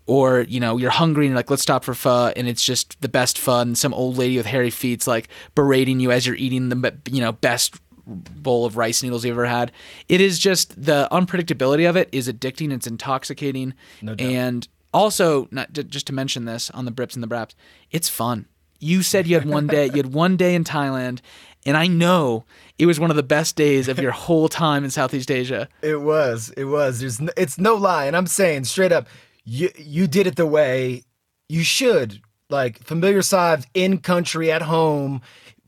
or 0.05 0.41
you 0.41 0.59
know 0.59 0.77
you're 0.77 0.91
hungry 0.91 1.25
and 1.25 1.31
you're 1.31 1.37
like 1.37 1.49
let's 1.49 1.61
stop 1.63 1.81
for 1.83 1.93
pho 1.93 2.31
and 2.35 2.47
it's 2.49 2.61
just 2.63 2.99
the 3.01 3.07
best 3.07 3.37
fun 3.39 3.73
some 3.73 3.93
old 3.93 4.17
lady 4.17 4.35
with 4.35 4.45
hairy 4.45 4.69
feet's 4.69 5.07
like 5.07 5.29
berating 5.55 6.01
you 6.01 6.11
as 6.11 6.27
you're 6.27 6.35
eating 6.35 6.67
the 6.67 6.93
you 7.09 7.21
know 7.21 7.31
best 7.31 7.75
bowl 8.05 8.65
of 8.65 8.75
rice 8.77 9.01
noodles 9.01 9.23
you've 9.23 9.37
ever 9.37 9.45
had 9.45 9.71
it 10.09 10.19
is 10.19 10.37
just 10.39 10.81
the 10.81 11.07
unpredictability 11.11 11.89
of 11.89 11.95
it 11.95 12.09
is 12.11 12.27
addicting 12.27 12.71
it's 12.73 12.87
intoxicating 12.87 13.73
and 14.19 14.67
also 14.93 15.47
not 15.51 15.71
just 15.73 16.05
to 16.07 16.13
mention 16.13 16.45
this 16.45 16.69
on 16.71 16.85
the 16.85 16.91
brips 16.91 17.15
and 17.15 17.23
the 17.23 17.27
braps 17.27 17.55
it's 17.91 18.09
fun 18.09 18.45
you 18.79 19.01
said 19.01 19.25
you 19.25 19.35
had 19.39 19.47
one 19.47 19.67
day 19.67 19.85
you 19.85 19.97
had 19.97 20.13
one 20.13 20.35
day 20.35 20.53
in 20.53 20.63
thailand 20.63 21.19
and 21.65 21.77
i 21.77 21.87
know 21.87 22.43
it 22.77 22.85
was 22.85 22.99
one 22.99 23.09
of 23.09 23.15
the 23.15 23.23
best 23.23 23.55
days 23.55 23.87
of 23.87 23.97
your 23.99 24.11
whole 24.11 24.49
time 24.49 24.83
in 24.83 24.89
southeast 24.89 25.31
asia 25.31 25.69
It 25.81 26.01
was. 26.01 26.49
It 26.57 26.65
was. 26.65 26.99
There's. 26.99 27.21
No, 27.21 27.31
it's 27.37 27.57
no 27.57 27.75
lie, 27.75 28.05
and 28.05 28.17
I'm 28.17 28.27
saying 28.27 28.65
straight 28.65 28.91
up, 28.91 29.07
you 29.45 29.69
you 29.77 30.07
did 30.07 30.27
it 30.27 30.35
the 30.35 30.45
way 30.45 31.03
you 31.47 31.63
should. 31.63 32.19
Like 32.49 32.79
familiar 32.83 33.21
sides 33.21 33.65
in 33.73 33.99
country 33.99 34.51
at 34.51 34.61
home, 34.63 35.21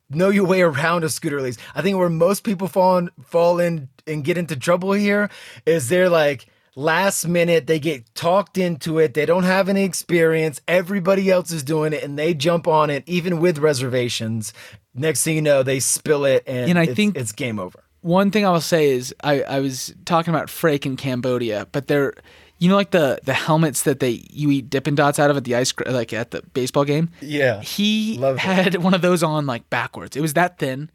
know 0.10 0.30
your 0.30 0.46
way 0.46 0.62
around 0.62 1.04
a 1.04 1.10
scooter. 1.10 1.38
At 1.38 1.44
least 1.44 1.60
I 1.74 1.82
think 1.82 1.98
where 1.98 2.10
most 2.10 2.44
people 2.44 2.68
fall 2.68 2.98
in, 2.98 3.10
fall 3.24 3.60
in 3.60 3.90
and 4.08 4.24
get 4.24 4.38
into 4.38 4.56
trouble 4.56 4.94
here 4.94 5.30
is 5.66 5.90
they're 5.90 6.10
like 6.10 6.48
last 6.76 7.28
minute 7.28 7.68
they 7.68 7.80
get 7.80 8.14
talked 8.16 8.58
into 8.58 9.00
it. 9.00 9.14
They 9.14 9.26
don't 9.26 9.44
have 9.44 9.70
any 9.70 9.84
experience. 9.84 10.62
Everybody 10.68 11.32
else 11.32 11.52
is 11.52 11.64
doing 11.64 11.94
it, 11.94 12.04
and 12.04 12.20
they 12.20 12.34
jump 12.34 12.68
on 12.68 12.90
it 12.90 13.04
even 13.08 13.40
with 13.40 13.58
reservations. 13.60 14.54
Next 14.94 15.24
thing 15.24 15.36
you 15.36 15.42
know, 15.42 15.64
they 15.64 15.80
spill 15.80 16.26
it, 16.26 16.44
and, 16.48 16.70
And 16.72 16.80
I 16.80 16.84
it's- 16.84 16.96
think- 16.96 17.18
it's 17.18 17.32
game 17.32 17.60
over. 17.60 17.80
one 18.02 18.30
thing 18.32 18.46
I 18.46 18.52
will 18.52 18.62
say 18.62 18.90
is 18.92 19.14
I, 19.24 19.42
I 19.42 19.60
was 19.60 19.94
talking 20.06 20.34
about 20.34 20.48
Frake 20.48 20.86
in 20.86 20.96
Cambodia, 20.96 21.68
but 21.72 21.88
they're 21.88 22.14
you 22.58 22.70
know 22.70 22.76
like 22.76 22.92
the 22.92 23.20
the 23.24 23.34
helmets 23.34 23.84
that 23.84 24.00
they 24.00 24.24
you 24.30 24.50
eat 24.52 24.70
Dippin' 24.70 24.96
Dots 24.96 25.20
out 25.20 25.30
of 25.30 25.38
at 25.38 25.44
the 25.44 25.56
ice 25.56 25.74
like 25.86 26.14
at 26.14 26.32
the 26.32 26.42
baseball 26.54 26.86
game. 26.86 27.10
Yeah. 27.22 27.62
He 27.62 28.18
Love 28.18 28.36
that. 28.38 28.42
had 28.42 28.76
one 28.84 28.94
of 28.94 29.02
those 29.02 29.24
on 29.24 29.46
like 29.46 29.70
backwards. 29.70 30.16
It 30.16 30.22
was 30.22 30.34
that 30.34 30.58
thin. 30.58 30.90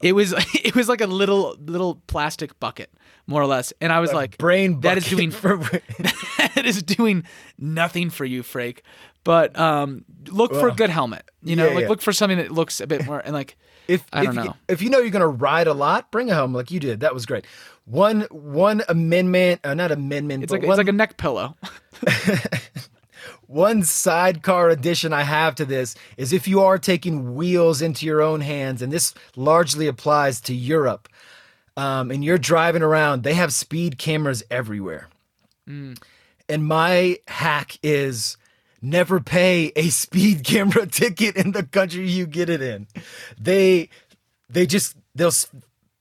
It 0.00 0.12
was 0.14 0.32
it 0.54 0.74
was 0.74 0.88
like 0.88 1.00
a 1.00 1.06
little 1.06 1.56
little 1.60 1.96
plastic 2.06 2.58
bucket 2.60 2.90
more 3.26 3.42
or 3.42 3.46
less, 3.46 3.72
and 3.80 3.92
I 3.92 4.00
was 4.00 4.12
like 4.12 4.38
brain 4.38 4.80
that 4.80 4.96
is 4.98 5.04
doing 5.06 5.30
for 5.30 5.56
that 6.38 6.62
is 6.64 6.82
doing 6.82 7.24
nothing 7.58 8.10
for 8.10 8.24
you, 8.24 8.42
Frake. 8.42 8.80
But 9.22 9.56
um, 9.58 10.04
look 10.28 10.52
for 10.54 10.68
a 10.68 10.72
good 10.74 10.88
helmet. 10.90 11.30
You 11.42 11.54
know, 11.54 11.68
Yeah, 11.68 11.74
like 11.74 11.82
yeah. 11.82 11.88
look 11.88 12.00
for 12.00 12.12
something 12.12 12.38
that 12.38 12.50
looks 12.50 12.80
a 12.80 12.86
bit 12.86 13.04
more 13.04 13.20
and 13.20 13.34
like 13.34 13.56
If 13.90 14.06
I 14.12 14.24
don't 14.24 14.38
if, 14.38 14.44
know. 14.44 14.56
if 14.68 14.82
you 14.82 14.88
know 14.90 14.98
you're 14.98 15.10
gonna 15.10 15.26
ride 15.26 15.66
a 15.66 15.74
lot, 15.74 16.10
bring 16.12 16.30
a 16.30 16.34
helmet 16.34 16.56
like 16.56 16.70
you 16.70 16.78
did. 16.78 17.00
That 17.00 17.12
was 17.12 17.26
great. 17.26 17.44
One 17.86 18.22
one 18.30 18.82
amendment, 18.88 19.60
uh, 19.64 19.74
not 19.74 19.90
amendment, 19.90 20.44
It's 20.44 20.52
but 20.52 20.60
like 20.60 20.68
one, 20.68 20.72
it's 20.72 20.78
like 20.78 20.88
a 20.88 20.96
neck 20.96 21.16
pillow. 21.16 21.56
one 23.48 23.82
sidecar 23.82 24.70
addition 24.70 25.12
I 25.12 25.22
have 25.22 25.56
to 25.56 25.64
this 25.64 25.96
is 26.16 26.32
if 26.32 26.46
you 26.46 26.62
are 26.62 26.78
taking 26.78 27.34
wheels 27.34 27.82
into 27.82 28.06
your 28.06 28.22
own 28.22 28.40
hands, 28.40 28.80
and 28.80 28.92
this 28.92 29.12
largely 29.34 29.88
applies 29.88 30.40
to 30.42 30.54
Europe, 30.54 31.08
um, 31.76 32.12
and 32.12 32.24
you're 32.24 32.38
driving 32.38 32.82
around, 32.82 33.24
they 33.24 33.34
have 33.34 33.52
speed 33.52 33.98
cameras 33.98 34.42
everywhere. 34.50 35.08
And 36.48 36.64
my 36.64 37.18
hack 37.26 37.78
is 37.82 38.36
never 38.82 39.20
pay 39.20 39.72
a 39.76 39.88
speed 39.90 40.44
camera 40.44 40.86
ticket 40.86 41.36
in 41.36 41.52
the 41.52 41.62
country 41.62 42.08
you 42.08 42.26
get 42.26 42.48
it 42.48 42.62
in. 42.62 42.86
They 43.38 43.88
they 44.48 44.66
just 44.66 44.96
they'll 45.14 45.28
s- 45.28 45.48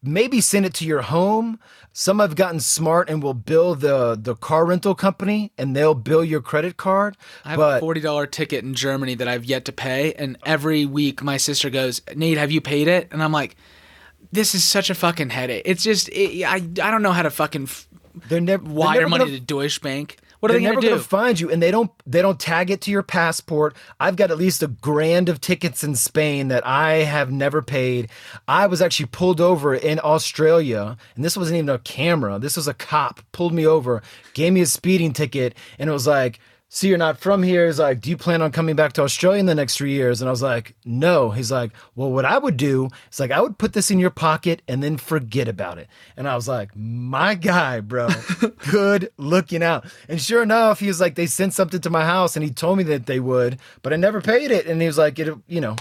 maybe 0.01 0.41
send 0.41 0.65
it 0.65 0.73
to 0.75 0.85
your 0.85 1.01
home. 1.01 1.59
Some 1.91 2.19
have 2.19 2.35
gotten 2.35 2.59
smart 2.59 3.09
and 3.09 3.21
will 3.21 3.33
bill 3.33 3.75
the 3.75 4.15
the 4.19 4.35
car 4.35 4.65
rental 4.65 4.95
company 4.95 5.51
and 5.57 5.75
they'll 5.75 5.95
bill 5.95 6.23
your 6.23 6.39
credit 6.41 6.77
card. 6.77 7.17
I 7.43 7.49
have 7.51 7.57
but 7.57 7.77
a 7.77 7.79
forty 7.79 7.99
dollar 7.99 8.25
ticket 8.27 8.63
in 8.63 8.73
Germany 8.75 9.15
that 9.15 9.27
I've 9.27 9.43
yet 9.45 9.65
to 9.65 9.71
pay, 9.71 10.13
and 10.13 10.37
every 10.45 10.85
week 10.85 11.21
my 11.23 11.37
sister 11.37 11.69
goes, 11.69 12.01
"Nate, 12.15 12.37
have 12.37 12.51
you 12.51 12.61
paid 12.61 12.87
it?" 12.87 13.09
And 13.11 13.21
I'm 13.21 13.31
like, 13.33 13.55
"This 14.31 14.55
is 14.55 14.63
such 14.63 14.89
a 14.89 14.95
fucking 14.95 15.31
headache. 15.31 15.63
It's 15.65 15.83
just 15.83 16.07
it, 16.09 16.43
I 16.45 16.55
I 16.55 16.91
don't 16.91 17.01
know 17.01 17.11
how 17.11 17.23
to 17.23 17.31
fucking 17.31 17.63
f- 17.63 17.87
they're 18.29 18.39
never 18.39 18.63
they're 18.63 18.73
wire 18.73 18.99
never 18.99 19.09
money 19.09 19.25
gonna- 19.25 19.37
to 19.39 19.43
Deutsche 19.43 19.81
Bank. 19.81 20.17
What 20.39 20.51
are 20.51 20.53
they're 20.53 20.61
they 20.61 20.67
never 20.67 20.81
gonna 20.81 20.89
gonna 20.91 21.01
find 21.01 21.39
you, 21.39 21.49
and 21.51 21.61
they 21.61 21.71
don't 21.71 21.91
they 22.05 22.21
don't 22.21 22.39
tag 22.39 22.71
it 22.71 22.81
to 22.81 22.91
your 22.91 23.03
passport. 23.03 23.75
I've 23.99 24.15
got 24.15 24.31
at 24.31 24.37
least 24.37 24.63
a 24.63 24.67
grand 24.67 25.27
of 25.27 25.41
tickets 25.41 25.83
in 25.83 25.95
Spain 25.95 26.47
that 26.47 26.65
I 26.65 27.03
have 27.03 27.31
never 27.31 27.61
paid. 27.61 28.09
I 28.47 28.67
was 28.67 28.81
actually 28.81 29.07
pulled 29.07 29.41
over 29.41 29.75
in 29.75 29.99
Australia, 30.03 30.97
and 31.15 31.25
this 31.25 31.35
wasn't 31.35 31.57
even 31.57 31.69
a 31.69 31.79
camera. 31.79 32.39
This 32.39 32.55
was 32.55 32.67
a 32.67 32.73
cop 32.73 33.21
pulled 33.31 33.53
me 33.53 33.65
over, 33.65 34.01
gave 34.33 34.53
me 34.53 34.61
a 34.61 34.65
speeding 34.65 35.13
ticket, 35.13 35.55
and 35.77 35.89
it 35.89 35.93
was 35.93 36.07
like. 36.07 36.39
So 36.71 36.85
you're 36.85 36.99
not 36.99 37.17
from 37.17 37.41
here. 37.41 37.65
He's 37.65 37.79
like, 37.79 37.99
do 37.99 38.11
you 38.11 38.15
plan 38.15 38.43
on 38.43 38.51
coming 38.51 38.75
back 38.75 38.93
to 38.93 39.01
Australia 39.01 39.39
in 39.39 39.47
the 39.47 39.55
next 39.55 39.75
three 39.75 39.93
years? 39.93 40.21
And 40.21 40.29
I 40.29 40.31
was 40.31 40.43
like, 40.43 40.75
no. 40.85 41.31
He's 41.31 41.51
like, 41.51 41.71
well, 41.95 42.11
what 42.11 42.25
I 42.25 42.37
would 42.37 42.57
do 42.57 42.89
is 43.11 43.19
like, 43.19 43.31
I 43.31 43.41
would 43.41 43.57
put 43.57 43.73
this 43.73 43.89
in 43.89 43.97
your 43.97 44.11
pocket 44.11 44.61
and 44.67 44.83
then 44.83 44.97
forget 44.97 45.47
about 45.47 45.79
it. 45.79 45.87
And 46.15 46.27
I 46.27 46.35
was 46.35 46.47
like, 46.47 46.69
my 46.75 47.33
guy, 47.33 47.79
bro, 47.79 48.09
good 48.69 49.11
looking 49.17 49.63
out. 49.63 49.85
And 50.07 50.21
sure 50.21 50.43
enough, 50.43 50.79
he 50.79 50.85
was 50.85 51.01
like, 51.01 51.15
they 51.15 51.25
sent 51.25 51.55
something 51.55 51.81
to 51.81 51.89
my 51.89 52.05
house 52.05 52.35
and 52.35 52.45
he 52.45 52.51
told 52.51 52.77
me 52.77 52.83
that 52.83 53.07
they 53.07 53.19
would, 53.19 53.57
but 53.81 53.91
I 53.91 53.95
never 53.95 54.21
paid 54.21 54.51
it. 54.51 54.67
And 54.67 54.79
he 54.79 54.85
was 54.85 54.99
like, 54.99 55.17
it, 55.17 55.35
you 55.47 55.61
know, 55.61 55.75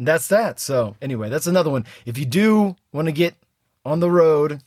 that's 0.00 0.26
that. 0.28 0.58
So 0.58 0.96
anyway, 1.00 1.28
that's 1.28 1.46
another 1.46 1.70
one. 1.70 1.86
If 2.06 2.18
you 2.18 2.24
do 2.24 2.74
want 2.92 3.06
to 3.06 3.12
get 3.12 3.36
on 3.84 4.00
the 4.00 4.10
road 4.10 4.62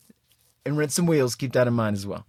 and 0.66 0.78
rent 0.78 0.94
some 0.94 1.08
wheels, 1.08 1.36
keep 1.36 1.52
that 1.54 1.68
in 1.68 1.74
mind 1.74 1.98
as 1.98 2.08
well. 2.08 2.26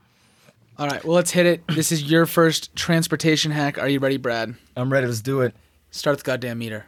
All 0.79 0.87
right, 0.87 1.05
well 1.05 1.17
let's 1.17 1.33
hit 1.33 1.47
it. 1.47 1.63
This 1.75 1.91
is 1.91 2.05
your 2.05 2.25
first 2.27 2.75
transportation 2.77 3.51
hack. 3.51 3.79
Are 3.79 3.89
you 3.89 3.99
ready, 3.99 4.17
Brad? 4.17 4.55
I'm 4.77 4.93
ready. 4.93 5.07
Let's 5.07 5.21
do 5.21 5.41
it. 5.41 5.55
Start 5.91 6.19
the 6.19 6.25
goddamn 6.25 6.59
meter. 6.59 6.87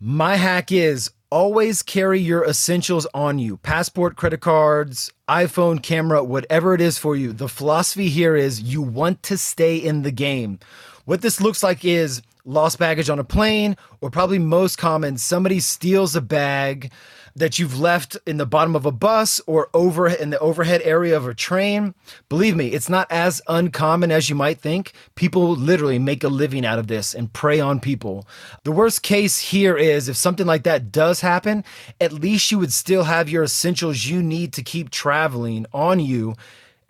My 0.00 0.36
hack 0.36 0.72
is 0.72 1.10
always 1.30 1.82
carry 1.82 2.18
your 2.18 2.44
essentials 2.44 3.06
on 3.12 3.38
you 3.38 3.58
passport, 3.58 4.16
credit 4.16 4.40
cards, 4.40 5.12
iPhone, 5.28 5.82
camera, 5.82 6.24
whatever 6.24 6.74
it 6.74 6.80
is 6.80 6.96
for 6.98 7.16
you. 7.16 7.32
The 7.32 7.48
philosophy 7.48 8.08
here 8.08 8.34
is 8.34 8.62
you 8.62 8.80
want 8.80 9.22
to 9.24 9.36
stay 9.36 9.76
in 9.76 10.02
the 10.02 10.10
game. 10.10 10.58
What 11.04 11.20
this 11.20 11.40
looks 11.40 11.62
like 11.62 11.84
is 11.84 12.22
lost 12.44 12.78
baggage 12.78 13.10
on 13.10 13.18
a 13.18 13.24
plane, 13.24 13.76
or 14.00 14.10
probably 14.10 14.38
most 14.38 14.78
common, 14.78 15.18
somebody 15.18 15.60
steals 15.60 16.16
a 16.16 16.20
bag 16.20 16.90
that 17.40 17.58
you've 17.58 17.80
left 17.80 18.16
in 18.26 18.36
the 18.36 18.46
bottom 18.46 18.76
of 18.76 18.86
a 18.86 18.92
bus 18.92 19.40
or 19.46 19.70
over 19.72 20.06
in 20.06 20.30
the 20.30 20.38
overhead 20.38 20.82
area 20.84 21.16
of 21.16 21.26
a 21.26 21.34
train. 21.34 21.94
Believe 22.28 22.54
me, 22.54 22.68
it's 22.68 22.88
not 22.88 23.10
as 23.10 23.40
uncommon 23.48 24.12
as 24.12 24.28
you 24.28 24.36
might 24.36 24.60
think. 24.60 24.92
People 25.14 25.56
literally 25.56 25.98
make 25.98 26.22
a 26.22 26.28
living 26.28 26.66
out 26.66 26.78
of 26.78 26.86
this 26.86 27.14
and 27.14 27.32
prey 27.32 27.58
on 27.58 27.80
people. 27.80 28.26
The 28.64 28.72
worst 28.72 29.02
case 29.02 29.38
here 29.38 29.76
is 29.76 30.08
if 30.08 30.16
something 30.16 30.46
like 30.46 30.64
that 30.64 30.92
does 30.92 31.20
happen, 31.20 31.64
at 32.00 32.12
least 32.12 32.52
you 32.52 32.58
would 32.58 32.72
still 32.72 33.04
have 33.04 33.30
your 33.30 33.44
essentials 33.44 34.04
you 34.04 34.22
need 34.22 34.52
to 34.52 34.62
keep 34.62 34.90
traveling 34.90 35.66
on 35.72 35.98
you 35.98 36.36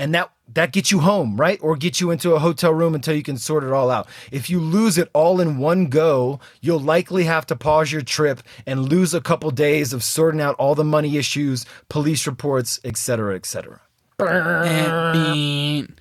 and 0.00 0.14
that 0.14 0.30
that 0.54 0.72
gets 0.72 0.90
you 0.90 1.00
home, 1.00 1.36
right? 1.36 1.58
Or 1.62 1.76
get 1.76 2.00
you 2.00 2.10
into 2.10 2.34
a 2.34 2.38
hotel 2.38 2.72
room 2.72 2.94
until 2.94 3.14
you 3.14 3.22
can 3.22 3.36
sort 3.36 3.64
it 3.64 3.72
all 3.72 3.90
out. 3.90 4.08
If 4.30 4.50
you 4.50 4.60
lose 4.60 4.98
it 4.98 5.08
all 5.12 5.40
in 5.40 5.58
one 5.58 5.86
go, 5.86 6.40
you'll 6.60 6.80
likely 6.80 7.24
have 7.24 7.46
to 7.46 7.56
pause 7.56 7.92
your 7.92 8.02
trip 8.02 8.42
and 8.66 8.88
lose 8.88 9.14
a 9.14 9.20
couple 9.20 9.50
days 9.50 9.92
of 9.92 10.02
sorting 10.02 10.40
out 10.40 10.56
all 10.56 10.74
the 10.74 10.84
money 10.84 11.16
issues, 11.16 11.66
police 11.88 12.26
reports, 12.26 12.80
etc., 12.84 13.36
etc. 13.36 13.80
And 14.18 15.12
bean. 15.12 15.96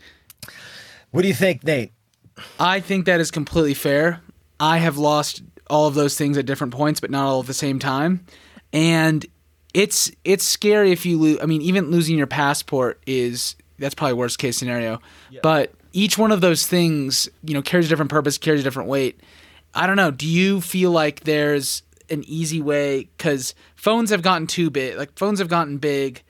What 1.12 1.22
do 1.22 1.28
you 1.28 1.34
think, 1.34 1.64
Nate? 1.64 1.92
I 2.60 2.80
think 2.80 3.06
that 3.06 3.20
is 3.20 3.32
completely 3.32 3.74
fair. 3.74 4.22
I 4.60 4.78
have 4.78 4.98
lost 4.98 5.42
all 5.70 5.88
of 5.88 5.96
those 5.96 6.18
things 6.18 6.38
at 6.38 6.46
different 6.46 6.74
points, 6.74 7.00
but 7.00 7.12
not 7.12 7.26
all 7.26 7.42
at 7.42 7.48
the 7.48 7.54
same 7.54 7.80
time. 7.80 8.26
And 8.74 9.26
it's 9.74 10.12
it's 10.24 10.44
scary 10.44 10.92
if 10.92 11.06
you 11.06 11.18
lose. 11.18 11.40
I 11.42 11.46
mean, 11.46 11.62
even 11.62 11.92
losing 11.92 12.18
your 12.18 12.28
passport 12.28 13.02
is 13.06 13.56
that's 13.80 13.96
probably 13.96 14.14
worst 14.14 14.40
case 14.40 14.58
scenario. 14.58 15.02
But 15.42 15.74
each 15.94 16.18
one 16.18 16.32
of 16.32 16.42
those 16.42 16.68
things, 16.68 17.30
you 17.44 17.54
know, 17.54 17.62
carries 17.62 17.86
a 17.88 17.90
different 17.90 18.12
purpose, 18.12 18.38
carries 18.38 18.62
a 18.62 18.64
different 18.64 18.90
weight. 18.90 19.20
I 19.74 19.88
don't 19.88 19.96
know. 19.96 20.12
Do 20.12 20.28
you 20.28 20.62
feel 20.62 20.92
like 20.92 21.22
there's 21.22 21.84
an 22.10 22.24
easy 22.28 22.62
way? 22.62 23.10
Because 23.18 23.56
phones 23.76 24.10
have 24.10 24.22
gotten 24.22 24.48
too 24.48 24.70
big. 24.70 24.98
Like 24.98 25.18
phones 25.18 25.40
have 25.40 25.48
gotten 25.48 25.78
big. 25.78 26.24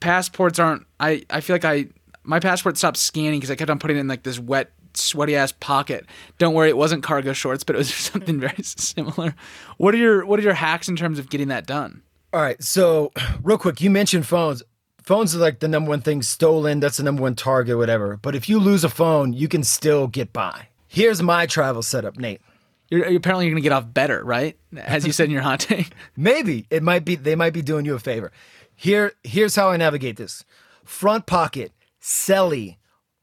Passports 0.00 0.58
aren't. 0.58 0.86
I 1.00 1.24
I 1.30 1.40
feel 1.40 1.54
like 1.54 1.64
I 1.64 1.86
my 2.24 2.40
passport 2.40 2.76
stopped 2.76 2.96
scanning 2.96 3.40
because 3.40 3.50
I 3.50 3.56
kept 3.56 3.70
on 3.70 3.78
putting 3.78 3.96
it 3.96 4.00
in 4.00 4.08
like 4.08 4.22
this 4.22 4.38
wet 4.38 4.72
sweaty 4.94 5.36
ass 5.36 5.52
pocket. 5.52 6.06
Don't 6.38 6.54
worry, 6.54 6.68
it 6.68 6.76
wasn't 6.76 7.02
cargo 7.02 7.32
shorts, 7.32 7.64
but 7.64 7.76
it 7.76 7.78
was 7.78 7.94
something 7.94 8.40
very 8.40 8.56
similar. 8.62 9.34
What 9.76 9.94
are 9.94 9.98
your 9.98 10.26
what 10.26 10.38
are 10.38 10.42
your 10.42 10.54
hacks 10.54 10.88
in 10.88 10.96
terms 10.96 11.18
of 11.18 11.30
getting 11.30 11.48
that 11.48 11.66
done? 11.66 12.02
All 12.32 12.40
right, 12.40 12.60
so 12.62 13.12
real 13.42 13.58
quick, 13.58 13.80
you 13.80 13.90
mentioned 13.90 14.26
phones. 14.26 14.62
Phones 15.04 15.36
are 15.36 15.38
like 15.38 15.58
the 15.58 15.68
number 15.68 15.90
one 15.90 16.00
thing 16.00 16.22
stolen. 16.22 16.80
That's 16.80 16.96
the 16.96 17.02
number 17.02 17.20
one 17.20 17.34
target, 17.34 17.76
whatever. 17.76 18.16
But 18.16 18.34
if 18.34 18.48
you 18.48 18.58
lose 18.58 18.84
a 18.84 18.88
phone, 18.88 19.34
you 19.34 19.48
can 19.48 19.62
still 19.62 20.06
get 20.06 20.32
by. 20.32 20.68
Here's 20.88 21.22
my 21.22 21.44
travel 21.44 21.82
setup, 21.82 22.16
Nate. 22.16 22.40
You're, 22.88 23.04
apparently, 23.16 23.44
you're 23.44 23.52
gonna 23.52 23.60
get 23.60 23.72
off 23.72 23.92
better, 23.92 24.24
right? 24.24 24.56
As 24.74 25.06
you 25.06 25.12
said 25.12 25.24
in 25.24 25.30
your 25.30 25.42
hot 25.42 25.60
take. 25.60 25.90
Maybe 26.16 26.66
it 26.70 26.82
might 26.82 27.04
be 27.04 27.16
they 27.16 27.34
might 27.34 27.52
be 27.52 27.60
doing 27.60 27.84
you 27.84 27.94
a 27.94 27.98
favor. 27.98 28.32
Here, 28.74 29.12
here's 29.22 29.56
how 29.56 29.68
I 29.68 29.76
navigate 29.76 30.16
this: 30.16 30.42
front 30.84 31.26
pocket, 31.26 31.72
celly, 32.00 32.76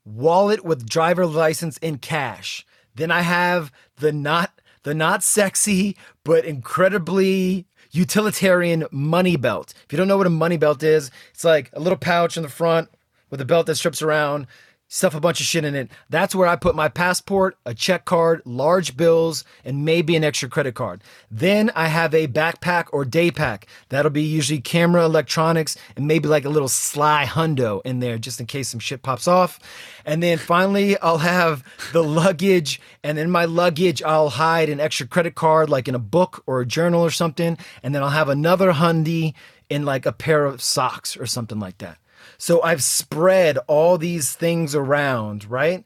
wallet 0.05 0.63
with 0.63 0.87
driver 0.87 1.25
license 1.25 1.79
and 1.81 1.99
cash. 1.99 2.63
Then 2.93 3.09
I 3.09 3.21
have 3.21 3.71
the 3.97 4.11
not 4.11 4.61
the 4.83 4.93
not 4.93 5.23
sexy 5.23 5.95
but 6.23 6.45
incredibly 6.45 7.65
utilitarian 7.91 8.85
money 8.91 9.35
belt. 9.35 9.73
If 9.85 9.91
you 9.91 9.97
don't 9.97 10.07
know 10.07 10.17
what 10.17 10.27
a 10.27 10.31
money 10.31 10.57
belt 10.57 10.83
is, 10.83 11.11
it's 11.33 11.43
like 11.43 11.69
a 11.73 11.79
little 11.79 11.97
pouch 11.97 12.37
in 12.37 12.43
the 12.43 12.49
front 12.49 12.89
with 13.29 13.41
a 13.41 13.45
belt 13.45 13.67
that 13.67 13.75
strips 13.75 14.01
around, 14.01 14.47
stuff 14.91 15.15
a 15.15 15.21
bunch 15.21 15.39
of 15.39 15.45
shit 15.45 15.63
in 15.63 15.73
it. 15.73 15.89
That's 16.09 16.35
where 16.35 16.49
I 16.49 16.57
put 16.57 16.75
my 16.75 16.89
passport, 16.89 17.57
a 17.65 17.73
check 17.73 18.03
card, 18.03 18.41
large 18.43 18.97
bills, 18.97 19.45
and 19.63 19.85
maybe 19.85 20.17
an 20.17 20.23
extra 20.25 20.49
credit 20.49 20.75
card. 20.75 21.01
Then 21.31 21.71
I 21.75 21.87
have 21.87 22.13
a 22.13 22.27
backpack 22.27 22.87
or 22.91 23.05
day 23.05 23.31
pack. 23.31 23.67
That'll 23.87 24.11
be 24.11 24.21
usually 24.21 24.59
camera, 24.59 25.05
electronics, 25.05 25.77
and 25.95 26.07
maybe 26.07 26.27
like 26.27 26.43
a 26.43 26.49
little 26.49 26.67
sly 26.67 27.25
hundo 27.25 27.81
in 27.85 28.01
there 28.01 28.17
just 28.17 28.41
in 28.41 28.47
case 28.47 28.67
some 28.67 28.81
shit 28.81 29.01
pops 29.01 29.29
off. 29.29 29.61
And 30.05 30.21
then 30.21 30.37
finally, 30.37 30.99
I'll 30.99 31.19
have 31.19 31.63
the 31.93 32.03
luggage, 32.03 32.81
and 33.01 33.17
in 33.17 33.31
my 33.31 33.45
luggage, 33.45 34.03
I'll 34.03 34.31
hide 34.31 34.67
an 34.67 34.81
extra 34.81 35.07
credit 35.07 35.35
card, 35.35 35.69
like 35.69 35.87
in 35.87 35.95
a 35.95 35.99
book 35.99 36.43
or 36.45 36.59
a 36.59 36.65
journal 36.65 37.01
or 37.01 37.11
something. 37.11 37.57
And 37.81 37.95
then 37.95 38.03
I'll 38.03 38.09
have 38.09 38.27
another 38.27 38.73
hundy 38.73 39.35
in 39.69 39.85
like 39.85 40.05
a 40.05 40.11
pair 40.11 40.43
of 40.43 40.61
socks 40.61 41.15
or 41.15 41.25
something 41.25 41.59
like 41.59 41.77
that. 41.77 41.97
So 42.41 42.59
I've 42.63 42.81
spread 42.81 43.59
all 43.67 43.99
these 43.99 44.33
things 44.33 44.73
around, 44.73 45.47
right? 45.47 45.85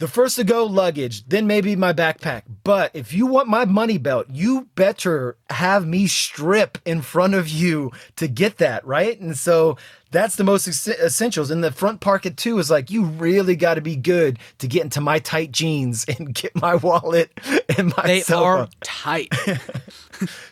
The 0.00 0.08
first 0.08 0.36
to 0.36 0.44
go 0.44 0.64
luggage, 0.64 1.24
then 1.28 1.46
maybe 1.46 1.76
my 1.76 1.92
backpack. 1.92 2.42
But 2.64 2.90
if 2.94 3.12
you 3.12 3.26
want 3.26 3.48
my 3.48 3.64
money 3.64 3.96
belt, 3.96 4.26
you 4.28 4.68
better 4.74 5.36
have 5.50 5.86
me 5.86 6.08
strip 6.08 6.78
in 6.84 7.00
front 7.00 7.34
of 7.34 7.48
you 7.48 7.92
to 8.16 8.26
get 8.26 8.58
that, 8.58 8.84
right? 8.84 9.18
And 9.20 9.38
so 9.38 9.76
that's 10.10 10.34
the 10.34 10.42
most 10.42 10.66
essentials. 10.66 11.50
And 11.50 11.62
the 11.62 11.70
front 11.70 12.00
pocket 12.00 12.36
too 12.36 12.58
is 12.58 12.70
like 12.72 12.90
you 12.90 13.04
really 13.04 13.54
got 13.54 13.74
to 13.74 13.80
be 13.80 13.94
good 13.94 14.40
to 14.58 14.66
get 14.66 14.82
into 14.82 15.00
my 15.00 15.20
tight 15.20 15.52
jeans 15.52 16.04
and 16.18 16.34
get 16.34 16.54
my 16.60 16.74
wallet 16.74 17.30
and 17.78 17.96
my 17.96 18.02
They 18.04 18.20
cell 18.20 18.42
are 18.42 18.56
phone. 18.66 18.70
tight. 18.82 19.32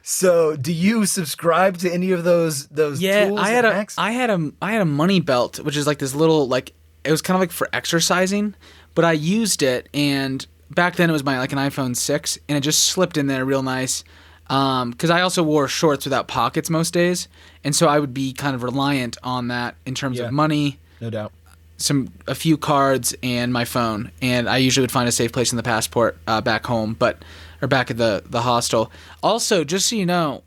So, 0.02 0.56
do 0.56 0.72
you 0.72 1.06
subscribe 1.06 1.78
to 1.78 1.90
any 1.92 2.10
of 2.10 2.24
those 2.24 2.66
those 2.68 3.00
Yeah, 3.00 3.28
tools 3.28 3.40
I 3.40 3.50
had 3.50 3.64
a? 3.64 3.86
I 3.96 4.10
had 4.10 4.28
a 4.30 4.50
I 4.60 4.72
had 4.72 4.80
a 4.82 4.86
money 4.86 5.20
belt, 5.20 5.60
which 5.60 5.76
is 5.76 5.86
like 5.86 5.98
this 5.98 6.14
little 6.14 6.48
like 6.48 6.72
it 7.04 7.10
was 7.10 7.22
kind 7.22 7.36
of 7.36 7.40
like 7.40 7.52
for 7.52 7.68
exercising, 7.72 8.54
but 8.94 9.04
I 9.04 9.12
used 9.12 9.62
it 9.62 9.88
and 9.94 10.46
back 10.70 10.96
then 10.96 11.10
it 11.10 11.12
was 11.12 11.24
my 11.24 11.38
like 11.38 11.52
an 11.52 11.58
iPhone 11.58 11.94
six 11.96 12.38
and 12.48 12.56
it 12.56 12.62
just 12.62 12.84
slipped 12.86 13.16
in 13.16 13.26
there 13.26 13.44
real 13.44 13.62
nice. 13.62 14.04
because 14.48 15.10
I 15.10 15.20
also 15.22 15.42
wore 15.42 15.68
shorts 15.68 16.04
without 16.04 16.28
pockets 16.28 16.68
most 16.70 16.92
days, 16.92 17.28
and 17.64 17.74
so 17.74 17.86
I 17.88 17.98
would 17.98 18.12
be 18.12 18.32
kind 18.32 18.54
of 18.54 18.62
reliant 18.62 19.16
on 19.22 19.48
that 19.48 19.76
in 19.86 19.94
terms 19.94 20.18
Yeah. 20.18 20.26
of 20.26 20.32
money, 20.32 20.78
No 21.00 21.08
doubt. 21.10 21.32
some 21.78 22.08
a 22.26 22.34
few 22.34 22.56
cards, 22.58 23.14
and 23.22 23.52
my 23.52 23.64
phone. 23.64 24.10
And 24.20 24.48
I 24.48 24.58
usually 24.58 24.82
would 24.82 24.92
find 24.92 25.08
a 25.08 25.12
safe 25.12 25.32
place 25.32 25.52
in 25.52 25.56
the 25.56 25.62
passport 25.62 26.18
uh, 26.26 26.40
back 26.42 26.66
home, 26.66 26.94
but 26.98 27.22
or 27.62 27.68
back 27.68 27.90
at 27.90 27.96
the 27.96 28.22
the 28.28 28.42
hostel. 28.42 28.90
Also, 29.22 29.64
just 29.64 29.88
so 29.88 29.96
you 29.96 30.04
know, 30.06 30.42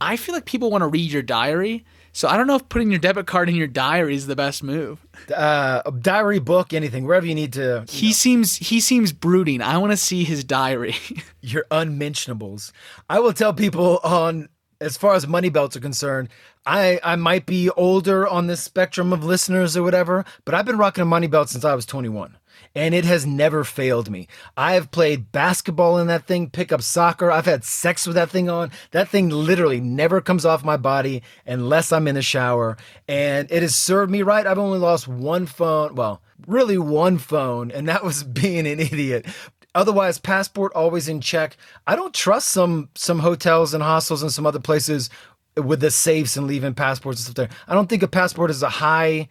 I 0.00 0.16
feel 0.16 0.34
like 0.34 0.46
people 0.46 0.70
want 0.70 0.82
to 0.82 0.88
read 0.88 1.10
your 1.12 1.22
diary. 1.22 1.84
So 2.12 2.28
I 2.28 2.36
don't 2.36 2.46
know 2.46 2.56
if 2.56 2.68
putting 2.68 2.90
your 2.90 2.98
debit 2.98 3.26
card 3.26 3.48
in 3.48 3.54
your 3.54 3.66
diary 3.66 4.14
is 4.14 4.26
the 4.26 4.36
best 4.36 4.62
move. 4.62 5.06
Uh, 5.34 5.82
a 5.86 5.92
diary 5.92 6.40
book, 6.40 6.72
anything, 6.72 7.06
wherever 7.06 7.26
you 7.26 7.34
need 7.34 7.52
to. 7.54 7.84
you 7.88 7.98
He 7.98 8.12
seems 8.12 8.56
he 8.56 8.80
seems 8.80 9.12
brooding. 9.12 9.62
I 9.62 9.78
want 9.78 9.92
to 9.92 9.96
see 9.96 10.24
his 10.24 10.44
diary. 10.44 10.96
your 11.40 11.64
unmentionables. 11.70 12.72
I 13.08 13.20
will 13.20 13.32
tell 13.32 13.54
people 13.54 14.00
on 14.02 14.48
as 14.80 14.96
far 14.96 15.14
as 15.14 15.26
money 15.26 15.50
belts 15.50 15.76
are 15.76 15.80
concerned, 15.80 16.28
I 16.66 17.00
I 17.02 17.16
might 17.16 17.46
be 17.46 17.70
older 17.70 18.26
on 18.26 18.46
this 18.46 18.62
spectrum 18.62 19.12
of 19.12 19.24
listeners 19.24 19.76
or 19.76 19.82
whatever, 19.82 20.24
but 20.44 20.54
I've 20.54 20.66
been 20.66 20.78
rocking 20.78 21.02
a 21.02 21.06
money 21.06 21.26
belt 21.26 21.48
since 21.48 21.64
I 21.64 21.74
was 21.74 21.86
21. 21.86 22.36
And 22.74 22.94
it 22.94 23.04
has 23.04 23.26
never 23.26 23.64
failed 23.64 24.10
me. 24.10 24.28
I 24.56 24.74
have 24.74 24.92
played 24.92 25.32
basketball 25.32 25.98
in 25.98 26.06
that 26.06 26.26
thing, 26.26 26.50
pick 26.50 26.70
up 26.70 26.82
soccer. 26.82 27.30
I've 27.30 27.46
had 27.46 27.64
sex 27.64 28.06
with 28.06 28.14
that 28.14 28.30
thing 28.30 28.48
on. 28.48 28.70
That 28.92 29.08
thing 29.08 29.28
literally 29.28 29.80
never 29.80 30.20
comes 30.20 30.44
off 30.44 30.62
my 30.62 30.76
body 30.76 31.22
unless 31.46 31.90
I'm 31.90 32.06
in 32.06 32.14
the 32.14 32.22
shower. 32.22 32.76
And 33.08 33.50
it 33.50 33.62
has 33.62 33.74
served 33.74 34.12
me 34.12 34.22
right. 34.22 34.46
I've 34.46 34.58
only 34.58 34.78
lost 34.78 35.08
one 35.08 35.46
phone. 35.46 35.96
Well, 35.96 36.22
really 36.46 36.78
one 36.78 37.18
phone, 37.18 37.70
and 37.70 37.88
that 37.88 38.04
was 38.04 38.22
being 38.24 38.66
an 38.66 38.80
idiot. 38.80 39.26
Otherwise, 39.74 40.18
passport 40.18 40.72
always 40.74 41.08
in 41.08 41.20
check. 41.20 41.56
I 41.86 41.94
don't 41.94 42.14
trust 42.14 42.48
some 42.48 42.88
some 42.94 43.20
hotels 43.20 43.72
and 43.72 43.82
hostels 43.82 44.22
and 44.22 44.32
some 44.32 44.46
other 44.46 44.58
places 44.58 45.10
with 45.56 45.80
the 45.80 45.90
safes 45.90 46.36
and 46.36 46.46
leaving 46.46 46.74
passports 46.74 47.20
and 47.20 47.24
stuff 47.24 47.34
there. 47.36 47.58
I 47.68 47.74
don't 47.74 47.88
think 47.88 48.02
a 48.02 48.08
passport 48.08 48.50
is 48.50 48.62
a 48.62 48.68
high 48.68 49.28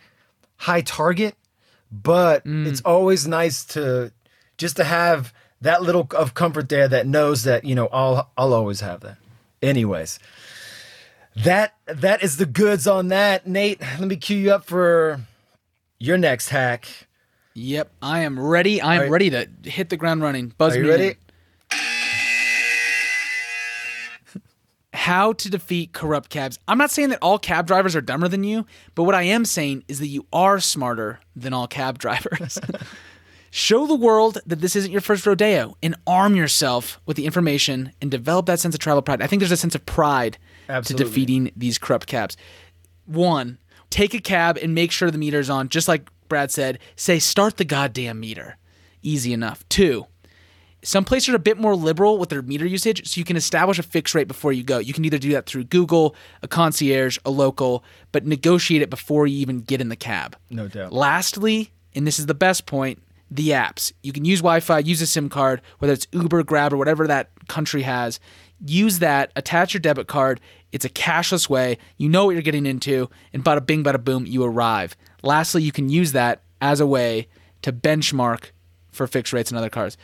high 0.57 0.81
target, 0.81 1.35
but 1.91 2.45
mm. 2.45 2.67
it's 2.67 2.81
always 2.81 3.27
nice 3.27 3.65
to 3.65 4.11
just 4.57 4.75
to 4.77 4.83
have 4.83 5.33
that 5.61 5.81
little 5.81 6.07
of 6.15 6.33
comfort 6.33 6.69
there 6.69 6.87
that 6.87 7.07
knows 7.07 7.43
that 7.43 7.65
you 7.65 7.75
know 7.75 7.87
I'll 7.91 8.29
I'll 8.37 8.53
always 8.53 8.81
have 8.81 9.01
that. 9.01 9.17
Anyways, 9.61 10.19
that 11.35 11.75
that 11.85 12.23
is 12.23 12.37
the 12.37 12.45
goods 12.45 12.87
on 12.87 13.09
that. 13.09 13.47
Nate, 13.47 13.81
let 13.81 14.07
me 14.07 14.15
cue 14.15 14.37
you 14.37 14.51
up 14.51 14.65
for 14.65 15.21
your 15.99 16.17
next 16.17 16.49
hack. 16.49 16.87
yep, 17.53 17.91
I 18.01 18.19
am 18.19 18.39
ready. 18.39 18.81
I 18.81 19.03
am 19.03 19.11
ready 19.11 19.29
to 19.31 19.47
hit 19.63 19.89
the 19.89 19.97
ground 19.97 20.21
running. 20.21 20.53
Buzz 20.57 20.75
Are 20.75 20.79
you 20.79 20.83
me 20.83 20.89
ready? 20.89 21.07
in. 21.07 21.15
How 24.93 25.33
to 25.33 25.49
defeat 25.49 25.93
corrupt 25.93 26.29
cabs. 26.29 26.57
I'm 26.67 26.77
not 26.79 26.89
saying 26.89 27.09
that 27.09 27.19
all 27.21 27.37
cab 27.37 27.67
drivers 27.67 27.95
are 27.95 28.01
dumber 28.01 28.27
than 28.27 28.43
you, 28.43 28.65
but 28.95 29.03
what 29.03 29.13
I 29.15 29.21
am 29.23 29.45
saying 29.45 29.83
is 29.87 29.99
that 29.99 30.07
you 30.07 30.25
are 30.33 30.59
smarter 30.59 31.19
than 31.35 31.53
all 31.53 31.67
cab 31.67 31.97
drivers. 31.99 32.57
Show 33.51 33.87
the 33.87 33.95
world 33.95 34.39
that 34.45 34.61
this 34.61 34.75
isn't 34.75 34.91
your 34.91 35.01
first 35.01 35.25
rodeo 35.25 35.75
and 35.81 35.95
arm 36.05 36.35
yourself 36.35 36.99
with 37.05 37.17
the 37.17 37.25
information 37.25 37.91
and 38.01 38.09
develop 38.11 38.45
that 38.47 38.59
sense 38.59 38.75
of 38.75 38.79
travel 38.79 39.01
pride. 39.01 39.21
I 39.21 39.27
think 39.27 39.39
there's 39.39 39.51
a 39.51 39.57
sense 39.57 39.75
of 39.75 39.85
pride 39.85 40.37
Absolutely. 40.67 41.03
to 41.03 41.09
defeating 41.09 41.51
these 41.55 41.77
corrupt 41.77 42.05
cabs. 42.07 42.37
One, 43.05 43.57
take 43.89 44.13
a 44.13 44.19
cab 44.19 44.57
and 44.61 44.75
make 44.75 44.91
sure 44.91 45.09
the 45.09 45.17
meter's 45.17 45.49
on, 45.49 45.69
just 45.69 45.87
like 45.87 46.09
Brad 46.27 46.51
said. 46.51 46.77
Say, 46.95 47.17
start 47.19 47.57
the 47.57 47.65
goddamn 47.65 48.19
meter. 48.19 48.57
Easy 49.01 49.33
enough. 49.33 49.67
Two, 49.69 50.05
some 50.81 51.03
places 51.03 51.29
are 51.29 51.35
a 51.35 51.39
bit 51.39 51.57
more 51.57 51.75
liberal 51.75 52.17
with 52.17 52.29
their 52.29 52.41
meter 52.41 52.65
usage, 52.65 53.07
so 53.07 53.19
you 53.19 53.25
can 53.25 53.35
establish 53.35 53.79
a 53.79 53.83
fixed 53.83 54.15
rate 54.15 54.27
before 54.27 54.53
you 54.53 54.63
go. 54.63 54.77
You 54.77 54.93
can 54.93 55.03
either 55.05 55.17
do 55.17 55.31
that 55.33 55.45
through 55.45 55.65
Google, 55.65 56.15
a 56.41 56.47
concierge, 56.47 57.17
a 57.25 57.29
local, 57.29 57.83
but 58.11 58.25
negotiate 58.25 58.81
it 58.81 58.89
before 58.89 59.27
you 59.27 59.39
even 59.39 59.59
get 59.59 59.81
in 59.81 59.89
the 59.89 59.95
cab. 59.95 60.37
No 60.49 60.67
doubt. 60.67 60.93
Lastly, 60.93 61.71
and 61.95 62.07
this 62.07 62.19
is 62.19 62.27
the 62.27 62.33
best 62.33 62.65
point, 62.65 63.01
the 63.29 63.49
apps. 63.49 63.91
You 64.03 64.13
can 64.13 64.25
use 64.25 64.39
Wi 64.39 64.59
Fi, 64.61 64.79
use 64.79 65.01
a 65.01 65.07
SIM 65.07 65.29
card, 65.29 65.61
whether 65.79 65.93
it's 65.93 66.07
Uber, 66.11 66.43
Grab, 66.43 66.73
or 66.73 66.77
whatever 66.77 67.07
that 67.07 67.29
country 67.47 67.81
has. 67.81 68.19
Use 68.65 68.99
that, 68.99 69.31
attach 69.35 69.73
your 69.73 69.81
debit 69.81 70.07
card. 70.07 70.39
It's 70.71 70.85
a 70.85 70.89
cashless 70.89 71.49
way. 71.49 71.77
You 71.97 72.09
know 72.09 72.25
what 72.25 72.31
you're 72.31 72.41
getting 72.41 72.65
into, 72.65 73.09
and 73.33 73.43
bada 73.43 73.65
bing, 73.65 73.83
bada 73.83 74.03
boom, 74.03 74.25
you 74.25 74.43
arrive. 74.43 74.95
Lastly, 75.23 75.63
you 75.63 75.71
can 75.71 75.89
use 75.89 76.11
that 76.13 76.43
as 76.61 76.79
a 76.79 76.87
way 76.87 77.27
to 77.61 77.73
benchmark 77.73 78.51
for 78.91 79.07
fixed 79.07 79.33
rates 79.33 79.51
and 79.51 79.57
other 79.57 79.69
cars. 79.69 79.97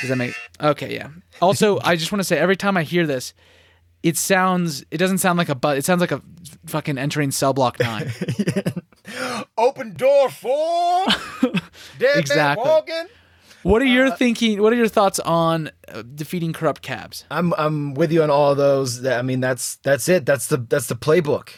Does 0.00 0.10
that 0.10 0.16
make 0.16 0.34
okay? 0.60 0.94
Yeah. 0.94 1.08
Also, 1.40 1.78
I 1.82 1.96
just 1.96 2.12
want 2.12 2.20
to 2.20 2.24
say 2.24 2.38
every 2.38 2.56
time 2.56 2.76
I 2.76 2.82
hear 2.82 3.06
this, 3.06 3.34
it 4.02 4.16
sounds 4.16 4.84
it 4.90 4.98
doesn't 4.98 5.18
sound 5.18 5.38
like 5.38 5.48
a 5.48 5.54
but 5.54 5.76
it 5.78 5.84
sounds 5.84 6.00
like 6.00 6.12
a 6.12 6.22
fucking 6.66 6.98
entering 6.98 7.30
cell 7.30 7.52
block 7.52 7.78
nine. 7.80 8.10
Open 9.58 9.94
door 9.94 10.28
four. 10.30 11.06
Dead 11.98 12.14
man 12.14 12.18
Exactly. 12.18 12.64
walking. 12.64 13.06
What 13.64 13.82
are 13.82 13.86
your 13.86 14.10
thinking? 14.14 14.62
What 14.62 14.72
are 14.72 14.76
your 14.76 14.88
thoughts 14.88 15.18
on 15.20 15.70
uh, 15.88 16.02
defeating 16.14 16.52
corrupt 16.52 16.80
cabs? 16.82 17.24
I'm 17.30 17.52
I'm 17.58 17.94
with 17.94 18.12
you 18.12 18.22
on 18.22 18.30
all 18.30 18.54
those. 18.54 19.04
I 19.04 19.22
mean, 19.22 19.40
that's 19.40 19.76
that's 19.76 20.08
it. 20.08 20.24
That's 20.26 20.46
the 20.46 20.58
that's 20.58 20.86
the 20.86 20.94
playbook. 20.94 21.48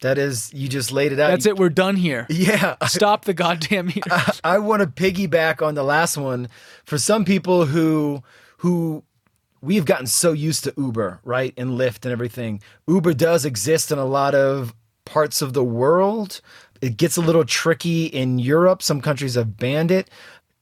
That 0.00 0.16
is, 0.16 0.52
you 0.54 0.68
just 0.68 0.92
laid 0.92 1.12
it 1.12 1.20
out. 1.20 1.28
That's 1.28 1.46
it. 1.46 1.56
We're 1.56 1.68
done 1.68 1.96
here. 1.96 2.26
Yeah, 2.40 2.76
Stop 2.86 3.26
the 3.26 3.34
goddamn 3.34 3.86
meter. 3.86 4.10
I 4.44 4.58
want 4.58 4.80
to 4.80 4.86
piggyback 4.86 5.64
on 5.64 5.74
the 5.74 5.82
last 5.82 6.16
one. 6.16 6.48
For 6.84 6.96
some 6.96 7.24
people 7.24 7.66
who 7.66 8.22
who 8.58 9.02
we've 9.60 9.84
gotten 9.84 10.06
so 10.06 10.32
used 10.32 10.64
to 10.64 10.74
Uber, 10.76 11.20
right, 11.24 11.52
and 11.56 11.72
Lyft 11.72 12.04
and 12.04 12.12
everything. 12.12 12.62
Uber 12.88 13.14
does 13.14 13.44
exist 13.44 13.92
in 13.92 13.98
a 13.98 14.04
lot 14.04 14.34
of 14.34 14.74
parts 15.04 15.42
of 15.42 15.52
the 15.52 15.64
world. 15.64 16.40
It 16.80 16.96
gets 16.96 17.16
a 17.16 17.20
little 17.20 17.44
tricky 17.44 18.06
in 18.06 18.38
Europe. 18.38 18.82
Some 18.82 19.02
countries 19.02 19.34
have 19.34 19.58
banned 19.58 19.90
it. 19.90 20.08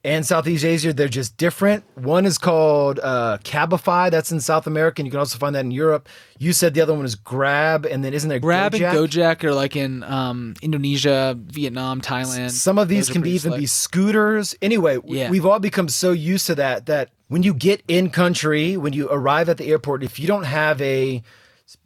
And 0.08 0.24
Southeast 0.24 0.64
Asia, 0.64 0.94
they're 0.94 1.06
just 1.06 1.36
different. 1.36 1.84
One 1.94 2.24
is 2.24 2.38
called 2.38 2.98
uh, 2.98 3.36
Cabify. 3.44 4.10
That's 4.10 4.32
in 4.32 4.40
South 4.40 4.66
America. 4.66 5.02
And 5.02 5.06
you 5.06 5.10
can 5.10 5.20
also 5.20 5.36
find 5.36 5.54
that 5.54 5.66
in 5.66 5.70
Europe. 5.70 6.08
You 6.38 6.54
said 6.54 6.72
the 6.72 6.80
other 6.80 6.94
one 6.94 7.04
is 7.04 7.14
Grab, 7.14 7.84
and 7.84 8.02
then 8.02 8.14
isn't 8.14 8.26
there 8.30 8.38
Grab 8.38 8.72
Gojek? 8.72 8.88
and 8.88 8.96
Gojek 9.10 9.44
are 9.44 9.52
like 9.52 9.76
in 9.76 10.02
um, 10.04 10.54
Indonesia, 10.62 11.36
Vietnam, 11.38 12.00
Thailand. 12.00 12.52
Some 12.52 12.78
of 12.78 12.88
these 12.88 13.08
Those 13.08 13.12
can 13.12 13.22
be 13.22 13.32
even 13.32 13.50
slick. 13.50 13.60
be 13.60 13.66
scooters. 13.66 14.54
Anyway, 14.62 14.96
Yeah. 15.04 15.28
we've 15.28 15.44
all 15.44 15.58
become 15.58 15.90
so 15.90 16.12
used 16.12 16.46
to 16.46 16.54
that 16.54 16.86
that 16.86 17.10
when 17.26 17.42
you 17.42 17.52
get 17.52 17.82
in 17.86 18.08
country, 18.08 18.78
when 18.78 18.94
you 18.94 19.10
arrive 19.10 19.50
at 19.50 19.58
the 19.58 19.66
airport, 19.66 20.02
if 20.02 20.18
you 20.18 20.26
don't 20.26 20.44
have 20.44 20.80
a, 20.80 21.22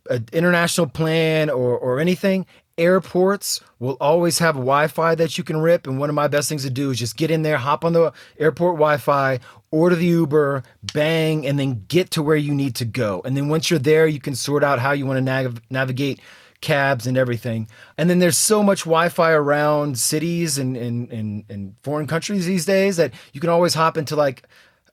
a 0.08 0.22
international 0.32 0.86
plan 0.86 1.50
or 1.50 1.76
or 1.76 1.98
anything, 1.98 2.46
airports 2.78 3.60
will 3.78 3.96
always 4.00 4.38
have 4.38 4.54
Wi-Fi 4.54 5.14
that 5.16 5.36
you 5.38 5.44
can 5.44 5.58
rip. 5.58 5.86
And 5.86 5.98
one 5.98 6.08
of 6.08 6.14
my 6.14 6.28
best 6.28 6.48
things 6.48 6.64
to 6.64 6.70
do 6.70 6.90
is 6.90 6.98
just 6.98 7.16
get 7.16 7.30
in 7.30 7.42
there, 7.42 7.58
hop 7.58 7.84
on 7.84 7.92
the 7.92 8.12
airport 8.38 8.76
Wi-Fi, 8.76 9.40
order 9.70 9.96
the 9.96 10.06
Uber, 10.06 10.62
bang, 10.94 11.46
and 11.46 11.58
then 11.58 11.84
get 11.88 12.10
to 12.12 12.22
where 12.22 12.36
you 12.36 12.54
need 12.54 12.74
to 12.76 12.84
go. 12.84 13.22
And 13.24 13.36
then 13.36 13.48
once 13.48 13.70
you're 13.70 13.78
there, 13.78 14.06
you 14.06 14.20
can 14.20 14.34
sort 14.34 14.64
out 14.64 14.78
how 14.78 14.92
you 14.92 15.06
want 15.06 15.18
to 15.18 15.22
nav- 15.22 15.62
navigate 15.70 16.20
cabs 16.60 17.06
and 17.06 17.18
everything. 17.18 17.68
And 17.98 18.08
then 18.08 18.20
there's 18.20 18.38
so 18.38 18.62
much 18.62 18.80
Wi-Fi 18.80 19.32
around 19.32 19.98
cities 19.98 20.56
and 20.56 20.76
and, 20.76 21.12
and, 21.12 21.44
and 21.48 21.74
foreign 21.82 22.06
countries 22.06 22.46
these 22.46 22.64
days 22.64 22.96
that 22.96 23.12
you 23.32 23.40
can 23.40 23.50
always 23.50 23.74
hop 23.74 23.98
into 23.98 24.16
like 24.16 24.44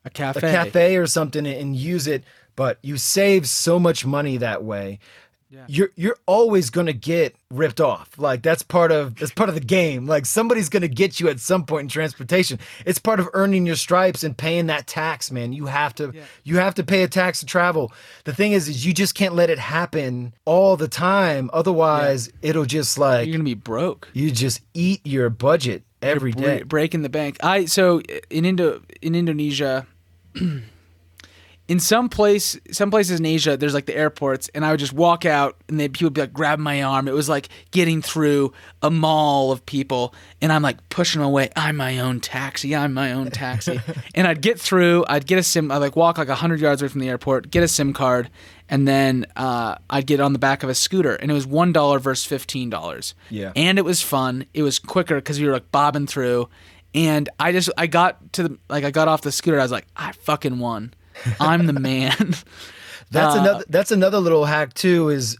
a 0.04 0.10
cafe. 0.10 0.48
a 0.48 0.52
cafe 0.52 0.96
or 0.96 1.06
something 1.06 1.46
and 1.46 1.76
use 1.76 2.06
it. 2.06 2.24
But 2.56 2.78
you 2.82 2.98
save 2.98 3.48
so 3.48 3.78
much 3.78 4.04
money 4.04 4.36
that 4.36 4.64
way. 4.64 4.98
You're 5.66 5.90
you're 5.96 6.16
always 6.26 6.70
gonna 6.70 6.92
get 6.92 7.34
ripped 7.50 7.80
off. 7.80 8.10
Like 8.16 8.40
that's 8.42 8.62
part 8.62 8.92
of 8.92 9.16
that's 9.16 9.32
part 9.32 9.48
of 9.48 9.56
the 9.56 9.60
game. 9.60 10.06
Like 10.06 10.24
somebody's 10.26 10.68
gonna 10.68 10.86
get 10.86 11.18
you 11.18 11.28
at 11.28 11.40
some 11.40 11.64
point 11.66 11.82
in 11.82 11.88
transportation. 11.88 12.60
It's 12.86 13.00
part 13.00 13.18
of 13.18 13.28
earning 13.32 13.66
your 13.66 13.74
stripes 13.76 14.22
and 14.22 14.36
paying 14.36 14.66
that 14.66 14.86
tax, 14.86 15.30
man. 15.32 15.52
You 15.52 15.66
have 15.66 15.92
to 15.96 16.12
you 16.44 16.58
have 16.58 16.74
to 16.76 16.84
pay 16.84 17.02
a 17.02 17.08
tax 17.08 17.40
to 17.40 17.46
travel. 17.46 17.92
The 18.24 18.32
thing 18.32 18.52
is, 18.52 18.68
is 18.68 18.86
you 18.86 18.94
just 18.94 19.14
can't 19.16 19.34
let 19.34 19.50
it 19.50 19.58
happen 19.58 20.34
all 20.44 20.76
the 20.76 20.88
time. 20.88 21.50
Otherwise, 21.52 22.30
it'll 22.42 22.64
just 22.64 22.96
like 22.96 23.26
You're 23.26 23.34
gonna 23.34 23.44
be 23.44 23.54
broke. 23.54 24.08
you 24.12 24.30
just 24.30 24.60
eat 24.72 25.00
your 25.04 25.30
budget 25.30 25.82
every 26.00 26.30
Bre- 26.32 26.40
day. 26.40 26.62
breaking 26.62 27.02
the 27.02 27.08
bank. 27.08 27.38
I 27.42 27.64
so 27.64 28.00
in 28.30 28.44
Indo 28.44 28.82
in 29.02 29.14
Indonesia, 29.16 29.86
in 31.70 31.78
some 31.78 32.08
place, 32.08 32.58
some 32.72 32.90
places 32.90 33.20
in 33.20 33.24
Asia, 33.24 33.56
there's 33.56 33.74
like 33.74 33.86
the 33.86 33.94
airports, 33.94 34.50
and 34.56 34.64
I 34.64 34.72
would 34.72 34.80
just 34.80 34.92
walk 34.92 35.24
out, 35.24 35.54
and 35.68 35.78
then 35.78 35.92
people 35.92 36.06
would 36.06 36.14
be 36.14 36.22
like 36.22 36.32
grab 36.32 36.58
my 36.58 36.82
arm. 36.82 37.06
It 37.06 37.14
was 37.14 37.28
like 37.28 37.48
getting 37.70 38.02
through 38.02 38.52
a 38.82 38.90
mall 38.90 39.52
of 39.52 39.64
people, 39.64 40.12
and 40.42 40.52
I'm 40.52 40.62
like 40.62 40.88
pushing 40.88 41.20
them 41.20 41.28
away. 41.28 41.48
I'm 41.54 41.76
my 41.76 42.00
own 42.00 42.18
taxi. 42.18 42.74
I'm 42.74 42.92
my 42.92 43.12
own 43.12 43.30
taxi, 43.30 43.78
and 44.16 44.26
I'd 44.26 44.42
get 44.42 44.58
through. 44.58 45.04
I'd 45.08 45.28
get 45.28 45.38
a 45.38 45.44
sim. 45.44 45.70
I'd 45.70 45.76
like 45.76 45.94
walk 45.94 46.18
like 46.18 46.28
hundred 46.28 46.58
yards 46.58 46.82
away 46.82 46.88
from 46.88 47.02
the 47.02 47.08
airport, 47.08 47.52
get 47.52 47.62
a 47.62 47.68
sim 47.68 47.92
card, 47.92 48.30
and 48.68 48.88
then 48.88 49.26
uh, 49.36 49.76
I'd 49.88 50.08
get 50.08 50.18
on 50.18 50.32
the 50.32 50.40
back 50.40 50.64
of 50.64 50.70
a 50.70 50.74
scooter, 50.74 51.14
and 51.14 51.30
it 51.30 51.34
was 51.34 51.46
one 51.46 51.72
dollar 51.72 52.00
versus 52.00 52.26
fifteen 52.26 52.68
dollars. 52.68 53.14
Yeah. 53.30 53.52
and 53.54 53.78
it 53.78 53.84
was 53.84 54.02
fun. 54.02 54.44
It 54.54 54.64
was 54.64 54.80
quicker 54.80 55.14
because 55.14 55.38
we 55.38 55.46
were 55.46 55.52
like 55.52 55.70
bobbing 55.70 56.08
through, 56.08 56.48
and 56.96 57.28
I 57.38 57.52
just 57.52 57.70
I 57.78 57.86
got 57.86 58.32
to 58.32 58.42
the 58.42 58.58
like 58.68 58.82
I 58.82 58.90
got 58.90 59.06
off 59.06 59.20
the 59.22 59.30
scooter. 59.30 59.60
I 59.60 59.62
was 59.62 59.70
like, 59.70 59.86
I 59.96 60.10
fucking 60.10 60.58
won. 60.58 60.94
I'm 61.38 61.66
the 61.66 61.72
man. 61.72 62.34
That's 63.10 63.34
Uh, 63.34 63.40
another 63.40 63.64
that's 63.68 63.90
another 63.90 64.18
little 64.18 64.44
hack 64.44 64.72
too 64.74 65.08
is 65.08 65.36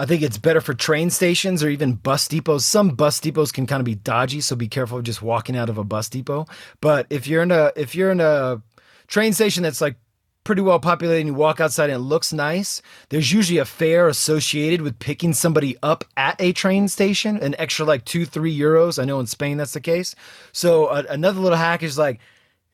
I 0.00 0.06
think 0.06 0.22
it's 0.22 0.38
better 0.38 0.60
for 0.60 0.74
train 0.74 1.10
stations 1.10 1.62
or 1.62 1.68
even 1.68 1.94
bus 1.94 2.26
depots. 2.26 2.62
Some 2.64 2.90
bus 2.90 3.20
depots 3.20 3.52
can 3.52 3.66
kind 3.66 3.80
of 3.80 3.84
be 3.84 3.94
dodgy, 3.94 4.40
so 4.40 4.56
be 4.56 4.66
careful 4.66 4.98
of 4.98 5.04
just 5.04 5.22
walking 5.22 5.56
out 5.56 5.68
of 5.68 5.78
a 5.78 5.84
bus 5.84 6.08
depot. 6.08 6.46
But 6.80 7.06
if 7.10 7.28
you're 7.28 7.42
in 7.42 7.52
a 7.52 7.70
if 7.76 7.94
you're 7.94 8.10
in 8.10 8.20
a 8.20 8.60
train 9.06 9.32
station 9.32 9.62
that's 9.62 9.80
like 9.80 9.96
pretty 10.42 10.60
well 10.60 10.80
populated 10.80 11.20
and 11.20 11.28
you 11.28 11.34
walk 11.34 11.60
outside 11.60 11.88
and 11.88 11.96
it 12.00 12.04
looks 12.04 12.32
nice, 12.32 12.82
there's 13.10 13.32
usually 13.32 13.58
a 13.58 13.64
fare 13.64 14.08
associated 14.08 14.82
with 14.82 14.98
picking 14.98 15.32
somebody 15.32 15.76
up 15.82 16.04
at 16.16 16.38
a 16.40 16.52
train 16.52 16.88
station, 16.88 17.36
an 17.36 17.54
extra 17.58 17.86
like 17.86 18.04
two, 18.04 18.26
three 18.26 18.56
euros. 18.58 19.00
I 19.00 19.04
know 19.04 19.20
in 19.20 19.26
Spain 19.26 19.56
that's 19.56 19.72
the 19.72 19.80
case. 19.80 20.16
So 20.52 20.86
uh, 20.86 21.04
another 21.08 21.40
little 21.40 21.56
hack 21.58 21.82
is 21.84 21.96
like 21.96 22.18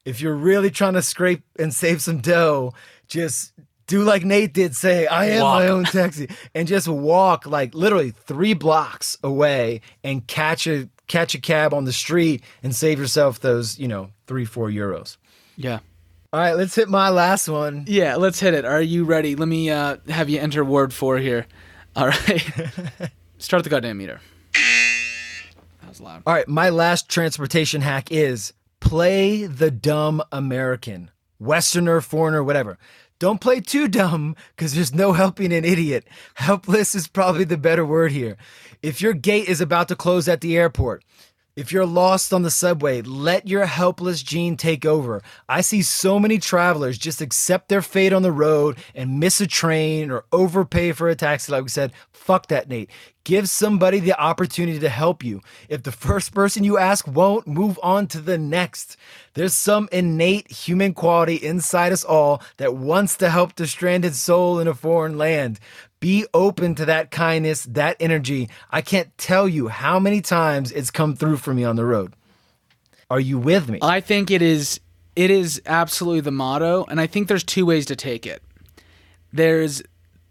if 0.04 0.20
you're 0.20 0.34
really 0.34 0.70
trying 0.70 0.94
to 0.94 1.02
scrape 1.02 1.42
and 1.58 1.74
save 1.74 2.02
some 2.02 2.18
dough, 2.18 2.72
just 3.08 3.52
do 3.86 4.02
like 4.02 4.24
Nate 4.24 4.54
did 4.54 4.76
say, 4.76 5.06
I 5.06 5.26
am 5.26 5.42
my 5.42 5.68
own 5.68 5.84
taxi 5.84 6.28
and 6.54 6.68
just 6.68 6.88
walk 6.88 7.46
like 7.46 7.74
literally 7.74 8.10
three 8.10 8.54
blocks 8.54 9.18
away 9.22 9.80
and 10.04 10.26
catch 10.26 10.66
a 10.66 10.88
catch 11.08 11.34
a 11.34 11.40
cab 11.40 11.74
on 11.74 11.84
the 11.84 11.92
street 11.92 12.42
and 12.62 12.74
save 12.74 13.00
yourself 13.00 13.40
those, 13.40 13.78
you 13.78 13.88
know, 13.88 14.10
three, 14.28 14.44
four 14.44 14.68
euros. 14.68 15.16
Yeah. 15.56 15.80
All 16.32 16.38
right, 16.38 16.52
let's 16.52 16.76
hit 16.76 16.88
my 16.88 17.08
last 17.08 17.48
one. 17.48 17.84
Yeah, 17.88 18.14
let's 18.14 18.38
hit 18.38 18.54
it. 18.54 18.64
Are 18.64 18.80
you 18.80 19.02
ready? 19.02 19.34
Let 19.34 19.48
me 19.48 19.70
uh, 19.70 19.96
have 20.08 20.30
you 20.30 20.38
enter 20.38 20.64
word 20.64 20.94
four 20.94 21.18
here. 21.18 21.46
All 21.96 22.06
right. 22.06 23.10
Start 23.38 23.64
the 23.64 23.70
goddamn 23.70 23.98
meter. 23.98 24.20
That 25.80 25.88
was 25.88 26.00
loud. 26.00 26.22
All 26.24 26.32
right, 26.32 26.46
my 26.46 26.68
last 26.68 27.08
transportation 27.08 27.80
hack 27.80 28.12
is 28.12 28.52
play 28.80 29.46
the 29.46 29.70
dumb 29.70 30.22
American, 30.32 31.10
Westerner, 31.38 32.00
foreigner, 32.00 32.42
whatever. 32.42 32.78
Don't 33.18 33.40
play 33.40 33.60
too 33.60 33.86
dumb 33.86 34.34
because 34.56 34.74
there's 34.74 34.94
no 34.94 35.12
helping 35.12 35.52
an 35.52 35.64
idiot. 35.64 36.06
Helpless 36.34 36.94
is 36.94 37.06
probably 37.06 37.44
the 37.44 37.58
better 37.58 37.84
word 37.84 38.12
here. 38.12 38.36
If 38.82 39.02
your 39.02 39.12
gate 39.12 39.46
is 39.46 39.60
about 39.60 39.88
to 39.88 39.96
close 39.96 40.26
at 40.26 40.40
the 40.40 40.56
airport, 40.56 41.04
if 41.56 41.72
you're 41.72 41.86
lost 41.86 42.32
on 42.32 42.42
the 42.42 42.50
subway, 42.50 43.02
let 43.02 43.48
your 43.48 43.66
helpless 43.66 44.22
gene 44.22 44.56
take 44.56 44.86
over. 44.86 45.20
I 45.48 45.60
see 45.60 45.82
so 45.82 46.18
many 46.18 46.38
travelers 46.38 46.96
just 46.96 47.20
accept 47.20 47.68
their 47.68 47.82
fate 47.82 48.12
on 48.12 48.22
the 48.22 48.32
road 48.32 48.78
and 48.94 49.18
miss 49.18 49.40
a 49.40 49.46
train 49.46 50.10
or 50.10 50.24
overpay 50.32 50.92
for 50.92 51.08
a 51.08 51.16
taxi, 51.16 51.50
like 51.50 51.62
we 51.62 51.68
said. 51.68 51.92
Fuck 52.12 52.46
that, 52.48 52.68
Nate. 52.68 52.90
Give 53.24 53.48
somebody 53.48 53.98
the 53.98 54.18
opportunity 54.18 54.78
to 54.78 54.88
help 54.88 55.22
you. 55.22 55.40
If 55.68 55.82
the 55.82 55.92
first 55.92 56.32
person 56.32 56.64
you 56.64 56.78
ask 56.78 57.06
won't, 57.06 57.46
move 57.46 57.78
on 57.82 58.06
to 58.08 58.20
the 58.20 58.38
next. 58.38 58.96
There's 59.34 59.54
some 59.54 59.88
innate 59.92 60.50
human 60.50 60.94
quality 60.94 61.34
inside 61.34 61.92
us 61.92 62.04
all 62.04 62.42
that 62.56 62.74
wants 62.74 63.16
to 63.18 63.28
help 63.28 63.56
the 63.56 63.66
stranded 63.66 64.14
soul 64.14 64.58
in 64.58 64.68
a 64.68 64.74
foreign 64.74 65.18
land. 65.18 65.60
Be 66.00 66.26
open 66.32 66.74
to 66.76 66.86
that 66.86 67.10
kindness, 67.10 67.64
that 67.64 67.96
energy. 68.00 68.48
I 68.70 68.80
can't 68.80 69.16
tell 69.18 69.46
you 69.46 69.68
how 69.68 69.98
many 69.98 70.22
times 70.22 70.72
it's 70.72 70.90
come 70.90 71.14
through 71.14 71.36
for 71.36 71.52
me 71.52 71.62
on 71.62 71.76
the 71.76 71.84
road. 71.84 72.14
Are 73.10 73.20
you 73.20 73.38
with 73.38 73.68
me? 73.68 73.78
I 73.82 74.00
think 74.00 74.30
it 74.30 74.40
is 74.40 74.80
it 75.16 75.30
is 75.30 75.60
absolutely 75.66 76.20
the 76.20 76.30
motto, 76.30 76.86
and 76.88 77.00
I 77.00 77.06
think 77.06 77.28
there's 77.28 77.44
two 77.44 77.66
ways 77.66 77.84
to 77.86 77.96
take 77.96 78.26
it. 78.26 78.42
There's 79.32 79.82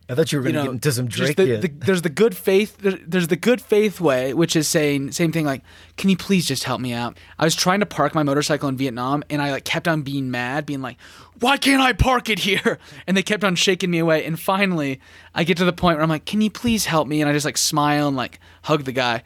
I 0.10 0.16
thought 0.16 0.32
you 0.32 0.40
were 0.40 0.44
going 0.44 0.56
to 0.56 0.62
get 0.64 0.72
into 0.72 0.92
some 0.92 1.08
Drake 1.08 1.36
the, 1.38 1.46
the, 1.62 1.68
there's 1.86 2.02
the 2.02 2.10
good 2.10 2.36
faith. 2.36 2.78
there- 2.80 2.98
There's 3.06 3.28
the 3.28 3.36
good 3.36 3.62
faith 3.62 4.02
way, 4.02 4.34
which 4.34 4.56
is 4.56 4.68
saying 4.68 5.12
same 5.12 5.32
thing 5.32 5.46
like, 5.46 5.62
"Can 5.98 6.10
you 6.10 6.18
please 6.18 6.48
just 6.48 6.64
help 6.64 6.82
me 6.82 6.94
out?" 6.94 7.16
I 7.38 7.46
was 7.46 7.54
trying 7.56 7.80
to 7.82 7.86
park 7.86 8.16
my 8.16 8.24
motorcycle 8.24 8.68
in 8.70 8.76
Vietnam, 8.76 9.24
and 9.30 9.40
I 9.42 9.52
like 9.52 9.66
kept 9.66 9.88
on 9.88 10.02
being 10.02 10.32
mad, 10.32 10.66
being 10.66 10.82
like, 10.82 10.98
"Why 11.40 11.58
can't 11.58 11.82
I 11.82 11.94
park 11.94 12.28
it 12.28 12.40
here?" 12.40 12.80
And 13.08 13.16
they 13.16 13.22
kept 13.22 13.44
on 13.44 13.56
shaking 13.56 13.92
me 13.92 14.00
away. 14.00 14.26
And 14.26 14.40
finally, 14.40 15.00
I 15.36 15.44
get 15.44 15.58
to 15.58 15.66
the 15.66 15.74
point 15.74 15.98
where 15.98 16.04
I'm 16.04 16.10
like, 16.10 16.26
"Can 16.26 16.42
you 16.42 16.50
please 16.50 16.86
help 16.86 17.08
me?" 17.08 17.22
And 17.22 17.30
I 17.30 17.34
just 17.34 17.46
like 17.46 17.58
smile 17.58 18.08
and 18.08 18.18
like 18.18 18.40
hug 18.64 18.86
the 18.86 18.92
guy. 18.92 19.22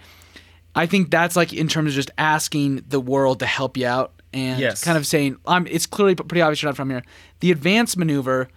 I 0.76 0.86
think 0.86 1.10
that's 1.12 1.36
like 1.38 1.54
in 1.54 1.68
terms 1.70 1.90
of 1.92 1.96
just 1.96 2.12
asking 2.18 2.84
the 2.90 3.00
world 3.00 3.40
to 3.40 3.46
help 3.46 3.78
you 3.78 3.86
out 3.88 4.12
and 4.34 4.60
Yes. 4.60 4.84
kind 4.84 4.98
of 4.98 5.08
saying, 5.08 5.38
"I'm." 5.46 5.66
It's 5.68 5.86
clearly 5.86 6.16
pretty 6.16 6.42
obvious 6.42 6.62
you're 6.62 6.70
not 6.72 6.76
from 6.76 6.90
here. 6.90 7.04
The 7.40 7.52
advanced 7.52 7.96
maneuver 7.96 8.50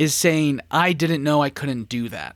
is 0.00 0.14
saying, 0.14 0.60
"I 0.70 0.92
didn't 0.92 1.22
know 1.22 1.40
I 1.42 1.50
couldn't 1.50 1.88
do 1.88 2.08
that." 2.08 2.34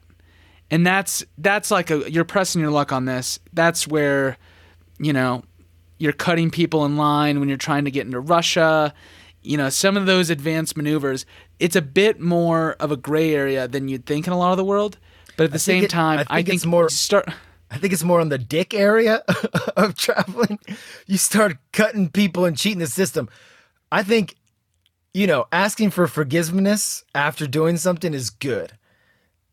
and 0.70 0.86
that's 0.86 1.22
that's 1.36 1.70
like 1.70 1.90
a 1.90 2.10
you're 2.10 2.24
pressing 2.24 2.58
your 2.62 2.70
luck 2.70 2.90
on 2.90 3.04
this 3.04 3.38
that's 3.52 3.86
where 3.86 4.38
you 4.98 5.12
know 5.12 5.42
you're 5.98 6.12
cutting 6.14 6.50
people 6.50 6.86
in 6.86 6.96
line 6.96 7.38
when 7.38 7.50
you're 7.50 7.58
trying 7.58 7.84
to 7.84 7.90
get 7.90 8.06
into 8.06 8.18
russia 8.18 8.94
you 9.42 9.58
know 9.58 9.68
some 9.68 9.94
of 9.94 10.06
those 10.06 10.30
advanced 10.30 10.74
maneuvers 10.74 11.26
it's 11.60 11.76
a 11.76 11.82
bit 11.82 12.18
more 12.18 12.72
of 12.80 12.90
a 12.90 12.96
gray 12.96 13.34
area 13.34 13.68
than 13.68 13.88
you'd 13.88 14.06
think 14.06 14.26
in 14.26 14.32
a 14.32 14.38
lot 14.38 14.52
of 14.52 14.56
the 14.56 14.64
world 14.64 14.96
but 15.36 15.44
at 15.44 15.52
the 15.52 15.58
same 15.58 15.84
it- 15.84 15.90
time 15.90 16.24
I 16.30 16.42
think 16.42 16.54
it's 16.56 16.64
more- 16.66 16.88
start 16.88 17.28
I 17.70 17.76
think 17.76 17.92
it's 17.92 18.02
more 18.02 18.20
on 18.20 18.30
the 18.30 18.38
dick 18.38 18.72
area 18.72 19.22
of 19.76 19.96
traveling. 19.96 20.58
You 21.06 21.18
start 21.18 21.58
cutting 21.74 22.08
people 22.08 22.46
and 22.46 22.56
cheating 22.56 22.78
the 22.78 22.86
system. 22.86 23.28
I 23.92 24.02
think, 24.02 24.34
you 25.14 25.26
know, 25.26 25.46
asking 25.52 25.90
for 25.90 26.06
forgiveness 26.08 27.04
after 27.14 27.46
doing 27.46 27.76
something 27.76 28.12
is 28.12 28.30
good. 28.30 28.72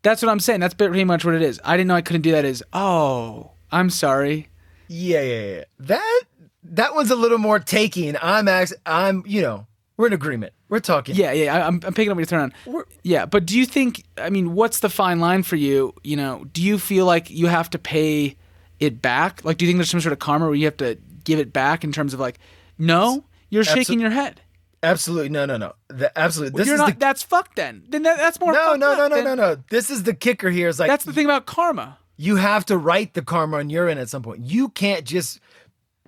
that's 0.01 0.21
what 0.23 0.29
i'm 0.31 0.39
saying 0.39 0.59
that's 0.59 0.73
pretty 0.73 1.03
much 1.03 1.23
what 1.23 1.35
it 1.35 1.43
is 1.43 1.59
i 1.63 1.77
didn't 1.77 1.87
know 1.87 1.95
i 1.95 2.01
couldn't 2.01 2.23
do 2.23 2.31
that 2.31 2.43
is 2.45 2.63
oh 2.73 3.51
i'm 3.71 3.89
sorry 3.89 4.47
Yeah, 4.87 5.21
yeah, 5.21 5.41
yeah. 5.55 5.63
That 5.79 6.21
that 6.63 6.93
one's 6.95 7.11
a 7.11 7.15
little 7.15 7.37
more 7.37 7.59
taking. 7.59 8.15
I'm 8.21 8.47
ax- 8.47 8.73
I'm, 8.85 9.23
you 9.25 9.41
know, 9.41 9.65
we're 9.97 10.07
in 10.07 10.13
agreement. 10.13 10.53
We're 10.69 10.79
talking. 10.81 11.15
Yeah, 11.15 11.31
yeah, 11.31 11.55
I, 11.55 11.65
I'm, 11.67 11.79
I'm 11.85 11.93
picking 11.93 12.11
up 12.11 12.15
what 12.17 12.21
you're 12.21 12.25
throwing. 12.27 12.53
We're- 12.65 12.85
Yeah, 13.03 13.25
but 13.25 13.45
do 13.45 13.57
you 13.57 13.65
think? 13.65 14.03
I 14.17 14.29
mean, 14.29 14.53
what's 14.53 14.79
the 14.81 14.89
fine 14.89 15.19
line 15.19 15.43
for 15.43 15.55
you? 15.55 15.93
You 16.03 16.17
know, 16.17 16.45
do 16.53 16.61
you 16.61 16.77
feel 16.77 17.05
like 17.05 17.29
you 17.29 17.47
have 17.47 17.69
to 17.71 17.79
pay 17.79 18.35
it 18.79 19.01
back? 19.01 19.43
Like, 19.45 19.57
do 19.57 19.65
you 19.65 19.69
think 19.69 19.77
there's 19.79 19.89
some 19.89 20.01
sort 20.01 20.13
of 20.13 20.19
karma 20.19 20.45
where 20.45 20.55
you 20.55 20.65
have 20.65 20.77
to 20.77 20.97
give 21.23 21.39
it 21.39 21.51
back 21.53 21.83
in 21.83 21.91
terms 21.91 22.13
of 22.13 22.19
like, 22.19 22.37
no, 22.77 23.23
you're 23.49 23.63
shaking 23.63 23.99
your 24.01 24.11
head. 24.11 24.41
Absolutely. 24.83 25.29
No, 25.29 25.45
no, 25.45 25.57
no. 25.57 25.73
The, 25.89 26.17
absolutely. 26.17 26.57
This 26.57 26.67
you're 26.67 26.75
is 26.75 26.79
not. 26.79 26.93
the 26.93 26.99
that's 26.99 27.21
fucked. 27.23 27.55
Then, 27.55 27.83
then 27.89 28.03
that, 28.03 28.17
that's 28.17 28.39
more. 28.39 28.51
No, 28.53 28.75
no, 28.75 28.95
no, 28.95 29.07
no, 29.07 29.21
no, 29.21 29.35
no. 29.35 29.57
This 29.69 29.89
is 29.89 30.03
the 30.03 30.13
kicker 30.13 30.49
here. 30.49 30.67
Is 30.67 30.79
like 30.79 30.89
That's 30.89 31.05
the 31.05 31.13
thing 31.13 31.25
about 31.25 31.45
karma. 31.45 31.97
you 32.17 32.37
have 32.37 32.65
to 32.67 32.77
write 32.77 33.13
the 33.13 33.21
karma 33.21 33.57
on 33.57 33.69
your 33.69 33.87
end 33.87 33.99
at 33.99 34.09
some 34.09 34.23
point. 34.23 34.43
You 34.43 34.69
can't 34.69 35.05
just 35.05 35.39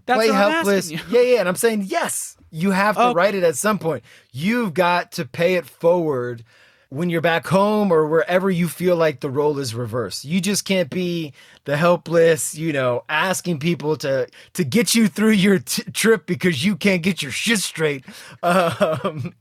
That's 0.06 0.18
play 0.18 0.28
helpless. 0.34 0.90
Yeah, 0.92 1.00
yeah. 1.22 1.40
And 1.40 1.48
I'm 1.50 1.56
saying 1.56 1.84
yes. 1.88 2.36
You 2.50 2.72
have 2.72 2.96
to 2.96 3.02
Okay. 3.06 3.16
write 3.16 3.36
it 3.36 3.44
at 3.44 3.56
some 3.56 3.80
point. 3.80 4.04
You've 4.32 4.74
got 4.74 5.12
to 5.14 5.26
pay 5.26 5.56
it 5.56 5.66
forward 5.66 6.44
when 6.94 7.10
you're 7.10 7.22
back 7.22 7.48
home 7.48 7.92
or 7.92 8.06
wherever 8.08 8.52
you 8.52 8.68
feel 8.68 8.96
like 8.96 9.20
the 9.22 9.30
role 9.30 9.58
is 9.58 9.74
reversed. 9.74 10.26
You 10.26 10.40
just 10.40 10.64
can't 10.64 10.90
be 10.90 11.34
the 11.66 11.76
helpless, 11.76 12.56
you 12.56 12.72
know, 12.72 13.04
asking 13.10 13.60
people 13.60 13.96
to 13.98 14.28
to 14.54 14.64
get 14.64 14.94
you 14.94 15.08
through 15.08 15.32
your 15.32 15.60
t- 15.60 15.84
trip 15.92 16.28
because 16.28 16.64
you 16.64 16.76
can't 16.76 17.02
get 17.02 17.22
your 17.24 17.32
shit 17.32 17.60
straight. 17.60 18.06
Um, 18.44 19.34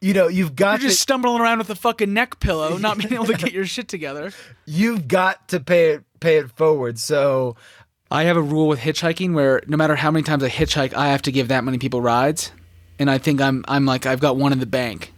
you 0.00 0.14
know, 0.14 0.28
you've 0.28 0.54
got 0.54 0.80
You're 0.80 0.90
just 0.90 0.98
to 0.98 1.02
stumbling 1.02 1.40
around 1.40 1.58
with 1.58 1.70
a 1.70 1.74
fucking 1.74 2.12
neck 2.12 2.40
pillow, 2.40 2.76
not 2.86 2.98
being 2.98 3.14
able 3.14 3.26
to 3.26 3.34
get 3.34 3.52
your 3.52 3.66
shit 3.66 3.88
together. 3.88 4.32
you've 4.64 5.08
got 5.08 5.48
to 5.48 5.60
pay 5.60 5.90
it 5.90 6.04
pay 6.20 6.36
it 6.36 6.50
forward. 6.52 6.98
So 6.98 7.56
I 8.10 8.24
have 8.24 8.36
a 8.36 8.42
rule 8.42 8.68
with 8.68 8.80
hitchhiking 8.80 9.34
where 9.34 9.62
no 9.66 9.76
matter 9.76 9.96
how 9.96 10.10
many 10.10 10.22
times 10.22 10.42
I 10.42 10.48
hitchhike, 10.50 10.94
I 10.94 11.08
have 11.08 11.22
to 11.22 11.32
give 11.32 11.48
that 11.48 11.64
many 11.64 11.78
people 11.78 12.00
rides, 12.00 12.52
and 12.98 13.10
I 13.10 13.18
think 13.18 13.40
I'm 13.40 13.64
I'm 13.68 13.86
like 13.86 14.06
I've 14.06 14.20
got 14.20 14.36
one 14.36 14.52
in 14.52 14.60
the 14.60 14.66
bank, 14.66 15.12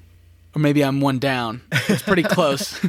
or 0.54 0.60
maybe 0.60 0.82
I'm 0.82 1.00
one 1.00 1.18
down. 1.18 1.62
It's 1.88 2.02
pretty 2.02 2.22
close. 2.22 2.80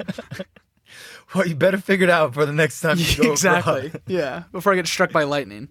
well, 1.36 1.47
you 1.47 1.56
better 1.56 1.78
figure 1.78 2.06
it 2.06 2.10
out 2.10 2.34
for 2.34 2.45
the 2.45 2.54
next 2.54 2.82
time 2.82 2.97
you 2.97 3.23
go 3.23 3.32
exactly. 3.32 3.88
abroad. 3.88 4.02
Yeah. 4.08 4.43
Before 4.52 4.73
I 4.73 4.76
get 4.76 4.88
struck 4.88 5.12
by 5.12 5.23
lightning. 5.23 5.69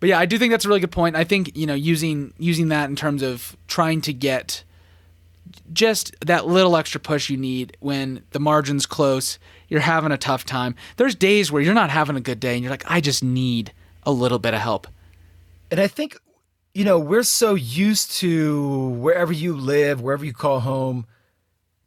But 0.00 0.08
yeah, 0.10 0.18
I 0.18 0.26
do 0.26 0.38
think 0.38 0.50
that's 0.50 0.64
a 0.64 0.68
really 0.68 0.80
good 0.80 0.92
point. 0.92 1.16
I 1.16 1.24
think 1.24 1.56
you 1.56 1.66
know 1.66 1.74
using 1.74 2.32
using 2.38 2.68
that 2.68 2.88
in 2.90 2.96
terms 2.96 3.22
of 3.22 3.56
trying 3.66 4.00
to 4.02 4.12
get 4.12 4.62
just 5.72 6.14
that 6.24 6.46
little 6.46 6.76
extra 6.76 7.00
push 7.00 7.30
you 7.30 7.36
need 7.36 7.76
when 7.80 8.22
the 8.30 8.40
margin's 8.40 8.86
close, 8.86 9.38
you're 9.68 9.80
having 9.80 10.12
a 10.12 10.18
tough 10.18 10.44
time. 10.44 10.74
There's 10.96 11.14
days 11.14 11.50
where 11.50 11.62
you're 11.62 11.74
not 11.74 11.90
having 11.90 12.16
a 12.16 12.20
good 12.20 12.40
day 12.40 12.54
and 12.54 12.62
you're 12.62 12.70
like, 12.70 12.88
I 12.90 13.00
just 13.00 13.22
need 13.22 13.72
a 14.04 14.12
little 14.12 14.38
bit 14.38 14.54
of 14.54 14.60
help. 14.60 14.86
And 15.70 15.80
I 15.80 15.88
think, 15.88 16.16
you 16.76 16.84
know, 16.84 16.98
we're 16.98 17.22
so 17.22 17.54
used 17.54 18.12
to 18.16 18.90
wherever 19.00 19.32
you 19.32 19.56
live, 19.56 20.02
wherever 20.02 20.26
you 20.26 20.34
call 20.34 20.60
home, 20.60 21.06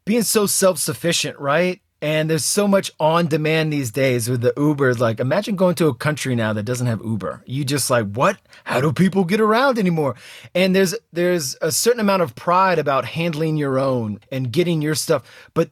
being 0.03 0.23
so 0.23 0.47
self 0.47 0.79
sufficient, 0.79 1.37
right? 1.37 1.79
And 2.01 2.27
there's 2.27 2.45
so 2.45 2.67
much 2.67 2.91
on 2.99 3.27
demand 3.27 3.71
these 3.71 3.91
days 3.91 4.27
with 4.27 4.41
the 4.41 4.51
Uber. 4.57 4.95
Like, 4.95 5.19
imagine 5.19 5.55
going 5.55 5.75
to 5.75 5.89
a 5.89 5.93
country 5.93 6.33
now 6.33 6.53
that 6.53 6.63
doesn't 6.63 6.87
have 6.87 7.03
Uber. 7.05 7.43
You 7.45 7.65
just 7.65 7.91
like, 7.91 8.07
what? 8.13 8.39
How 8.63 8.81
do 8.81 8.91
people 8.91 9.25
get 9.25 9.39
around 9.39 9.77
anymore? 9.77 10.15
And 10.55 10.75
there's 10.75 10.95
there's 11.13 11.55
a 11.61 11.71
certain 11.71 11.99
amount 11.99 12.23
of 12.23 12.33
pride 12.33 12.79
about 12.79 13.05
handling 13.05 13.57
your 13.57 13.77
own 13.77 14.19
and 14.31 14.51
getting 14.51 14.81
your 14.81 14.95
stuff. 14.95 15.21
But 15.53 15.69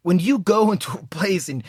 when 0.00 0.18
you 0.18 0.38
go 0.38 0.72
into 0.72 0.92
a 0.92 1.06
place 1.08 1.50
and 1.50 1.62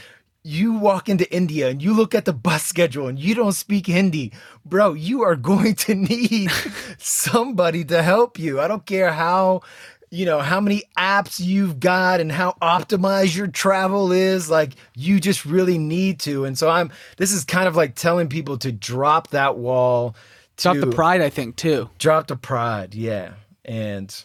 you 0.48 0.74
walk 0.74 1.10
into 1.10 1.30
India 1.34 1.68
and 1.68 1.82
you 1.82 1.94
look 1.94 2.16
at 2.16 2.24
the 2.24 2.32
bus 2.32 2.64
schedule 2.64 3.08
and 3.08 3.20
you 3.20 3.36
don't 3.36 3.52
speak 3.52 3.86
Hindi, 3.86 4.32
bro, 4.66 4.94
you 4.94 5.22
are 5.22 5.36
going 5.52 5.76
to 5.76 5.94
need 5.94 6.50
somebody 6.98 7.84
to 7.86 8.02
help 8.02 8.40
you. 8.40 8.60
I 8.62 8.68
don't 8.68 8.86
care 8.86 9.12
how 9.12 9.62
you 10.10 10.26
know 10.26 10.40
how 10.40 10.62
many 10.62 10.84
apps 10.98 11.38
you've 11.38 11.82
got 11.82 12.22
and 12.22 12.32
how 12.32 12.56
optimized 12.62 13.36
your 13.36 13.48
travel 13.48 14.14
is 14.14 14.50
like 14.50 14.72
you 14.96 15.20
just 15.20 15.46
really 15.46 15.78
need 15.78 16.18
to 16.18 16.46
and 16.46 16.58
so 16.58 16.70
i'm 16.70 16.90
this 17.18 17.34
is 17.34 17.44
kind 17.44 17.68
of 17.68 17.76
like 17.76 17.94
telling 17.94 18.30
people 18.30 18.58
to 18.58 18.72
drop 18.72 19.32
that 19.32 19.58
wall 19.58 20.16
Drop 20.56 20.76
to 20.76 20.80
the 20.80 20.92
pride, 20.92 21.22
I 21.22 21.30
think, 21.30 21.58
too. 21.58 21.90
drop 22.00 22.28
the 22.28 22.38
pride 22.38 22.96
yeah 22.96 23.34
and 23.66 24.24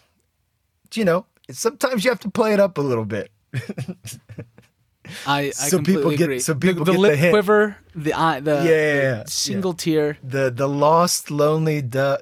you 0.95 1.05
know 1.05 1.27
sometimes 1.51 2.05
you 2.05 2.13
have 2.13 2.21
to 2.21 2.31
play 2.31 2.53
it 2.53 2.61
up 2.61 2.79
a 2.79 2.81
little 2.81 3.05
bit 3.05 3.33
I, 5.27 5.41
I 5.47 5.51
So 5.51 5.81
people 5.83 6.11
get- 6.11 6.21
agree. 6.23 6.39
so 6.41 6.55
people 6.55 6.85
the, 6.85 6.93
get 6.93 6.97
the 6.97 7.01
lip 7.01 7.19
hint. 7.19 7.33
quiver, 7.33 7.77
the 7.95 8.15
eye, 8.15 8.41
the, 8.41 8.55
Yeah, 8.55 8.63
yeah, 8.63 8.95
yeah. 9.03 9.23
the 9.25 9.31
single 9.31 9.75
tear. 9.75 10.17
the 10.23 10.51
the 10.51 10.69
lost 10.69 11.31
lonely 11.31 11.83
du- 11.83 12.19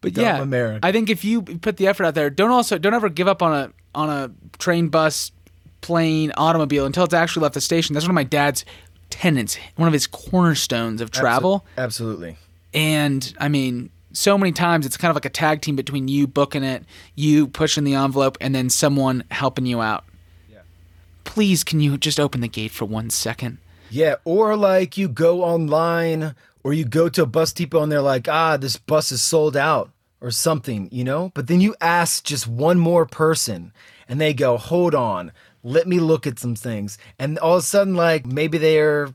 But 0.00 0.14
dumb 0.14 0.24
yeah, 0.24 0.40
america 0.42 0.80
I 0.86 0.92
think 0.92 1.10
if 1.10 1.24
you 1.24 1.42
put 1.42 1.76
the 1.78 1.86
effort 1.88 2.04
out 2.04 2.14
there, 2.14 2.30
don't 2.30 2.50
also 2.52 2.78
don't 2.78 2.94
ever 2.94 3.08
give 3.08 3.26
up 3.28 3.42
on 3.42 3.52
a 3.52 3.70
on 3.94 4.08
a 4.08 4.30
train, 4.58 4.88
bus, 4.88 5.32
plane, 5.80 6.32
automobile 6.36 6.86
until 6.86 7.04
it's 7.04 7.12
actually 7.14 7.42
left 7.42 7.54
the 7.54 7.60
station. 7.60 7.92
That's 7.94 8.04
one 8.06 8.10
of 8.12 8.14
my 8.14 8.24
dad's 8.24 8.64
tenets, 9.10 9.58
one 9.76 9.86
of 9.88 9.92
his 9.92 10.06
cornerstones 10.06 11.00
of 11.00 11.10
travel. 11.10 11.66
absolutely 11.76 12.36
And 12.72 13.34
I 13.38 13.48
mean, 13.48 13.90
so 14.14 14.38
many 14.38 14.52
times 14.52 14.86
it's 14.86 14.96
kind 14.96 15.10
of 15.10 15.16
like 15.16 15.24
a 15.26 15.30
tag 15.30 15.60
team 15.60 15.76
between 15.76 16.08
you 16.08 16.26
booking 16.26 16.62
it, 16.62 16.84
you 17.14 17.48
pushing 17.48 17.84
the 17.84 17.94
envelope, 17.94 18.38
and 18.40 18.54
then 18.54 18.70
someone 18.70 19.24
helping 19.30 19.66
you 19.66 19.80
out. 19.82 20.04
Please, 21.24 21.64
can 21.64 21.80
you 21.80 21.96
just 21.96 22.20
open 22.20 22.40
the 22.40 22.48
gate 22.48 22.70
for 22.70 22.84
one 22.84 23.10
second? 23.10 23.58
Yeah, 23.90 24.16
or 24.24 24.56
like 24.56 24.96
you 24.96 25.08
go 25.08 25.42
online 25.42 26.34
or 26.64 26.72
you 26.72 26.84
go 26.84 27.08
to 27.08 27.22
a 27.22 27.26
bus 27.26 27.52
depot 27.52 27.82
and 27.82 27.92
they're 27.92 28.00
like, 28.00 28.28
ah, 28.28 28.56
this 28.56 28.76
bus 28.76 29.12
is 29.12 29.22
sold 29.22 29.56
out 29.56 29.90
or 30.20 30.30
something, 30.30 30.88
you 30.90 31.04
know? 31.04 31.30
But 31.34 31.46
then 31.46 31.60
you 31.60 31.74
ask 31.80 32.24
just 32.24 32.46
one 32.46 32.78
more 32.78 33.04
person 33.04 33.72
and 34.08 34.20
they 34.20 34.32
go, 34.32 34.56
hold 34.56 34.94
on, 34.94 35.32
let 35.62 35.86
me 35.86 36.00
look 36.00 36.26
at 36.26 36.38
some 36.38 36.54
things. 36.54 36.98
And 37.18 37.38
all 37.38 37.56
of 37.56 37.62
a 37.62 37.66
sudden, 37.66 37.94
like 37.94 38.24
maybe 38.24 38.58
they're 38.58 39.12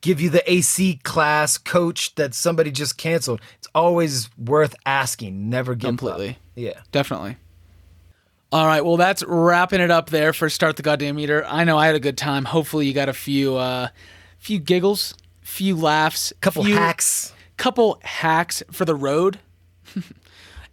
give 0.00 0.20
you 0.20 0.30
the 0.30 0.50
AC 0.50 1.00
class 1.02 1.58
coach 1.58 2.14
that 2.14 2.34
somebody 2.34 2.70
just 2.70 2.98
canceled. 2.98 3.40
It's 3.58 3.68
always 3.74 4.30
worth 4.36 4.74
asking. 4.86 5.50
Never 5.50 5.74
give 5.74 5.88
up. 5.88 5.98
Completely. 5.98 6.38
Yeah. 6.54 6.80
Definitely. 6.92 7.36
All 8.50 8.66
right, 8.66 8.82
well, 8.82 8.96
that's 8.96 9.22
wrapping 9.26 9.80
it 9.80 9.90
up 9.90 10.08
there 10.08 10.32
for 10.32 10.48
start 10.48 10.76
the 10.76 10.82
goddamn 10.82 11.16
meter. 11.16 11.44
I 11.46 11.64
know 11.64 11.76
I 11.76 11.86
had 11.86 11.94
a 11.96 12.00
good 12.00 12.16
time. 12.16 12.46
Hopefully, 12.46 12.86
you 12.86 12.94
got 12.94 13.10
a 13.10 13.12
few, 13.12 13.56
uh, 13.56 13.88
few 14.38 14.58
giggles, 14.58 15.14
few 15.42 15.76
laughs, 15.76 16.32
Couple 16.40 16.64
few, 16.64 16.74
hacks. 16.74 17.34
couple 17.58 18.00
hacks 18.02 18.62
for 18.72 18.86
the 18.86 18.94
road. 18.94 19.38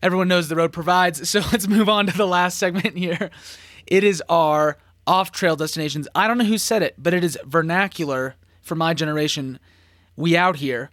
Everyone 0.01 0.27
knows 0.29 0.47
the 0.47 0.55
road 0.55 0.71
provides. 0.71 1.29
So 1.29 1.39
let's 1.51 1.67
move 1.67 1.89
on 1.89 2.07
to 2.07 2.15
the 2.15 2.27
last 2.27 2.57
segment 2.57 2.97
here. 2.97 3.29
It 3.87 4.05
is 4.05 4.23
our 4.29 4.77
off 5.05 5.31
trail 5.31 5.57
destinations. 5.57 6.07
I 6.15 6.27
don't 6.29 6.37
know 6.37 6.45
who 6.45 6.57
said 6.57 6.81
it, 6.81 6.95
but 6.97 7.13
it 7.13 7.23
is 7.25 7.37
vernacular 7.45 8.35
for 8.61 8.75
my 8.75 8.93
generation. 8.93 9.59
We 10.15 10.37
out 10.37 10.55
here. 10.57 10.91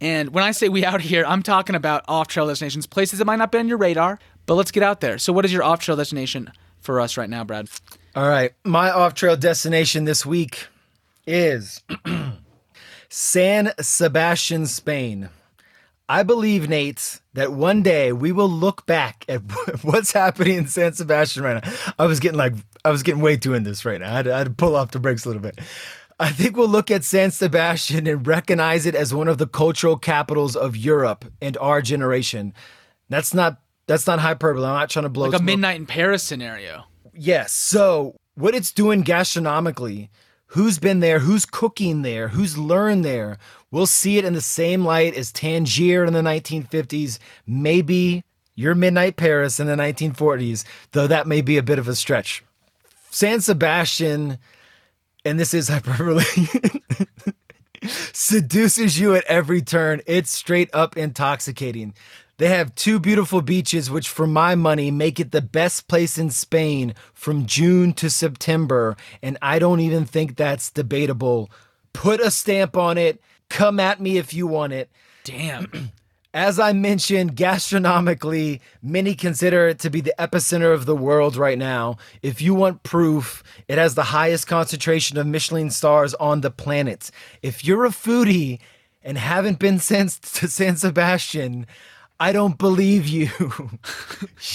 And 0.00 0.30
when 0.32 0.44
I 0.44 0.52
say 0.52 0.68
we 0.68 0.84
out 0.84 1.00
here, 1.02 1.24
I'm 1.26 1.42
talking 1.42 1.74
about 1.74 2.04
off 2.08 2.28
trail 2.28 2.46
destinations, 2.46 2.86
places 2.86 3.18
that 3.18 3.24
might 3.26 3.36
not 3.36 3.52
be 3.52 3.58
on 3.58 3.68
your 3.68 3.76
radar, 3.76 4.18
but 4.50 4.56
let's 4.56 4.72
get 4.72 4.82
out 4.82 5.00
there. 5.00 5.16
So, 5.16 5.32
what 5.32 5.44
is 5.44 5.52
your 5.52 5.62
off 5.62 5.78
trail 5.78 5.96
destination 5.96 6.50
for 6.80 6.98
us 6.98 7.16
right 7.16 7.30
now, 7.30 7.44
Brad? 7.44 7.68
All 8.16 8.28
right. 8.28 8.52
My 8.64 8.90
off 8.90 9.14
trail 9.14 9.36
destination 9.36 10.06
this 10.06 10.26
week 10.26 10.66
is 11.24 11.84
San 13.08 13.72
Sebastian, 13.80 14.66
Spain. 14.66 15.28
I 16.08 16.24
believe, 16.24 16.68
Nate, 16.68 17.20
that 17.34 17.52
one 17.52 17.84
day 17.84 18.10
we 18.10 18.32
will 18.32 18.48
look 18.48 18.86
back 18.86 19.24
at 19.28 19.40
what's 19.82 20.10
happening 20.10 20.56
in 20.56 20.66
San 20.66 20.94
Sebastian 20.94 21.44
right 21.44 21.64
now. 21.64 21.72
I 21.96 22.06
was 22.06 22.18
getting 22.18 22.38
like, 22.38 22.54
I 22.84 22.90
was 22.90 23.04
getting 23.04 23.22
way 23.22 23.36
too 23.36 23.54
in 23.54 23.62
this 23.62 23.84
right 23.84 24.00
now. 24.00 24.10
I 24.10 24.16
had, 24.16 24.26
I 24.26 24.38
had 24.38 24.48
to 24.48 24.52
pull 24.52 24.74
off 24.74 24.90
the 24.90 24.98
brakes 24.98 25.24
a 25.26 25.28
little 25.28 25.42
bit. 25.42 25.60
I 26.18 26.30
think 26.30 26.56
we'll 26.56 26.66
look 26.66 26.90
at 26.90 27.04
San 27.04 27.30
Sebastian 27.30 28.08
and 28.08 28.26
recognize 28.26 28.84
it 28.84 28.96
as 28.96 29.14
one 29.14 29.28
of 29.28 29.38
the 29.38 29.46
cultural 29.46 29.96
capitals 29.96 30.56
of 30.56 30.76
Europe 30.76 31.24
and 31.40 31.56
our 31.58 31.80
generation. 31.80 32.52
That's 33.08 33.32
not 33.32 33.60
that's 33.90 34.06
not 34.06 34.20
hyperbole. 34.20 34.64
I'm 34.64 34.74
not 34.74 34.88
trying 34.88 35.02
to 35.02 35.08
blow 35.08 35.24
Like 35.24 35.34
a 35.34 35.38
smoke 35.38 35.46
midnight 35.46 35.74
in 35.74 35.84
Paris 35.84 36.22
scenario. 36.22 36.84
Yes. 37.12 37.50
So 37.50 38.14
what 38.36 38.54
it's 38.54 38.70
doing 38.70 39.02
gastronomically, 39.02 40.10
who's 40.46 40.78
been 40.78 41.00
there, 41.00 41.18
who's 41.18 41.44
cooking 41.44 42.02
there, 42.02 42.28
who's 42.28 42.56
learned 42.56 43.04
there, 43.04 43.36
we'll 43.72 43.88
see 43.88 44.16
it 44.16 44.24
in 44.24 44.32
the 44.32 44.40
same 44.40 44.84
light 44.84 45.16
as 45.16 45.32
Tangier 45.32 46.04
in 46.04 46.12
the 46.12 46.20
1950s, 46.20 47.18
maybe 47.48 48.22
your 48.54 48.76
Midnight 48.76 49.16
Paris 49.16 49.58
in 49.58 49.66
the 49.66 49.74
1940s, 49.74 50.64
though 50.92 51.08
that 51.08 51.26
may 51.26 51.40
be 51.40 51.58
a 51.58 51.62
bit 51.62 51.80
of 51.80 51.88
a 51.88 51.96
stretch. 51.96 52.44
San 53.10 53.40
Sebastian, 53.40 54.38
and 55.24 55.40
this 55.40 55.52
is 55.52 55.66
hyperbole, 55.68 56.22
seduces 57.88 59.00
you 59.00 59.16
at 59.16 59.24
every 59.24 59.62
turn. 59.62 60.00
It's 60.06 60.30
straight 60.30 60.70
up 60.72 60.96
intoxicating. 60.96 61.92
They 62.40 62.48
have 62.48 62.74
two 62.74 62.98
beautiful 62.98 63.42
beaches, 63.42 63.90
which 63.90 64.08
for 64.08 64.26
my 64.26 64.54
money 64.54 64.90
make 64.90 65.20
it 65.20 65.30
the 65.30 65.42
best 65.42 65.88
place 65.88 66.16
in 66.16 66.30
Spain 66.30 66.94
from 67.12 67.44
June 67.44 67.92
to 67.92 68.08
September. 68.08 68.96
And 69.20 69.36
I 69.42 69.58
don't 69.58 69.80
even 69.80 70.06
think 70.06 70.36
that's 70.36 70.70
debatable. 70.70 71.50
Put 71.92 72.18
a 72.18 72.30
stamp 72.30 72.78
on 72.78 72.96
it. 72.96 73.20
Come 73.50 73.78
at 73.78 74.00
me 74.00 74.16
if 74.16 74.32
you 74.32 74.46
want 74.46 74.72
it. 74.72 74.90
Damn. 75.22 75.90
As 76.32 76.58
I 76.58 76.72
mentioned, 76.72 77.36
gastronomically, 77.36 78.60
many 78.82 79.14
consider 79.14 79.68
it 79.68 79.78
to 79.80 79.90
be 79.90 80.00
the 80.00 80.14
epicenter 80.18 80.72
of 80.72 80.86
the 80.86 80.96
world 80.96 81.36
right 81.36 81.58
now. 81.58 81.98
If 82.22 82.40
you 82.40 82.54
want 82.54 82.84
proof, 82.84 83.42
it 83.68 83.76
has 83.76 83.96
the 83.96 84.04
highest 84.04 84.46
concentration 84.46 85.18
of 85.18 85.26
Michelin 85.26 85.68
stars 85.68 86.14
on 86.14 86.40
the 86.40 86.50
planet. 86.50 87.10
If 87.42 87.66
you're 87.66 87.84
a 87.84 87.90
foodie 87.90 88.60
and 89.02 89.18
haven't 89.18 89.58
been 89.58 89.78
since 89.90 90.18
to 90.18 90.48
San 90.48 90.76
Sebastian, 90.76 91.66
I 92.20 92.32
don't 92.32 92.58
believe 92.58 93.08
you. 93.08 93.30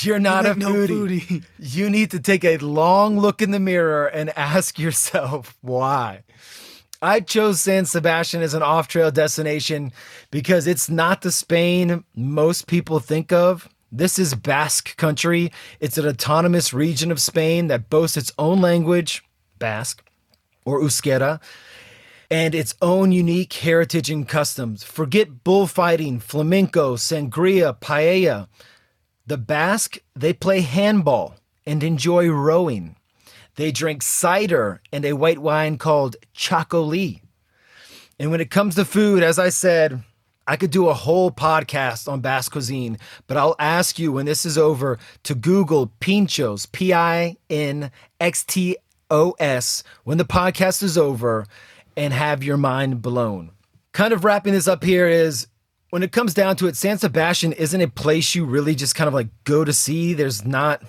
You're 0.01 0.19
not 0.19 0.45
a 0.45 0.49
ain't 0.49 0.59
no 0.59 0.73
foodie. 0.73 1.21
foodie. 1.21 1.43
You 1.57 1.89
need 1.89 2.11
to 2.11 2.19
take 2.19 2.45
a 2.45 2.57
long 2.57 3.19
look 3.19 3.41
in 3.41 3.49
the 3.49 3.59
mirror 3.59 4.05
and 4.05 4.29
ask 4.37 4.77
yourself 4.77 5.57
why. 5.61 6.21
I 7.01 7.19
chose 7.19 7.61
San 7.61 7.85
Sebastian 7.85 8.43
as 8.43 8.53
an 8.53 8.61
off 8.61 8.87
trail 8.87 9.09
destination 9.09 9.91
because 10.29 10.67
it's 10.67 10.89
not 10.89 11.23
the 11.23 11.31
Spain 11.31 12.03
most 12.15 12.67
people 12.67 12.99
think 12.99 13.31
of. 13.31 13.67
This 13.91 14.19
is 14.19 14.35
Basque 14.35 14.95
country. 14.95 15.51
It's 15.79 15.97
an 15.97 16.07
autonomous 16.07 16.71
region 16.73 17.11
of 17.11 17.19
Spain 17.19 17.67
that 17.67 17.89
boasts 17.89 18.17
its 18.17 18.31
own 18.37 18.61
language, 18.61 19.23
Basque, 19.57 20.03
or 20.65 20.81
Euskera, 20.81 21.39
and 22.29 22.55
its 22.55 22.75
own 22.81 23.11
unique 23.11 23.53
heritage 23.53 24.09
and 24.09 24.27
customs. 24.27 24.83
Forget 24.83 25.43
bullfighting, 25.43 26.19
flamenco, 26.19 26.95
sangria, 26.95 27.77
paella. 27.79 28.47
The 29.27 29.37
Basque, 29.37 29.97
they 30.15 30.33
play 30.33 30.61
handball 30.61 31.35
and 31.65 31.83
enjoy 31.83 32.29
rowing. 32.29 32.95
They 33.55 33.71
drink 33.71 34.03
cider 34.03 34.81
and 34.91 35.05
a 35.05 35.13
white 35.13 35.39
wine 35.39 35.77
called 35.77 36.15
Chacoli. 36.35 37.21
And 38.19 38.31
when 38.31 38.41
it 38.41 38.51
comes 38.51 38.75
to 38.75 38.85
food, 38.85 39.23
as 39.23 39.39
I 39.39 39.49
said, 39.49 40.03
I 40.47 40.57
could 40.57 40.69
do 40.69 40.89
a 40.89 40.93
whole 40.93 41.31
podcast 41.31 42.07
on 42.07 42.21
Basque 42.21 42.51
cuisine, 42.51 42.99
but 43.25 43.35
I'll 43.35 43.55
ask 43.57 43.97
you 43.97 44.11
when 44.11 44.27
this 44.27 44.45
is 44.45 44.57
over 44.57 44.99
to 45.23 45.33
Google 45.33 45.91
Pinchos, 45.99 46.71
P 46.71 46.93
I 46.93 47.37
N 47.49 47.91
X 48.19 48.43
T 48.43 48.77
O 49.09 49.33
S, 49.39 49.83
when 50.03 50.19
the 50.19 50.25
podcast 50.25 50.83
is 50.83 50.99
over 50.99 51.47
and 51.97 52.13
have 52.13 52.43
your 52.43 52.57
mind 52.57 53.01
blown. 53.01 53.51
Kind 53.93 54.13
of 54.13 54.23
wrapping 54.25 54.53
this 54.53 54.67
up 54.67 54.83
here 54.83 55.07
is 55.07 55.47
when 55.89 56.03
it 56.03 56.11
comes 56.11 56.33
down 56.33 56.57
to 56.57 56.67
it, 56.67 56.75
San 56.75 56.97
Sebastian 56.97 57.53
isn't 57.53 57.81
a 57.81 57.87
place 57.87 58.35
you 58.35 58.45
really 58.45 58.75
just 58.75 58.95
kind 58.95 59.07
of 59.07 59.13
like 59.13 59.29
go 59.43 59.63
to 59.63 59.71
see. 59.71 60.13
There's 60.13 60.43
not 60.43 60.81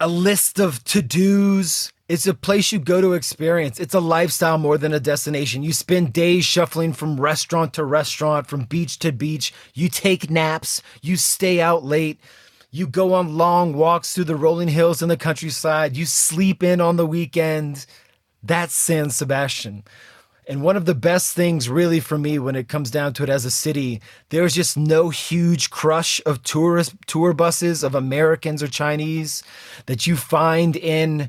a 0.00 0.08
list 0.08 0.58
of 0.58 0.82
to 0.84 1.02
dos. 1.02 1.92
It's 2.08 2.26
a 2.26 2.34
place 2.34 2.70
you 2.70 2.78
go 2.78 3.00
to 3.00 3.14
experience. 3.14 3.80
It's 3.80 3.94
a 3.94 4.00
lifestyle 4.00 4.58
more 4.58 4.78
than 4.78 4.92
a 4.92 5.00
destination. 5.00 5.62
You 5.62 5.72
spend 5.72 6.12
days 6.12 6.44
shuffling 6.44 6.92
from 6.92 7.20
restaurant 7.20 7.74
to 7.74 7.84
restaurant, 7.84 8.46
from 8.46 8.64
beach 8.64 8.98
to 9.00 9.12
beach. 9.12 9.52
You 9.74 9.88
take 9.88 10.30
naps. 10.30 10.82
You 11.02 11.16
stay 11.16 11.60
out 11.60 11.84
late. 11.84 12.20
You 12.70 12.86
go 12.86 13.14
on 13.14 13.36
long 13.36 13.72
walks 13.72 14.14
through 14.14 14.24
the 14.24 14.36
rolling 14.36 14.68
hills 14.68 15.02
in 15.02 15.08
the 15.08 15.16
countryside. 15.16 15.96
You 15.96 16.06
sleep 16.06 16.62
in 16.62 16.80
on 16.80 16.96
the 16.96 17.06
weekend. 17.06 17.86
That's 18.46 18.74
San 18.74 19.10
Sebastian. 19.10 19.84
And 20.48 20.62
one 20.62 20.76
of 20.76 20.84
the 20.84 20.94
best 20.94 21.34
things, 21.34 21.68
really, 21.68 21.98
for 21.98 22.16
me, 22.16 22.38
when 22.38 22.54
it 22.54 22.68
comes 22.68 22.90
down 22.90 23.14
to 23.14 23.24
it 23.24 23.28
as 23.28 23.44
a 23.44 23.50
city, 23.50 24.00
there's 24.28 24.54
just 24.54 24.76
no 24.76 25.08
huge 25.08 25.70
crush 25.70 26.20
of 26.24 26.42
tourist 26.44 26.94
tour 27.06 27.32
buses 27.32 27.82
of 27.82 27.96
Americans 27.96 28.62
or 28.62 28.68
Chinese 28.68 29.42
that 29.86 30.06
you 30.06 30.14
find 30.16 30.76
in 30.76 31.28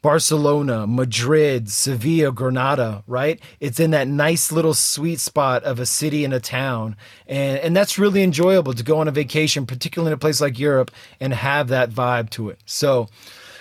Barcelona, 0.00 0.86
Madrid, 0.86 1.70
Sevilla, 1.70 2.32
Granada, 2.32 3.02
right? 3.06 3.40
It's 3.60 3.80
in 3.80 3.90
that 3.90 4.08
nice 4.08 4.50
little 4.50 4.72
sweet 4.72 5.20
spot 5.20 5.64
of 5.64 5.78
a 5.78 5.84
city 5.84 6.24
and 6.24 6.32
a 6.32 6.40
town. 6.40 6.96
And 7.26 7.58
and 7.58 7.76
that's 7.76 7.98
really 7.98 8.22
enjoyable 8.22 8.72
to 8.72 8.84
go 8.84 9.00
on 9.00 9.08
a 9.08 9.10
vacation, 9.10 9.66
particularly 9.66 10.12
in 10.12 10.14
a 10.14 10.18
place 10.18 10.40
like 10.40 10.58
Europe 10.58 10.90
and 11.20 11.34
have 11.34 11.68
that 11.68 11.90
vibe 11.90 12.30
to 12.30 12.48
it. 12.50 12.60
So, 12.64 13.08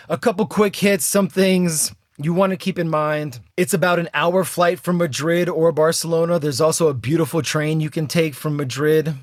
a 0.07 0.17
couple 0.17 0.45
quick 0.45 0.75
hits, 0.75 1.03
some 1.03 1.27
things 1.27 1.93
you 2.17 2.33
want 2.33 2.51
to 2.51 2.57
keep 2.57 2.79
in 2.79 2.89
mind. 2.89 3.39
It's 3.57 3.73
about 3.73 3.99
an 3.99 4.09
hour 4.13 4.43
flight 4.43 4.79
from 4.79 4.97
Madrid 4.97 5.49
or 5.49 5.71
Barcelona. 5.71 6.39
There's 6.39 6.61
also 6.61 6.87
a 6.87 6.93
beautiful 6.93 7.41
train 7.41 7.81
you 7.81 7.89
can 7.89 8.07
take 8.07 8.33
from 8.33 8.55
Madrid 8.55 9.15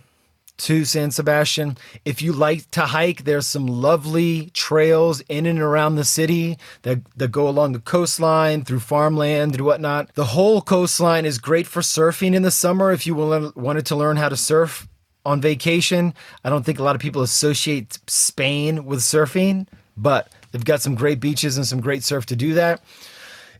to 0.59 0.85
San 0.85 1.11
Sebastian. 1.11 1.79
If 2.05 2.21
you 2.23 2.33
like 2.33 2.71
to 2.73 2.83
hike, 2.83 3.25
there's 3.25 3.47
some 3.47 3.67
lovely 3.67 4.51
trails 4.51 5.21
in 5.23 5.47
and 5.47 5.59
around 5.59 5.97
the 5.97 6.05
city 6.05 6.59
that, 6.83 7.01
that 7.17 7.33
go 7.33 7.49
along 7.49 7.73
the 7.73 7.81
coastline, 7.81 8.65
through 8.65 8.81
farmland 8.81 9.55
and 9.55 9.65
whatnot. 9.65 10.15
The 10.15 10.27
whole 10.27 10.61
coastline 10.61 11.25
is 11.25 11.39
great 11.39 11.67
for 11.67 11.81
surfing 11.81 12.35
in 12.35 12.43
the 12.43 12.51
summer 12.51 12.93
if 12.93 13.07
you 13.07 13.15
wanted 13.15 13.87
to 13.87 13.97
learn 13.97 14.19
how 14.19 14.29
to 14.29 14.37
surf 14.37 14.87
on 15.25 15.41
vacation. 15.41 16.15
I 16.45 16.51
don't 16.51 16.65
think 16.65 16.79
a 16.79 16.85
lot 16.85 16.95
of 16.95 17.01
people 17.01 17.23
associate 17.23 17.99
Spain 18.07 18.85
with 18.85 19.01
surfing, 19.01 19.67
but 19.97 20.31
they've 20.53 20.65
got 20.65 20.81
some 20.81 20.95
great 20.95 21.21
beaches 21.21 21.57
and 21.57 21.67
some 21.67 21.81
great 21.81 22.05
surf 22.05 22.27
to 22.27 22.37
do 22.37 22.55
that. 22.55 22.81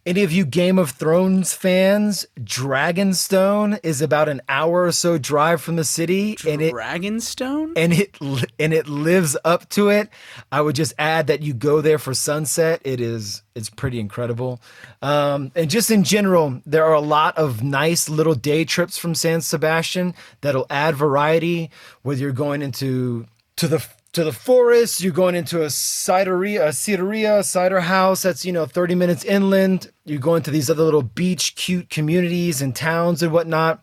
Any 0.05 0.25
of 0.25 0.33
you 0.33 0.45
Game 0.45 0.81
of 0.81 0.91
Thrones 0.91 1.55
fans, 1.55 2.27
Dragonstone 2.41 3.79
is 3.85 4.03
about 4.03 4.29
an 4.29 4.43
hour 4.49 4.87
or 4.87 4.91
so 4.91 5.17
drive 5.17 5.63
from 5.63 5.77
the 5.77 5.85
city, 5.85 6.37
and 6.45 6.61
it 6.61 6.75
Dragonstone? 6.75 7.75
and 7.77 7.93
it 7.93 8.19
and 8.59 8.75
it 8.75 8.89
lives 8.89 9.37
up 9.45 9.69
to 9.71 9.91
it. 9.91 10.09
I 10.51 10.61
would 10.61 10.75
just 10.75 10.93
add 10.99 11.29
that 11.29 11.43
you 11.43 11.55
go 11.55 11.81
there 11.81 12.01
for 12.01 12.15
sunset. 12.15 12.83
It 12.85 13.01
is 13.01 13.43
it's 13.55 13.71
pretty 13.71 14.01
incredible. 14.01 14.61
Um, 15.03 15.53
and 15.55 15.71
just 15.71 15.89
in 15.89 16.03
general, 16.03 16.61
there 16.67 16.85
are 16.85 16.95
a 16.95 17.01
lot 17.01 17.39
of 17.39 17.63
nice 17.63 18.09
little 18.09 18.35
day 18.35 18.65
trips 18.65 18.99
from 18.99 19.15
San 19.15 19.41
Sebastian 19.41 20.15
that'll 20.41 20.67
add 20.69 20.97
variety. 20.97 21.71
Whether 22.03 22.23
you're 22.23 22.33
going 22.33 22.61
into 22.61 23.27
to 23.55 23.69
the 23.69 23.87
to 24.13 24.25
the 24.25 24.33
forest, 24.33 25.01
you're 25.01 25.13
going 25.13 25.35
into 25.35 25.63
a 25.63 25.67
cideria, 25.67 26.67
a 26.67 26.69
cideria, 26.69 27.45
cider 27.45 27.81
house 27.81 28.23
that's 28.23 28.45
you 28.45 28.53
know 28.53 28.67
30 28.67 28.95
minutes 28.95 29.25
inland. 29.25 29.91
You're 30.05 30.21
going 30.21 30.43
to 30.43 30.51
these 30.51 30.69
other 30.69 30.85
little 30.85 31.03
beach 31.03 31.55
cute 31.55 31.89
communities 31.89 32.61
and 32.61 32.75
towns 32.77 33.23
and 33.23 33.33
whatnot 33.33 33.83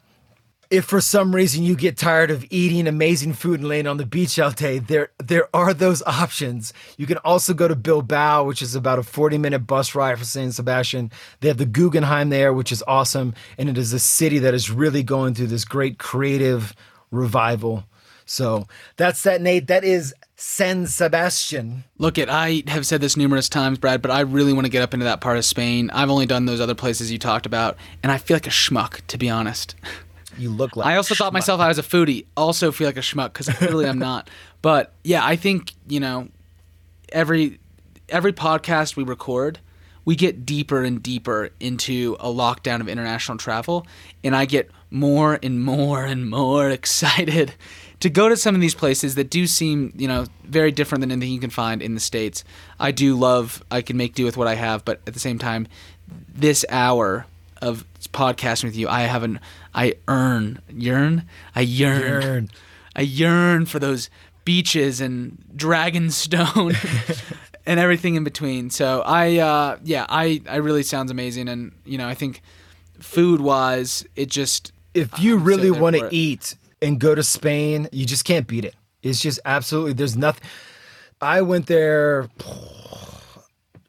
if 0.69 0.85
for 0.85 1.01
some 1.01 1.33
reason 1.33 1.63
you 1.63 1.75
get 1.75 1.97
tired 1.97 2.29
of 2.29 2.45
eating 2.51 2.87
amazing 2.87 3.33
food 3.33 3.59
and 3.59 3.67
laying 3.67 3.87
on 3.87 3.97
the 3.97 4.05
beach 4.05 4.37
all 4.37 4.51
day, 4.51 4.77
there 4.77 5.09
there 5.17 5.49
are 5.53 5.73
those 5.73 6.03
options. 6.03 6.73
You 6.97 7.07
can 7.07 7.17
also 7.17 7.53
go 7.53 7.67
to 7.67 7.75
Bilbao, 7.75 8.43
which 8.43 8.61
is 8.61 8.75
about 8.75 8.99
a 8.99 9.03
40 9.03 9.37
minute 9.39 9.59
bus 9.59 9.95
ride 9.95 10.17
from 10.17 10.25
San 10.25 10.51
Sebastian. 10.51 11.11
They 11.39 11.47
have 11.47 11.57
the 11.57 11.65
Guggenheim 11.65 12.29
there, 12.29 12.53
which 12.53 12.71
is 12.71 12.83
awesome, 12.87 13.33
and 13.57 13.67
it 13.67 13.77
is 13.77 13.93
a 13.93 13.99
city 13.99 14.39
that 14.39 14.53
is 14.53 14.69
really 14.69 15.01
going 15.01 15.33
through 15.33 15.47
this 15.47 15.65
great 15.65 15.97
creative 15.97 16.75
revival. 17.09 17.85
So 18.29 18.67
that's 18.95 19.23
that, 19.23 19.41
Nate. 19.41 19.65
That 19.67 19.83
is 19.83 20.13
San 20.35 20.85
Sebastian. 20.85 21.83
Look, 21.97 22.19
it. 22.19 22.29
I 22.29 22.61
have 22.67 22.85
said 22.85 23.01
this 23.01 23.17
numerous 23.17 23.49
times, 23.49 23.79
Brad, 23.79 24.03
but 24.03 24.11
I 24.11 24.19
really 24.19 24.53
want 24.53 24.65
to 24.65 24.69
get 24.69 24.83
up 24.83 24.93
into 24.93 25.05
that 25.05 25.19
part 25.19 25.37
of 25.37 25.45
Spain. 25.45 25.89
I've 25.91 26.11
only 26.11 26.27
done 26.27 26.45
those 26.45 26.61
other 26.61 26.75
places 26.75 27.11
you 27.11 27.17
talked 27.17 27.47
about, 27.47 27.75
and 28.03 28.11
I 28.11 28.19
feel 28.19 28.35
like 28.35 28.45
a 28.45 28.51
schmuck, 28.51 29.01
to 29.07 29.17
be 29.17 29.31
honest. 29.31 29.75
You 30.37 30.51
look 30.51 30.75
like 30.75 30.85
I 30.85 30.95
also 30.95 31.15
thought 31.15 31.33
myself 31.33 31.59
I 31.59 31.67
was 31.67 31.79
a 31.79 31.83
foodie. 31.83 32.25
Also 32.37 32.71
feel 32.71 32.87
like 32.87 32.97
a 32.97 33.01
schmuck 33.01 33.33
because 33.33 33.49
clearly 33.49 33.85
I'm 33.85 33.99
not. 33.99 34.29
But 34.61 34.91
yeah, 35.05 35.25
I 35.25 35.37
think 35.37 35.71
you 35.87 36.01
know 36.01 36.27
every 37.13 37.59
every 38.09 38.33
podcast 38.33 38.97
we 38.97 39.03
record, 39.03 39.59
we 40.03 40.17
get 40.17 40.45
deeper 40.45 40.83
and 40.83 41.01
deeper 41.01 41.49
into 41.61 42.17
a 42.19 42.27
lockdown 42.27 42.81
of 42.81 42.89
international 42.89 43.37
travel, 43.37 43.87
and 44.21 44.35
I 44.35 44.43
get 44.43 44.69
more 44.91 45.39
and 45.41 45.63
more 45.63 46.03
and 46.03 46.29
more 46.29 46.69
excited 46.79 47.53
to 47.99 48.09
go 48.09 48.29
to 48.29 48.37
some 48.37 48.55
of 48.55 48.61
these 48.61 48.75
places 48.75 49.15
that 49.15 49.29
do 49.29 49.45
seem 49.47 49.93
you 49.95 50.07
know 50.07 50.25
very 50.43 50.71
different 50.71 51.01
than 51.01 51.11
anything 51.11 51.33
you 51.33 51.39
can 51.39 51.49
find 51.49 51.81
in 51.81 51.93
the 51.93 51.99
states. 51.99 52.43
I 52.79 52.91
do 52.91 53.15
love. 53.15 53.63
I 53.71 53.81
can 53.81 53.97
make 53.97 54.13
do 54.15 54.25
with 54.25 54.37
what 54.37 54.47
I 54.47 54.55
have, 54.55 54.85
but 54.85 55.01
at 55.07 55.13
the 55.13 55.19
same 55.19 55.39
time, 55.39 55.67
this 56.33 56.65
hour 56.69 57.25
of 57.61 57.85
podcasting 58.13 58.65
with 58.65 58.75
you, 58.75 58.87
I 58.87 59.01
have 59.01 59.23
an 59.23 59.39
I 59.73 59.95
earn 60.07 60.59
yearn 60.69 61.23
I 61.55 61.61
yearn, 61.61 62.21
Yearn. 62.21 62.49
I 62.95 63.01
yearn 63.01 63.65
for 63.65 63.79
those 63.79 64.09
beaches 64.45 65.01
and 65.01 65.37
Dragonstone 65.55 66.75
and 67.65 67.79
everything 67.79 68.15
in 68.15 68.23
between. 68.23 68.69
So 68.69 69.01
I 69.05 69.37
uh, 69.37 69.77
yeah 69.83 70.05
I 70.09 70.41
I 70.49 70.57
really 70.57 70.83
sounds 70.83 71.11
amazing, 71.11 71.47
and 71.49 71.71
you 71.85 71.97
know 71.97 72.07
I 72.07 72.15
think 72.15 72.41
food 72.99 73.41
wise 73.41 74.05
it 74.15 74.29
just 74.29 74.73
if 74.93 75.19
you 75.19 75.37
really 75.37 75.71
want 75.71 75.95
to 75.95 76.09
eat 76.11 76.55
and 76.81 76.99
go 76.99 77.15
to 77.15 77.23
Spain, 77.23 77.87
you 77.91 78.05
just 78.05 78.25
can't 78.25 78.47
beat 78.47 78.65
it. 78.65 78.75
It's 79.01 79.19
just 79.19 79.39
absolutely 79.45 79.93
there's 79.93 80.17
nothing. 80.17 80.47
I 81.21 81.41
went 81.41 81.67
there 81.67 82.29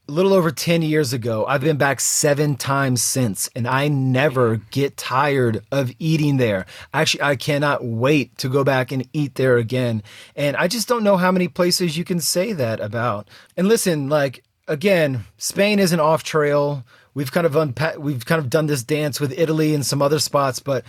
a 0.08 0.12
little 0.12 0.32
over 0.32 0.50
10 0.50 0.82
years 0.82 1.12
ago. 1.12 1.46
I've 1.46 1.60
been 1.60 1.76
back 1.76 2.00
7 2.00 2.56
times 2.56 3.02
since 3.02 3.48
and 3.54 3.68
I 3.68 3.88
never 3.88 4.56
get 4.56 4.96
tired 4.96 5.64
of 5.70 5.92
eating 5.98 6.36
there. 6.36 6.66
Actually, 6.92 7.22
I 7.22 7.36
cannot 7.36 7.84
wait 7.84 8.36
to 8.38 8.48
go 8.48 8.64
back 8.64 8.90
and 8.90 9.08
eat 9.12 9.36
there 9.36 9.56
again. 9.56 10.02
And 10.34 10.56
I 10.56 10.66
just 10.66 10.88
don't 10.88 11.04
know 11.04 11.16
how 11.16 11.30
many 11.30 11.48
places 11.48 11.96
you 11.96 12.04
can 12.04 12.20
say 12.20 12.52
that 12.52 12.80
about. 12.80 13.28
And 13.56 13.68
listen, 13.68 14.08
like 14.08 14.42
again, 14.66 15.24
Spain 15.36 15.78
isn't 15.78 16.00
off 16.00 16.22
trail. 16.22 16.84
We've 17.14 17.32
kind 17.32 17.46
of 17.46 17.52
unpa- 17.54 17.98
we've 17.98 18.24
kind 18.24 18.38
of 18.38 18.48
done 18.48 18.66
this 18.66 18.84
dance 18.84 19.20
with 19.20 19.36
Italy 19.38 19.74
and 19.74 19.84
some 19.84 20.00
other 20.00 20.20
spots, 20.20 20.60
but 20.60 20.84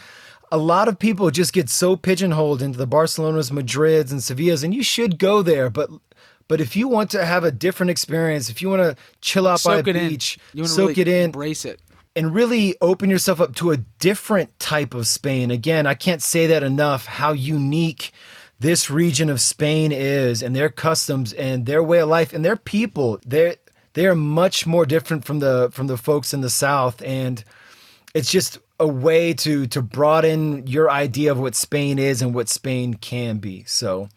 a 0.52 0.58
lot 0.58 0.88
of 0.88 1.00
people 1.00 1.30
just 1.32 1.54
get 1.54 1.70
so 1.70 1.96
pigeonholed 1.96 2.62
into 2.62 2.78
the 2.78 2.88
Barcelonas, 2.88 3.52
Madrids, 3.52 4.12
and 4.12 4.20
Sevillas, 4.20 4.64
and 4.64 4.74
you 4.74 4.84
should 4.84 5.18
go 5.18 5.42
there. 5.42 5.70
But 5.70 5.90
but 6.48 6.60
if 6.60 6.76
you 6.76 6.88
want 6.88 7.10
to 7.12 7.24
have 7.26 7.44
a 7.44 7.52
different 7.52 7.90
experience, 7.92 8.50
if 8.50 8.62
you 8.62 8.70
want 8.70 8.82
to 8.82 8.96
chill 9.22 9.48
out 9.48 9.64
by 9.64 9.78
soak 9.78 9.88
a 9.88 9.90
it 9.92 9.96
in. 9.96 10.10
beach, 10.10 10.38
You 10.54 10.66
soak 10.66 10.90
really 10.90 11.02
it 11.02 11.08
in, 11.08 11.26
embrace 11.26 11.64
it. 11.64 11.80
and 12.16 12.36
really 12.36 12.76
open 12.82 13.10
yourself 13.10 13.40
up 13.40 13.56
to 13.56 13.72
a 13.72 13.78
different 13.78 14.60
type 14.60 14.94
of 14.94 15.08
Spain. 15.08 15.50
Again, 15.52 15.88
I 15.88 15.94
can't 15.94 16.22
say 16.22 16.48
that 16.48 16.62
enough 16.64 17.06
how 17.06 17.32
unique 17.32 18.12
this 18.60 18.90
region 18.92 19.30
of 19.30 19.40
Spain 19.40 19.92
is 19.94 20.44
and 20.44 20.54
their 20.56 20.70
customs 20.70 21.32
and 21.34 21.66
their 21.66 21.82
way 21.82 22.00
of 22.02 22.10
life 22.10 22.34
and 22.34 22.44
their 22.44 22.58
people. 22.58 23.20
They're 23.26 23.56
they're 23.94 24.16
much 24.16 24.68
more 24.68 24.86
different 24.86 25.24
from 25.26 25.40
the 25.40 25.70
from 25.72 25.88
the 25.88 25.98
folks 25.98 26.34
in 26.34 26.42
the 26.42 26.50
south 26.50 27.02
and 27.02 27.44
it's 28.14 28.30
just 28.30 28.60
a 28.82 28.88
way 28.88 29.34
to 29.34 29.68
to 29.68 29.82
broaden 29.82 30.66
your 30.66 30.90
idea 30.90 31.32
of 31.32 31.40
what 31.40 31.56
Spain 31.56 32.00
is 32.00 32.22
and 32.22 32.34
what 32.34 32.50
Spain 32.50 32.96
can 32.96 33.38
be. 33.38 33.64
So 33.66 34.10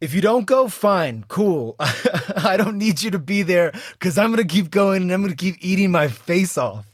if 0.00 0.14
you 0.14 0.20
don't 0.20 0.46
go, 0.46 0.68
fine, 0.68 1.24
cool. 1.28 1.74
I 1.80 2.56
don't 2.56 2.76
need 2.78 3.02
you 3.02 3.10
to 3.10 3.18
be 3.18 3.42
there 3.42 3.72
because 3.92 4.18
I'm 4.18 4.30
gonna 4.30 4.44
keep 4.44 4.70
going 4.70 5.02
and 5.02 5.12
I'm 5.12 5.22
gonna 5.22 5.34
keep 5.34 5.56
eating 5.60 5.90
my 5.90 6.08
face 6.08 6.56
off, 6.58 6.86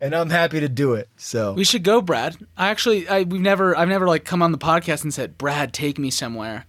and 0.00 0.14
I'm 0.14 0.30
happy 0.30 0.58
to 0.60 0.68
do 0.68 0.94
it. 0.94 1.08
So 1.16 1.52
We 1.52 1.64
should 1.64 1.84
go, 1.84 2.00
Brad. 2.00 2.36
I 2.56 2.70
actually, 2.70 3.06
I 3.08 3.22
we've 3.22 3.40
never, 3.40 3.76
I've 3.76 3.88
never 3.88 4.08
like 4.08 4.24
come 4.24 4.42
on 4.42 4.52
the 4.52 4.58
podcast 4.58 5.02
and 5.04 5.12
said, 5.14 5.38
Brad, 5.38 5.72
take 5.72 5.98
me 5.98 6.10
somewhere. 6.10 6.64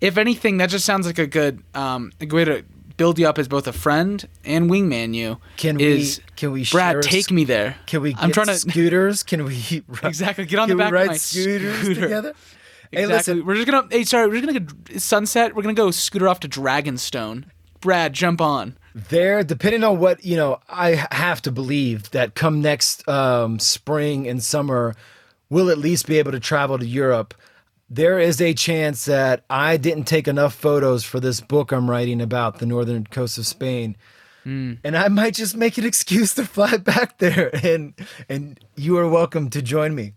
If 0.00 0.18
anything, 0.18 0.56
that 0.56 0.68
just 0.68 0.84
sounds 0.84 1.06
like 1.06 1.20
a 1.20 1.28
good, 1.28 1.62
um, 1.74 2.12
a 2.20 2.26
good 2.26 2.36
way 2.36 2.44
to 2.44 2.64
build 2.96 3.18
you 3.18 3.26
up 3.28 3.38
as 3.38 3.48
both 3.48 3.66
a 3.66 3.72
friend 3.72 4.26
and 4.44 4.70
wingman. 4.70 5.14
You 5.14 5.38
Can 5.56 5.80
is, 5.80 6.18
we- 6.18 6.24
can 6.36 6.52
we 6.52 6.64
Brad, 6.70 7.02
take 7.02 7.24
sc- 7.26 7.30
me 7.32 7.44
there. 7.44 7.76
can 7.86 8.02
we? 8.02 8.12
Get 8.12 8.22
I'm 8.22 8.32
trying 8.32 8.46
to 8.48 8.54
scooters. 8.56 9.22
Can 9.22 9.44
we 9.44 9.82
Exactly, 10.02 10.44
get 10.46 10.58
on 10.58 10.68
the 10.68 10.76
back 10.76 10.88
of 10.88 10.92
ride 10.92 11.06
my 11.08 11.16
scooters 11.16 11.78
scooter. 11.80 12.00
together? 12.02 12.34
Hey, 12.90 13.06
listen. 13.06 13.44
We're 13.46 13.54
just 13.54 13.66
gonna. 13.68 13.86
Hey, 13.90 14.04
sorry. 14.04 14.28
We're 14.28 14.40
just 14.40 14.46
gonna 14.46 14.60
go 14.60 14.98
sunset. 14.98 15.54
We're 15.56 15.62
gonna 15.62 15.74
go 15.74 15.90
scooter 15.90 16.28
off 16.28 16.40
to 16.40 16.48
Dragonstone. 16.48 17.44
Brad, 17.80 18.12
jump 18.12 18.40
on. 18.40 18.76
there 18.94 19.42
depending 19.42 19.82
on 19.82 19.98
what 19.98 20.22
you 20.22 20.36
know 20.36 20.60
i 20.68 21.02
have 21.12 21.40
to 21.40 21.50
believe 21.50 22.10
that 22.10 22.34
come 22.34 22.60
next 22.60 23.08
um, 23.08 23.58
spring 23.58 24.28
and 24.28 24.42
summer 24.44 24.94
we'll 25.48 25.70
at 25.70 25.78
least 25.78 26.06
be 26.06 26.18
able 26.18 26.30
to 26.30 26.38
travel 26.38 26.78
to 26.78 26.84
europe 26.86 27.32
there 27.94 28.18
is 28.18 28.40
a 28.40 28.54
chance 28.54 29.04
that 29.04 29.44
i 29.50 29.76
didn't 29.76 30.04
take 30.04 30.26
enough 30.26 30.54
photos 30.54 31.04
for 31.04 31.20
this 31.20 31.40
book 31.40 31.72
i'm 31.72 31.90
writing 31.90 32.20
about 32.22 32.58
the 32.58 32.66
northern 32.66 33.06
coast 33.06 33.36
of 33.38 33.46
spain. 33.46 33.96
Hmm. 34.44 34.74
And 34.82 34.96
i 34.96 35.08
might 35.08 35.34
just 35.34 35.56
make 35.56 35.78
an 35.78 35.84
excuse 35.84 36.34
to 36.34 36.44
fly 36.44 36.76
back 36.92 37.18
there. 37.18 37.50
And 37.64 37.94
and 38.28 38.58
you 38.76 38.96
are 38.98 39.08
welcome 39.08 39.50
to 39.50 39.62
join 39.62 39.94
me. 39.94 40.14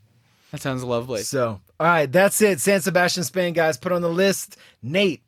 That 0.51 0.61
sounds 0.61 0.83
lovely. 0.83 1.21
so 1.21 1.59
all 1.79 1.87
right 1.87 2.11
that's 2.11 2.41
it. 2.41 2.59
San 2.61 2.81
sebastian 2.81 3.23
spain 3.23 3.53
guys. 3.53 3.77
Put 3.77 3.91
on 3.91 4.01
the 4.01 4.09
list. 4.09 4.57
Nate 4.81 5.21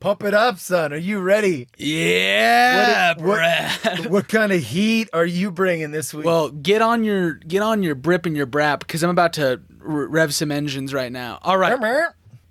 pump 0.00 0.22
it 0.22 0.34
up 0.34 0.58
son 0.58 0.92
are 0.92 0.96
you 0.96 1.20
ready 1.20 1.68
Yeah, 1.78 3.14
What- 3.16 3.26
what- 3.26 4.10
what 4.10 4.28
kind 4.28 4.52
of 4.52 4.62
heat 4.62 5.08
are 5.12 5.24
you 5.26 5.50
bringing 5.50 5.90
this 5.90 6.12
week? 6.12 6.24
Well, 6.26 6.50
get 6.50 6.82
on 6.82 7.04
your 7.04 7.34
get 7.34 7.62
on 7.62 7.82
your 7.82 7.94
brip 7.94 8.26
and 8.26 8.36
your 8.36 8.46
brap 8.46 8.80
because 8.80 9.02
I'm 9.02 9.10
about 9.10 9.32
to 9.34 9.60
rev 9.78 10.34
some 10.34 10.50
engines 10.50 10.92
right 10.92 11.10
now. 11.12 11.38
All 11.42 11.56
right, 11.58 11.78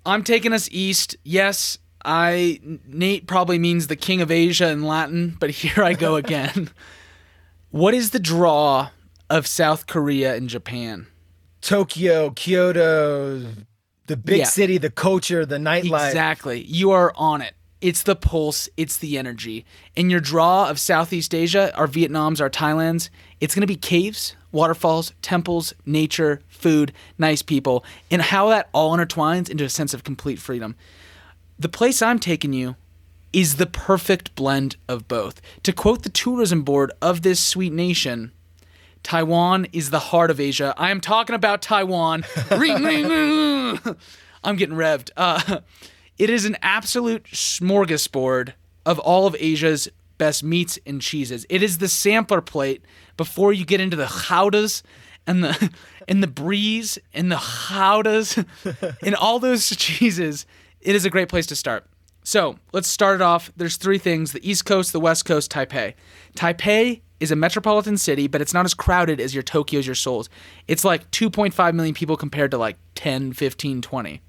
I'm 0.04 0.22
taking 0.24 0.52
us 0.52 0.68
east. 0.72 1.16
Yes, 1.24 1.78
I 2.04 2.60
Nate 2.86 3.26
probably 3.26 3.58
means 3.58 3.86
the 3.88 3.96
king 3.96 4.20
of 4.22 4.30
Asia 4.30 4.68
in 4.70 4.82
Latin, 4.84 5.36
but 5.38 5.50
here 5.50 5.82
I 5.84 5.92
go 5.94 6.16
again. 6.16 6.70
what 7.70 7.94
is 7.94 8.10
the 8.10 8.18
draw 8.20 8.88
of 9.28 9.46
South 9.46 9.86
Korea 9.86 10.34
and 10.36 10.48
Japan? 10.48 11.06
Tokyo, 11.60 12.30
Kyoto, 12.30 13.44
the 14.06 14.16
big 14.16 14.38
Yeah. 14.38 14.44
city, 14.44 14.78
the 14.78 14.90
culture, 14.90 15.44
the 15.46 15.58
nightlife. 15.58 16.08
Exactly. 16.08 16.62
You 16.64 16.90
are 16.90 17.12
on 17.16 17.42
it. 17.42 17.54
It's 17.80 18.02
the 18.02 18.16
pulse, 18.16 18.68
it's 18.76 18.96
the 18.96 19.18
energy. 19.18 19.64
In 19.94 20.08
your 20.08 20.20
draw 20.20 20.68
of 20.68 20.78
Southeast 20.80 21.34
Asia, 21.34 21.74
our 21.76 21.86
Vietnams, 21.86 22.40
our 22.40 22.48
Thailands, 22.48 23.10
it's 23.40 23.54
going 23.54 23.60
to 23.60 23.66
be 23.66 23.76
caves, 23.76 24.34
waterfalls, 24.50 25.12
temples, 25.20 25.74
nature, 25.84 26.40
food, 26.48 26.92
nice 27.18 27.42
people, 27.42 27.84
and 28.10 28.22
how 28.22 28.48
that 28.48 28.68
all 28.72 28.96
intertwines 28.96 29.50
into 29.50 29.64
a 29.64 29.68
sense 29.68 29.92
of 29.92 30.04
complete 30.04 30.38
freedom. 30.38 30.74
The 31.58 31.68
place 31.68 32.00
I'm 32.00 32.18
taking 32.18 32.54
you 32.54 32.76
is 33.32 33.56
the 33.56 33.66
perfect 33.66 34.34
blend 34.34 34.76
of 34.88 35.06
both. 35.06 35.42
To 35.64 35.72
quote 35.72 36.02
the 36.02 36.08
tourism 36.08 36.62
board 36.62 36.90
of 37.02 37.20
this 37.20 37.40
sweet 37.40 37.72
nation, 37.74 38.32
Taiwan 39.06 39.68
is 39.72 39.90
the 39.90 40.00
heart 40.00 40.32
of 40.32 40.40
Asia. 40.40 40.74
I 40.76 40.90
am 40.90 41.00
talking 41.00 41.36
about 41.36 41.62
Taiwan. 41.62 42.24
Ring, 42.50 42.82
ring, 42.82 43.06
ring. 43.06 43.78
I'm 44.42 44.56
getting 44.56 44.74
revved. 44.74 45.10
Uh, 45.16 45.60
it 46.18 46.28
is 46.28 46.44
an 46.44 46.56
absolute 46.60 47.22
smorgasbord 47.26 48.54
of 48.84 48.98
all 48.98 49.28
of 49.28 49.36
Asia's 49.38 49.86
best 50.18 50.42
meats 50.42 50.80
and 50.84 51.00
cheeses. 51.00 51.46
It 51.48 51.62
is 51.62 51.78
the 51.78 51.86
sampler 51.86 52.40
plate 52.40 52.84
before 53.16 53.52
you 53.52 53.64
get 53.64 53.80
into 53.80 53.96
the 53.96 54.06
chowdas 54.06 54.82
and 55.24 55.44
the 55.44 55.70
and 56.08 56.20
the 56.20 56.26
breeze 56.26 56.98
and 57.14 57.30
the 57.30 57.36
chowdas 57.36 58.44
and 59.04 59.14
all 59.14 59.38
those 59.38 59.68
cheeses. 59.76 60.46
It 60.80 60.96
is 60.96 61.04
a 61.04 61.10
great 61.10 61.28
place 61.28 61.46
to 61.46 61.54
start. 61.54 61.86
So 62.26 62.58
let's 62.72 62.88
start 62.88 63.14
it 63.14 63.22
off. 63.22 63.52
There's 63.56 63.76
three 63.76 63.98
things 63.98 64.32
the 64.32 64.50
East 64.50 64.64
Coast, 64.64 64.92
the 64.92 64.98
West 64.98 65.24
Coast, 65.24 65.48
Taipei. 65.48 65.94
Taipei 66.34 67.02
is 67.20 67.30
a 67.30 67.36
metropolitan 67.36 67.96
city, 67.96 68.26
but 68.26 68.40
it's 68.40 68.52
not 68.52 68.64
as 68.64 68.74
crowded 68.74 69.20
as 69.20 69.32
your 69.32 69.44
Tokyo's, 69.44 69.86
your 69.86 69.94
Seoul's. 69.94 70.28
It's 70.66 70.84
like 70.84 71.08
2.5 71.12 71.74
million 71.74 71.94
people 71.94 72.16
compared 72.16 72.50
to 72.50 72.58
like 72.58 72.78
10, 72.96 73.32
15, 73.32 73.80
20. 73.80 74.20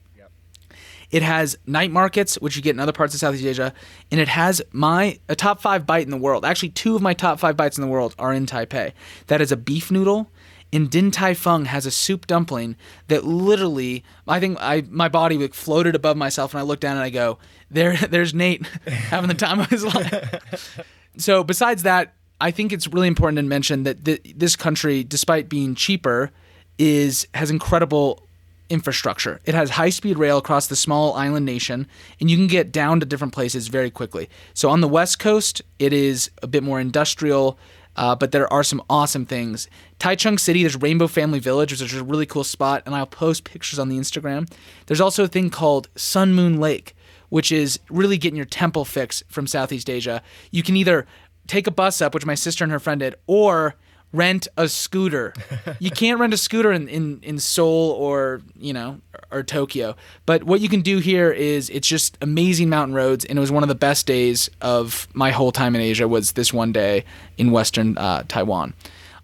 It 1.10 1.24
has 1.24 1.58
night 1.66 1.90
markets, 1.90 2.36
which 2.36 2.56
you 2.56 2.62
get 2.62 2.76
in 2.76 2.80
other 2.80 2.92
parts 2.92 3.16
of 3.16 3.20
Southeast 3.20 3.46
Asia, 3.46 3.74
and 4.12 4.20
it 4.20 4.28
has 4.28 4.62
my 4.74 5.20
a 5.28 5.36
top 5.36 5.62
five 5.62 5.88
bite 5.88 6.04
in 6.04 6.12
the 6.12 6.18
world. 6.18 6.46
Actually, 6.46 6.70
two 6.70 6.96
of 6.96 7.02
my 7.02 7.16
top 7.16 7.40
five 7.40 7.58
bites 7.58 7.78
in 7.78 7.82
the 7.82 7.88
world 7.88 8.14
are 8.20 8.34
in 8.34 8.46
Taipei. 8.46 8.92
That 9.26 9.42
is 9.42 9.52
a 9.52 9.58
beef 9.58 9.90
noodle, 9.90 10.30
and 10.74 10.90
Din 10.90 11.12
Tai 11.12 11.34
Fung 11.34 11.66
has 11.66 11.86
a 11.86 11.92
soup 11.92 12.28
dumpling 12.28 12.76
that 13.08 13.24
literally, 13.24 14.04
I 14.28 14.40
think 14.40 14.58
I 14.60 14.84
my 14.90 15.08
body 15.08 15.38
like 15.38 15.54
floated 15.54 15.96
above 15.96 16.18
myself, 16.18 16.54
and 16.54 16.60
I 16.60 16.64
look 16.64 16.80
down 16.80 16.98
and 16.98 17.04
I 17.04 17.10
go, 17.10 17.38
"There, 17.72 17.96
there's 18.10 18.34
Nate 18.34 18.66
having 18.88 19.28
the 19.28 19.34
time 19.34 19.60
of 19.60 19.70
his 19.70 19.84
life." 19.96 20.86
so 21.18 21.44
besides 21.44 21.84
that, 21.84 22.14
I 22.42 22.52
think 22.52 22.72
it's 22.72 22.88
really 22.88 23.08
important 23.08 23.38
to 23.38 23.44
mention 23.44 23.84
that 23.84 24.06
th- 24.06 24.34
this 24.36 24.56
country, 24.56 25.04
despite 25.04 25.50
being 25.50 25.76
cheaper, 25.76 26.32
is 26.78 27.28
has 27.34 27.50
incredible 27.50 28.28
infrastructure. 28.70 29.40
It 29.46 29.56
has 29.56 29.72
high 29.72 29.90
speed 29.90 30.18
rail 30.18 30.38
across 30.38 30.68
the 30.68 30.76
small 30.76 31.14
island 31.14 31.46
nation, 31.46 31.88
and 32.20 32.30
you 32.30 32.38
can 32.38 32.48
get 32.48 32.72
down 32.72 33.00
to 33.00 33.06
different 33.06 33.34
places 33.34 33.70
very 33.70 33.90
quickly. 33.90 34.30
So 34.54 34.70
on 34.70 34.82
the 34.82 34.88
west 34.88 35.20
coast, 35.20 35.62
it 35.80 35.94
is 35.94 36.30
a 36.44 36.48
bit 36.48 36.64
more 36.64 36.80
industrial. 36.80 37.58
Uh, 37.98 38.16
but 38.16 38.32
there 38.32 38.52
are 38.54 38.64
some 38.64 38.82
awesome 38.90 39.26
things. 39.26 39.68
Taichung 40.00 40.40
City, 40.40 40.62
there's 40.62 40.76
Rainbow 40.76 41.08
Family 41.08 41.40
Village, 41.40 41.72
which 41.72 41.82
is 41.82 42.00
a 42.00 42.04
really 42.04 42.28
cool 42.28 42.44
spot, 42.44 42.84
and 42.86 42.96
I'll 42.96 43.08
post 43.08 43.44
pictures 43.44 43.80
on 43.80 43.90
the 43.90 43.98
Instagram. 43.98 44.50
There's 44.86 45.02
also 45.02 45.24
a 45.24 45.28
thing 45.28 45.50
called 45.50 45.90
Sun 45.96 46.34
Moon 46.36 46.60
Lake, 46.60 46.96
which 47.30 47.52
is 47.52 47.80
really 47.90 48.18
getting 48.18 48.38
your 48.38 48.46
temple 48.46 48.86
fix 48.86 49.24
from 49.28 49.48
Southeast 49.48 49.90
Asia. 49.90 50.22
You 50.52 50.62
can 50.62 50.78
either 50.78 51.08
take 51.48 51.66
a 51.66 51.72
bus 51.72 52.02
up, 52.02 52.14
which 52.14 52.26
my 52.26 52.36
sister 52.36 52.64
and 52.64 52.72
her 52.72 52.80
friend 52.80 53.00
did, 53.00 53.16
or 53.26 53.76
rent 54.14 54.48
a 54.58 54.68
scooter. 54.68 55.34
you 55.80 55.92
can't 55.92 56.20
rent 56.20 56.34
a 56.34 56.38
scooter 56.38 56.72
in, 56.72 56.88
in, 56.88 57.20
in 57.22 57.40
Seoul 57.40 57.92
or, 57.92 58.42
you 58.58 58.74
know, 58.74 59.00
or 59.32 59.44
Tokyo. 59.44 59.96
But 60.26 60.44
what 60.44 60.62
you 60.62 60.70
can 60.70 60.82
do 60.82 61.00
here 61.00 61.32
is 61.32 61.70
it's 61.70 61.88
just 61.88 62.18
amazing 62.22 62.70
mountain 62.70 62.96
roads 62.96 63.26
and 63.26 63.38
it 63.38 63.42
was 63.42 63.52
one 63.52 63.64
of 63.64 63.70
the 63.70 63.76
best 63.76 64.06
days 64.06 64.50
of 64.62 65.08
my 65.14 65.32
whole 65.32 65.52
time 65.52 65.76
in 65.76 65.82
Asia 65.82 66.08
was 66.08 66.34
this 66.34 66.54
one 66.54 66.72
day 66.72 67.06
in 67.38 67.52
western 67.52 67.98
uh, 67.98 68.24
Taiwan. 68.28 68.74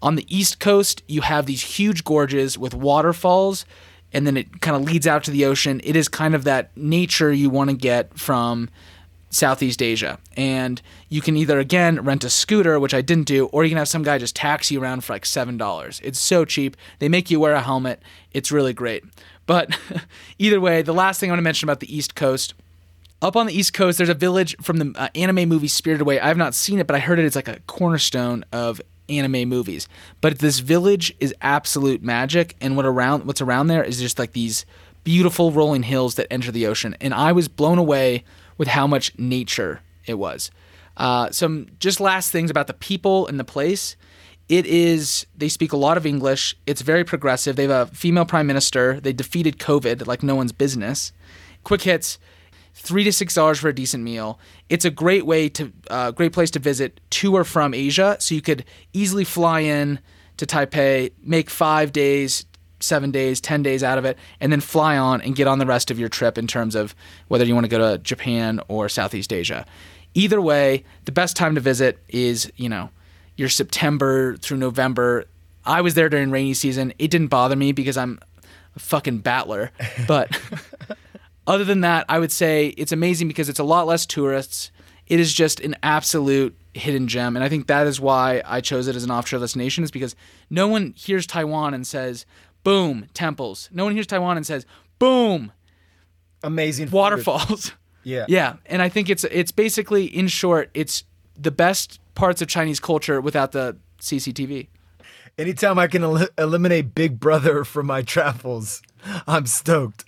On 0.02 0.16
the 0.16 0.26
east 0.28 0.60
coast, 0.60 1.02
you 1.08 1.22
have 1.22 1.46
these 1.46 1.62
huge 1.62 2.04
gorges 2.04 2.58
with 2.58 2.74
waterfalls 2.74 3.64
and 4.12 4.26
then 4.26 4.36
it 4.36 4.60
kind 4.60 4.76
of 4.76 4.82
leads 4.82 5.06
out 5.06 5.24
to 5.24 5.30
the 5.30 5.44
ocean. 5.44 5.80
It 5.82 5.96
is 5.96 6.08
kind 6.08 6.34
of 6.34 6.44
that 6.44 6.74
nature 6.76 7.32
you 7.32 7.50
want 7.50 7.70
to 7.70 7.76
get 7.76 8.16
from 8.16 8.68
Southeast 9.34 9.82
Asia. 9.82 10.18
And 10.36 10.80
you 11.08 11.20
can 11.20 11.36
either, 11.36 11.58
again, 11.58 12.00
rent 12.04 12.24
a 12.24 12.30
scooter, 12.30 12.78
which 12.78 12.94
I 12.94 13.02
didn't 13.02 13.26
do, 13.26 13.46
or 13.46 13.64
you 13.64 13.70
can 13.70 13.78
have 13.78 13.88
some 13.88 14.02
guy 14.02 14.18
just 14.18 14.36
taxi 14.36 14.78
around 14.78 15.04
for 15.04 15.12
like 15.12 15.24
$7. 15.24 16.00
It's 16.02 16.18
so 16.18 16.44
cheap. 16.44 16.76
They 17.00 17.08
make 17.08 17.30
you 17.30 17.40
wear 17.40 17.54
a 17.54 17.60
helmet. 17.60 18.00
It's 18.32 18.52
really 18.52 18.72
great. 18.72 19.04
But 19.46 19.76
either 20.38 20.60
way, 20.60 20.82
the 20.82 20.94
last 20.94 21.20
thing 21.20 21.30
I 21.30 21.32
want 21.32 21.38
to 21.38 21.44
mention 21.44 21.68
about 21.68 21.80
the 21.80 21.94
East 21.94 22.14
Coast. 22.14 22.54
Up 23.20 23.36
on 23.36 23.46
the 23.46 23.54
East 23.58 23.72
Coast, 23.72 23.98
there's 23.98 24.10
a 24.10 24.14
village 24.14 24.56
from 24.60 24.76
the 24.76 24.92
uh, 24.96 25.08
anime 25.14 25.48
movie 25.48 25.68
Spirited 25.68 26.02
Away. 26.02 26.20
I 26.20 26.28
have 26.28 26.36
not 26.36 26.54
seen 26.54 26.78
it, 26.78 26.86
but 26.86 26.94
I 26.94 26.98
heard 26.98 27.18
it. 27.18 27.24
it 27.24 27.26
is 27.26 27.36
like 27.36 27.48
a 27.48 27.60
cornerstone 27.66 28.44
of 28.52 28.80
anime 29.08 29.48
movies. 29.48 29.88
But 30.20 30.38
this 30.38 30.60
village 30.60 31.14
is 31.20 31.34
absolute 31.40 32.02
magic, 32.02 32.54
and 32.60 32.76
what 32.76 32.84
around 32.84 33.24
what's 33.24 33.40
around 33.40 33.68
there 33.68 33.82
is 33.82 33.98
just 33.98 34.18
like 34.18 34.32
these 34.32 34.66
beautiful 35.04 35.52
rolling 35.52 35.82
hills 35.82 36.16
that 36.16 36.32
enter 36.32 36.50
the 36.50 36.66
ocean. 36.66 36.96
And 37.00 37.14
I 37.14 37.32
was 37.32 37.48
blown 37.48 37.78
away 37.78 38.24
with 38.58 38.68
how 38.68 38.86
much 38.86 39.16
nature 39.18 39.80
it 40.06 40.14
was. 40.14 40.50
Uh, 40.96 41.30
some 41.30 41.66
just 41.78 42.00
last 42.00 42.30
things 42.30 42.50
about 42.50 42.66
the 42.66 42.74
people 42.74 43.26
and 43.26 43.38
the 43.38 43.44
place. 43.44 43.96
It 44.48 44.66
is, 44.66 45.26
they 45.36 45.48
speak 45.48 45.72
a 45.72 45.76
lot 45.76 45.96
of 45.96 46.04
English. 46.04 46.54
It's 46.66 46.82
very 46.82 47.02
progressive. 47.02 47.56
They 47.56 47.66
have 47.66 47.88
a 47.88 47.94
female 47.94 48.26
prime 48.26 48.46
minister. 48.46 49.00
They 49.00 49.12
defeated 49.12 49.58
COVID 49.58 50.06
like 50.06 50.22
no 50.22 50.34
one's 50.34 50.52
business. 50.52 51.12
Quick 51.64 51.82
hits 51.82 52.18
three 52.74 53.04
to 53.04 53.12
six 53.12 53.34
dollars 53.34 53.58
for 53.58 53.68
a 53.68 53.74
decent 53.74 54.04
meal. 54.04 54.38
It's 54.68 54.84
a 54.84 54.90
great 54.90 55.24
way 55.24 55.48
to, 55.48 55.72
uh, 55.90 56.10
great 56.10 56.32
place 56.32 56.50
to 56.52 56.58
visit 56.58 57.00
to 57.10 57.34
or 57.34 57.44
from 57.44 57.72
Asia. 57.72 58.16
So 58.20 58.34
you 58.34 58.42
could 58.42 58.64
easily 58.92 59.24
fly 59.24 59.60
in 59.60 59.98
to 60.36 60.46
Taipei, 60.46 61.12
make 61.22 61.48
five 61.48 61.92
days, 61.92 62.44
seven 62.84 63.10
days, 63.10 63.40
10 63.40 63.62
days 63.62 63.82
out 63.82 63.98
of 63.98 64.04
it, 64.04 64.18
and 64.40 64.52
then 64.52 64.60
fly 64.60 64.96
on 64.96 65.20
and 65.20 65.34
get 65.34 65.46
on 65.46 65.58
the 65.58 65.66
rest 65.66 65.90
of 65.90 65.98
your 65.98 66.08
trip 66.08 66.38
in 66.38 66.46
terms 66.46 66.74
of 66.74 66.94
whether 67.28 67.44
you 67.44 67.54
want 67.54 67.64
to 67.64 67.68
go 67.68 67.78
to 67.78 67.98
Japan 67.98 68.60
or 68.68 68.88
Southeast 68.88 69.32
Asia. 69.32 69.66
Either 70.14 70.40
way, 70.40 70.84
the 71.04 71.12
best 71.12 71.36
time 71.36 71.54
to 71.54 71.60
visit 71.60 71.98
is, 72.08 72.50
you 72.56 72.68
know, 72.68 72.90
your 73.36 73.48
September 73.48 74.36
through 74.36 74.58
November. 74.58 75.24
I 75.64 75.80
was 75.80 75.94
there 75.94 76.08
during 76.08 76.30
rainy 76.30 76.54
season. 76.54 76.92
It 76.98 77.10
didn't 77.10 77.28
bother 77.28 77.56
me 77.56 77.72
because 77.72 77.96
I'm 77.96 78.20
a 78.76 78.78
fucking 78.78 79.18
battler. 79.18 79.70
But 80.06 80.38
other 81.46 81.64
than 81.64 81.80
that, 81.82 82.06
I 82.08 82.18
would 82.18 82.32
say 82.32 82.68
it's 82.68 82.92
amazing 82.92 83.28
because 83.28 83.48
it's 83.48 83.58
a 83.58 83.64
lot 83.64 83.86
less 83.86 84.06
tourists. 84.06 84.70
It 85.06 85.20
is 85.20 85.32
just 85.32 85.60
an 85.60 85.76
absolute 85.82 86.56
hidden 86.74 87.08
gem. 87.08 87.36
And 87.36 87.44
I 87.44 87.48
think 87.48 87.66
that 87.66 87.86
is 87.86 88.00
why 88.00 88.42
I 88.44 88.60
chose 88.60 88.88
it 88.88 88.96
as 88.96 89.04
an 89.04 89.10
offshore 89.10 89.40
destination, 89.40 89.84
is 89.84 89.90
because 89.90 90.16
no 90.50 90.68
one 90.68 90.94
hears 90.96 91.26
Taiwan 91.26 91.74
and 91.74 91.86
says, 91.86 92.26
boom, 92.64 93.06
temples. 93.14 93.68
No 93.72 93.84
one 93.84 93.92
hears 93.92 94.06
Taiwan 94.06 94.36
and 94.36 94.46
says, 94.46 94.66
boom, 94.98 95.52
Amazing 96.42 96.90
waterfalls. 96.90 97.72
Yeah. 98.06 98.26
yeah. 98.28 98.56
And 98.66 98.82
I 98.82 98.90
think 98.90 99.08
it's 99.08 99.24
it's 99.24 99.50
basically, 99.50 100.04
in 100.04 100.28
short, 100.28 100.68
it's 100.74 101.04
the 101.40 101.50
best 101.50 102.00
parts 102.14 102.42
of 102.42 102.48
Chinese 102.48 102.78
culture 102.78 103.18
without 103.18 103.52
the 103.52 103.78
CCTV. 103.98 104.66
Anytime 105.38 105.78
I 105.78 105.86
can 105.86 106.02
el- 106.02 106.28
eliminate 106.36 106.94
Big 106.94 107.18
Brother 107.18 107.64
from 107.64 107.86
my 107.86 108.02
travels, 108.02 108.82
I'm 109.26 109.46
stoked. 109.46 110.04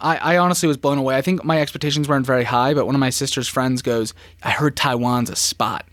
I, 0.00 0.18
I 0.18 0.38
honestly 0.38 0.68
was 0.68 0.76
blown 0.76 0.98
away. 0.98 1.16
I 1.16 1.22
think 1.22 1.42
my 1.42 1.60
expectations 1.60 2.08
weren't 2.08 2.26
very 2.26 2.44
high, 2.44 2.74
but 2.74 2.86
one 2.86 2.94
of 2.94 3.00
my 3.00 3.10
sister's 3.10 3.48
friends 3.48 3.82
goes, 3.82 4.14
I 4.44 4.50
heard 4.52 4.76
Taiwan's 4.76 5.28
a 5.28 5.34
spot. 5.36 5.84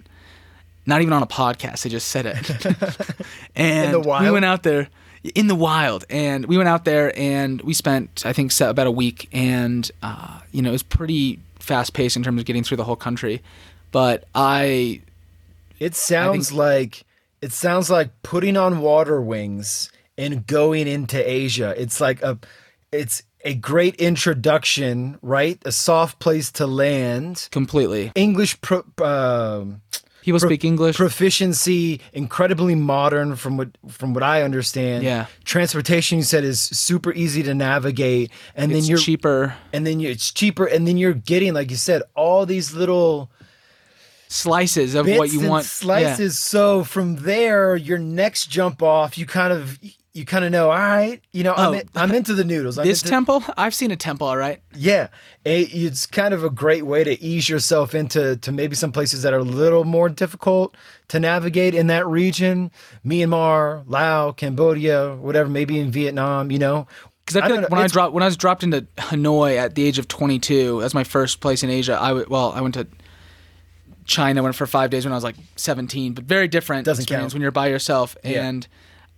Not 0.86 1.02
even 1.02 1.14
on 1.14 1.24
a 1.24 1.28
podcast, 1.28 1.82
they 1.82 1.89
just 1.89 2.10
said 2.10 2.28
it. 2.28 3.26
and 3.56 3.91
the 3.91 4.00
we 4.00 4.30
went 4.30 4.46
out 4.46 4.62
there 4.62 4.88
in 5.36 5.48
the 5.48 5.56
wild, 5.56 6.06
and 6.10 6.46
we 6.46 6.58
went 6.58 6.70
out 6.70 6.86
there 6.86 7.18
and 7.18 7.62
we 7.62 7.74
spent, 7.74 8.26
I 8.26 8.34
think, 8.34 8.52
about 8.60 8.88
a 8.88 8.92
week, 8.92 9.30
and 9.32 9.90
uh, 10.02 10.40
you 10.52 10.62
know, 10.62 10.70
it 10.70 10.74
was 10.74 10.84
pretty 10.84 11.40
fast 11.60 11.94
paced 11.94 12.18
in 12.18 12.24
terms 12.24 12.40
of 12.40 12.46
getting 12.46 12.64
through 12.64 12.78
the 12.78 12.84
whole 12.84 12.96
country. 12.96 13.42
But 13.92 14.26
I 14.36 15.02
It 15.80 15.96
sounds 15.96 16.52
like 16.52 17.06
it 17.42 17.52
sounds 17.52 17.90
like 17.90 18.10
putting 18.24 18.58
on 18.58 18.80
water 18.80 19.22
wings 19.22 19.92
and 20.18 20.46
going 20.46 20.88
into 20.88 21.18
Asia. 21.30 21.74
It's 21.78 22.02
like 22.02 22.22
a 22.22 22.38
it's 22.92 23.24
a 23.46 23.54
great 23.54 23.96
introduction, 23.96 25.18
right? 25.22 25.62
A 25.66 25.72
soft 25.72 26.20
place 26.20 26.52
to 26.54 26.68
land. 26.68 27.48
completely 27.52 28.12
English 28.16 28.60
pro, 28.62 28.84
um 30.24 30.26
People 30.26 30.40
speak 30.40 30.64
English. 30.64 30.96
proficiency, 30.96 32.02
incredibly 32.14 32.76
modern 32.76 33.36
from 33.36 33.58
what 33.58 33.70
from 33.90 34.14
what 34.14 34.24
I 34.24 34.42
understand. 34.44 35.04
Yeah. 35.04 35.26
transportation 35.44 36.18
you 36.20 36.24
said 36.24 36.44
is 36.44 36.62
super 36.62 37.14
easy 37.14 37.44
to 37.44 37.54
navigate, 37.54 38.32
and 38.56 38.72
it's 38.72 38.82
then 38.82 38.90
you're 38.90 39.00
cheaper 39.00 39.56
and 39.74 39.86
then 39.86 40.00
you 40.00 40.10
it's 40.10 40.32
cheaper, 40.32 40.66
and 40.66 40.88
then 40.88 40.98
you're 40.98 41.14
getting 41.14 41.54
like 41.54 41.70
you 41.70 41.78
said 41.78 42.02
all 42.16 42.46
these 42.46 42.74
little 42.74 43.30
slices 44.28 44.96
of 44.96 45.08
what 45.08 45.32
you 45.32 45.48
want. 45.48 45.66
slices. 45.66 46.40
So 46.40 46.84
from 46.84 47.18
there, 47.18 47.76
your 47.76 48.00
next 48.00 48.50
jump 48.50 48.82
off, 48.82 49.18
you 49.18 49.26
kind 49.26 49.54
of 49.54 49.80
you 50.14 50.26
kind 50.26 50.45
of 50.45 50.51
know. 50.51 50.66
All 50.70 50.78
right, 50.78 51.22
you 51.32 51.43
know, 51.43 51.53
I'm 51.55 51.70
Oh. 51.70 51.74
in, 51.74 51.89
I'm 51.95 52.11
into 52.11 52.34
the 52.34 52.43
noodles. 52.43 52.78
I'm 52.78 52.86
This 52.86 53.01
into, 53.01 53.09
temple, 53.09 53.43
I've 53.57 53.74
seen 53.74 53.89
a 53.91 53.95
temple, 53.95 54.28
all 54.28 54.38
right. 54.38 54.61
Yeah, 54.76 55.07
it, 55.43 55.74
it's 55.74 56.05
kind 56.05 56.34
of 56.34 56.43
a 56.43 56.49
great 56.49 56.86
way 56.86 57.03
to 57.03 57.22
ease 57.22 57.49
yourself 57.49 57.95
into 57.95 58.38
to 58.38 58.51
maybe 58.51 58.76
some 58.76 58.91
places 58.91 59.24
that 59.24 59.34
are 59.34 59.39
a 59.39 59.43
little 59.43 59.84
more 59.86 60.09
difficult 60.09 60.76
to 61.09 61.20
navigate 61.20 61.74
in 61.74 61.88
that 61.88 62.05
region. 62.07 62.70
Myanmar, 63.05 63.84
Laos, 63.88 64.36
Cambodia, 64.38 65.16
whatever, 65.16 65.49
maybe 65.49 65.80
in 65.80 65.91
Vietnam. 65.91 66.51
You 66.51 66.59
know, 66.59 66.88
Because 67.26 67.38
I 67.38 67.45
I 67.45 67.47
feel 67.47 67.55
don't 67.55 67.61
like 67.64 67.72
know, 67.72 67.76
when 67.78 67.84
I 67.84 67.88
dropped 67.88 68.14
when 68.14 68.24
I 68.24 68.28
was 68.28 68.38
dropped 68.38 68.64
into 68.64 68.82
Hanoi 68.97 69.57
at 69.57 69.74
the 69.76 69.84
age 69.86 69.97
of 69.97 70.07
22, 70.07 70.82
that's 70.82 70.93
my 70.93 71.03
first 71.03 71.39
place 71.41 71.64
in 71.64 71.70
Asia. 71.72 71.97
I 71.99 72.09
w- 72.09 72.28
well, 72.30 72.51
I 72.55 72.61
went 72.61 72.76
to 72.76 72.86
China, 74.05 74.43
went 74.43 74.55
for 74.55 74.68
five 74.68 74.89
days 74.89 75.05
when 75.05 75.14
I 75.14 75.16
was 75.16 75.24
like 75.24 75.36
17, 75.55 76.14
but 76.14 76.26
very 76.26 76.47
different 76.47 76.86
Doesn't 76.86 77.03
experience 77.03 77.32
count. 77.32 77.36
when 77.36 77.41
you're 77.41 77.51
by 77.51 77.68
yourself. 77.68 78.18
Yeah. 78.24 78.45
And 78.47 78.68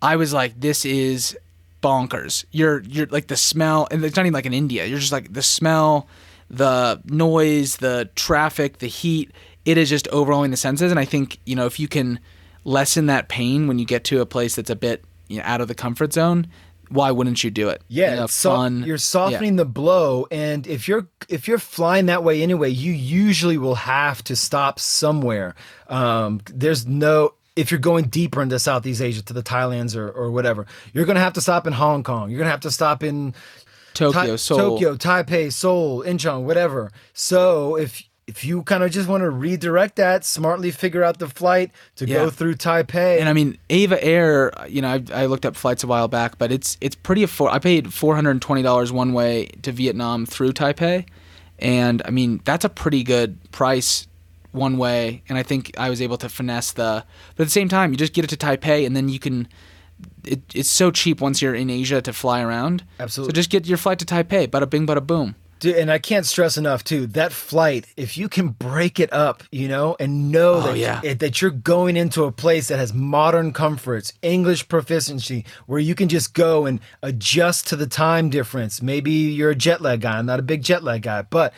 I 0.01 0.15
was 0.15 0.33
like, 0.33 0.59
this 0.59 0.85
is 0.85 1.37
bonkers. 1.81 2.45
You're 2.51 2.81
you're 2.83 3.07
like 3.07 3.27
the 3.27 3.37
smell, 3.37 3.87
and 3.91 4.03
it's 4.03 4.15
not 4.15 4.25
even 4.25 4.33
like 4.33 4.45
in 4.45 4.53
India. 4.53 4.85
You're 4.85 4.99
just 4.99 5.11
like 5.11 5.33
the 5.33 5.41
smell, 5.41 6.07
the 6.49 7.01
noise, 7.05 7.77
the 7.77 8.09
traffic, 8.15 8.79
the 8.79 8.87
heat. 8.87 9.31
It 9.65 9.77
is 9.77 9.89
just 9.89 10.07
overwhelming 10.09 10.51
the 10.51 10.57
senses. 10.57 10.91
And 10.91 10.99
I 10.99 11.05
think 11.05 11.39
you 11.45 11.55
know 11.55 11.65
if 11.65 11.79
you 11.79 11.87
can 11.87 12.19
lessen 12.63 13.05
that 13.05 13.29
pain 13.29 13.67
when 13.67 13.77
you 13.79 13.85
get 13.85 14.03
to 14.05 14.21
a 14.21 14.25
place 14.25 14.55
that's 14.55 14.71
a 14.71 14.75
bit 14.75 15.03
you 15.27 15.37
know, 15.37 15.43
out 15.45 15.61
of 15.61 15.67
the 15.67 15.75
comfort 15.75 16.13
zone, 16.13 16.47
why 16.89 17.11
wouldn't 17.11 17.43
you 17.43 17.51
do 17.51 17.69
it? 17.69 17.81
yeah, 17.87 18.21
a 18.21 18.23
it's 18.23 18.33
so- 18.33 18.55
fun. 18.55 18.83
you're 18.83 18.97
softening 18.97 19.55
the 19.55 19.65
blow, 19.65 20.27
and 20.31 20.67
if 20.67 20.87
you're 20.87 21.07
if 21.29 21.47
you're 21.47 21.59
flying 21.59 22.07
that 22.07 22.23
way 22.23 22.41
anyway, 22.41 22.69
you 22.69 22.91
usually 22.91 23.57
will 23.57 23.75
have 23.75 24.23
to 24.25 24.35
stop 24.35 24.79
somewhere. 24.79 25.55
Um, 25.87 26.41
there's 26.51 26.85
no. 26.85 27.33
If 27.55 27.71
you're 27.71 27.79
going 27.79 28.05
deeper 28.05 28.41
into 28.41 28.59
Southeast 28.59 29.01
Asia 29.01 29.23
to 29.23 29.33
the 29.33 29.43
Thailands 29.43 29.95
or, 29.95 30.09
or 30.09 30.29
whatever, 30.31 30.65
you're 30.93 31.05
gonna 31.05 31.19
have 31.21 31.33
to 31.33 31.41
stop 31.41 31.65
in 31.65 31.73
Hong 31.73 32.03
Kong. 32.03 32.29
You're 32.29 32.39
gonna 32.39 32.51
have 32.51 32.59
to 32.61 32.71
stop 32.71 33.01
in 33.03 33.33
Tokyo, 33.93 34.31
Tai- 34.31 34.35
Seoul. 34.35 34.57
Tokyo, 34.57 34.95
Taipei, 34.95 35.51
Seoul, 35.53 36.03
Incheon, 36.03 36.43
whatever. 36.43 36.91
So 37.13 37.77
if 37.77 38.03
if 38.27 38.43
you 38.43 38.63
kind 38.63 38.83
of 38.83 38.89
just 38.89 39.07
want 39.07 39.21
to 39.21 39.29
redirect 39.29 39.97
that, 39.97 40.25
smartly 40.25 40.71
figure 40.71 41.03
out 41.03 41.19
the 41.19 41.27
flight 41.29 41.69
to 41.95 42.07
Yeah. 42.07 42.15
go 42.15 42.29
through 42.31 42.55
Taipei. 42.55 43.19
And 43.19 43.29
I 43.29 43.33
mean, 43.33 43.55
EVA 43.69 44.03
Air. 44.03 44.51
You 44.67 44.81
know, 44.81 44.89
I, 44.89 45.03
I 45.13 45.25
looked 45.27 45.45
up 45.45 45.55
flights 45.55 45.83
a 45.83 45.87
while 45.87 46.07
back, 46.07 46.37
but 46.39 46.51
it's 46.51 46.75
it's 46.81 46.95
pretty 46.95 47.21
afford. 47.23 47.51
I 47.53 47.59
paid 47.59 47.93
four 47.93 48.15
hundred 48.15 48.31
and 48.31 48.41
twenty 48.41 48.63
dollars 48.63 48.91
one 48.91 49.13
way 49.13 49.45
to 49.61 49.71
Vietnam 49.71 50.25
through 50.25 50.53
Taipei, 50.53 51.05
and 51.59 52.01
I 52.03 52.09
mean 52.09 52.41
that's 52.43 52.65
a 52.65 52.69
pretty 52.69 53.03
good 53.03 53.37
price 53.51 54.07
one 54.55 54.77
way. 54.77 55.21
And 55.29 55.37
I 55.37 55.43
think 55.43 55.71
I 55.77 55.89
was 55.89 56.01
able 56.01 56.17
to 56.17 56.29
finesse 56.29 56.71
the. 56.71 57.03
But 57.35 57.43
at 57.43 57.47
the 57.47 57.51
same 57.51 57.69
time, 57.69 57.91
you 57.91 57.97
just 57.97 58.13
get 58.13 58.23
it 58.23 58.29
to 58.29 58.37
Taipei, 58.37 58.85
and 58.85 58.95
then 58.95 59.09
you 59.09 59.19
can. 59.19 59.47
It, 60.25 60.41
it's 60.53 60.69
so 60.69 60.91
cheap 60.91 61.21
once 61.21 61.41
you're 61.41 61.55
in 61.55 61.69
Asia 61.69 62.01
to 62.01 62.11
fly 62.11 62.41
around. 62.41 62.83
Absolutely. 62.99 63.31
So 63.31 63.35
just 63.35 63.49
get 63.49 63.65
your 63.65 63.77
flight 63.77 63.99
to 63.99 64.05
Taipei. 64.05 64.47
Bada 64.47 64.69
bing, 64.69 64.85
bada 64.85 65.05
boom. 65.05 65.35
Dude, 65.59 65.77
and 65.77 65.89
I 65.89 65.99
can't 65.99 66.25
stress 66.25 66.57
enough 66.57 66.83
too 66.83 67.07
that 67.07 67.31
flight. 67.31 67.87
If 67.95 68.17
you 68.17 68.27
can 68.27 68.49
break 68.49 68.99
it 68.99 69.11
up, 69.13 69.41
you 69.51 69.69
know, 69.69 69.95
and 69.99 70.29
know 70.29 70.55
oh, 70.55 70.61
that 70.61 70.71
Oh, 70.71 70.73
yeah. 70.73 70.99
it, 71.01 71.19
that 71.19 71.41
you're 71.41 71.49
going 71.49 71.95
into 71.95 72.25
a 72.25 72.31
place 72.31 72.67
that 72.67 72.77
has 72.77 72.93
modern 72.93 73.53
comforts, 73.53 74.11
English 74.21 74.67
proficiency, 74.67 75.45
where 75.65 75.79
you 75.79 75.95
can 75.95 76.09
just 76.09 76.33
go 76.33 76.65
and 76.65 76.81
adjust 77.01 77.67
to 77.69 77.77
the 77.77 77.87
time 77.87 78.29
difference. 78.29 78.81
Maybe 78.81 79.11
you're 79.11 79.51
a 79.51 79.55
jet 79.55 79.81
lag 79.81 80.01
guy. 80.01 80.17
I'm 80.17 80.25
not 80.25 80.39
a 80.39 80.43
big 80.43 80.61
jet 80.61 80.83
lag 80.83 81.03
guy, 81.03 81.21
but 81.21 81.53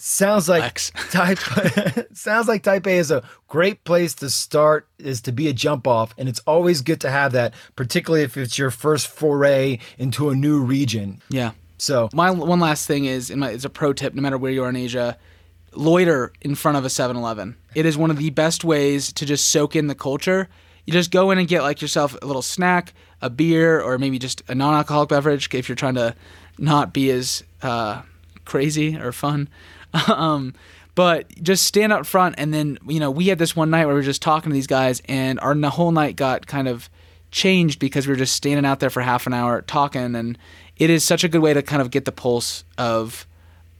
sounds 0.00 0.48
like. 0.48 0.74
Taipei 0.74 2.16
sounds 2.16 2.48
like 2.48 2.62
Taipei 2.62 2.98
is 2.98 3.10
a 3.10 3.22
great 3.48 3.84
place 3.84 4.14
to 4.14 4.30
start 4.30 4.86
is 4.98 5.20
to 5.22 5.32
be 5.32 5.48
a 5.48 5.52
jump 5.52 5.86
off 5.86 6.14
and 6.18 6.28
it's 6.28 6.40
always 6.46 6.80
good 6.82 7.00
to 7.02 7.10
have 7.10 7.32
that 7.32 7.54
particularly 7.76 8.24
if 8.24 8.36
it's 8.36 8.58
your 8.58 8.70
first 8.70 9.06
foray 9.08 9.78
into 9.98 10.30
a 10.30 10.34
new 10.34 10.60
region 10.62 11.20
Yeah. 11.28 11.52
so 11.78 12.08
My 12.12 12.30
one 12.30 12.60
last 12.60 12.86
thing 12.86 13.04
is, 13.04 13.30
and 13.30 13.40
my, 13.40 13.50
it's 13.50 13.64
a 13.64 13.70
pro 13.70 13.92
tip. 13.92 14.14
No 14.14 14.22
matter 14.22 14.38
where 14.38 14.52
you 14.52 14.62
are 14.64 14.68
in 14.68 14.76
Asia, 14.76 15.16
loiter 15.74 16.32
in 16.40 16.54
front 16.54 16.76
of 16.78 16.84
a 16.84 16.88
7-Eleven. 16.88 17.56
It 17.74 17.86
is 17.86 17.96
one 17.96 18.10
of 18.10 18.16
the 18.16 18.30
best 18.30 18.64
ways 18.64 19.12
to 19.14 19.26
just 19.26 19.50
soak 19.50 19.76
in 19.76 19.86
the 19.86 19.94
culture. 19.94 20.48
You 20.86 20.92
just 20.92 21.10
go 21.10 21.30
in 21.30 21.38
and 21.38 21.46
get 21.46 21.62
like 21.62 21.80
yourself 21.82 22.16
a 22.20 22.26
little 22.26 22.42
snack, 22.42 22.92
a 23.22 23.30
beer, 23.30 23.80
or 23.80 23.98
maybe 23.98 24.18
just 24.18 24.42
a 24.48 24.54
non-alcoholic 24.54 25.08
beverage 25.08 25.52
if 25.54 25.68
you're 25.68 25.76
trying 25.76 25.94
to 25.94 26.14
not 26.58 26.92
be 26.92 27.10
as 27.10 27.44
uh, 27.62 28.02
crazy 28.44 28.96
or 28.98 29.12
fun. 29.12 29.48
um, 30.08 30.54
but 30.94 31.28
just 31.42 31.64
stand 31.64 31.92
up 31.92 32.06
front, 32.06 32.34
and 32.38 32.52
then 32.52 32.78
you 32.86 33.00
know 33.00 33.10
we 33.10 33.26
had 33.26 33.38
this 33.38 33.56
one 33.56 33.70
night 33.70 33.86
where 33.86 33.94
we 33.94 34.00
were 34.00 34.04
just 34.04 34.22
talking 34.22 34.50
to 34.50 34.54
these 34.54 34.66
guys, 34.66 35.02
and 35.06 35.38
our 35.40 35.54
whole 35.70 35.92
night 35.92 36.16
got 36.16 36.46
kind 36.46 36.68
of 36.68 36.90
changed 37.30 37.78
because 37.78 38.06
we 38.06 38.12
were 38.12 38.18
just 38.18 38.34
standing 38.34 38.64
out 38.64 38.80
there 38.80 38.90
for 38.90 39.00
half 39.00 39.26
an 39.26 39.32
hour 39.32 39.62
talking, 39.62 40.14
and 40.14 40.38
it 40.76 40.90
is 40.90 41.04
such 41.04 41.24
a 41.24 41.28
good 41.28 41.40
way 41.40 41.54
to 41.54 41.62
kind 41.62 41.82
of 41.82 41.90
get 41.90 42.04
the 42.04 42.12
pulse 42.12 42.64
of 42.76 43.26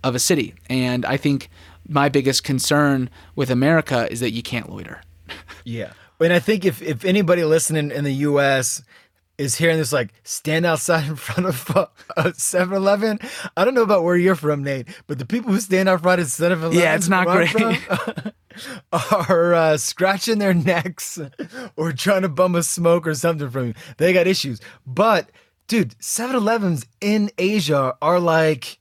of 0.03 0.15
a 0.15 0.19
city. 0.19 0.55
And 0.69 1.05
I 1.05 1.17
think 1.17 1.51
my 1.89 2.09
biggest 2.09 2.45
concern 2.45 3.11
with 3.35 3.51
America 3.51 4.11
is 4.11 4.21
that 4.21 4.31
you 4.31 4.43
can't 4.43 4.71
loiter. 4.71 5.03
Yeah. 5.65 5.93
And 6.19 6.33
I 6.33 6.39
think 6.39 6.65
if, 6.65 6.83
if 6.83 7.05
anybody 7.05 7.45
listening 7.45 7.91
in 7.91 8.05
the 8.05 8.13
US 8.13 8.83
is 9.41 9.57
hearing 9.57 9.79
this, 9.79 9.93
like, 9.93 10.13
stand 10.23 10.67
outside 10.67 11.07
in 11.09 11.17
front 11.17 11.47
of 11.47 11.77
uh, 11.77 11.87
a 12.17 12.35
7 12.35 12.77
Eleven, 12.77 13.19
I 13.57 13.65
don't 13.65 13.75
know 13.75 13.83
about 13.83 14.05
where 14.05 14.17
you're 14.17 14.35
from, 14.35 14.63
Nate, 14.63 14.87
but 15.07 15.19
the 15.19 15.25
people 15.25 15.51
who 15.51 15.61
stand 15.61 15.89
out 15.89 16.03
front 16.03 16.21
of 16.21 16.27
7 16.29 16.59
Eleven 16.59 16.79
Yeah, 16.79 16.95
it's 16.95 17.09
not 17.09 17.27
great. 17.27 17.55
are 18.93 19.55
uh, 19.55 19.77
scratching 19.79 20.39
their 20.39 20.53
necks 20.53 21.19
or 21.77 21.93
trying 21.93 22.23
to 22.23 22.29
bum 22.29 22.55
a 22.55 22.63
smoke 22.63 23.07
or 23.07 23.15
something 23.15 23.49
from 23.49 23.69
you. 23.69 23.75
They 23.97 24.13
got 24.13 24.27
issues. 24.27 24.61
But, 24.87 25.31
dude, 25.69 25.95
7 26.03 26.37
Elevens 26.37 26.87
in 27.01 27.31
Asia 27.39 27.97
are 28.03 28.21
like, 28.21 28.79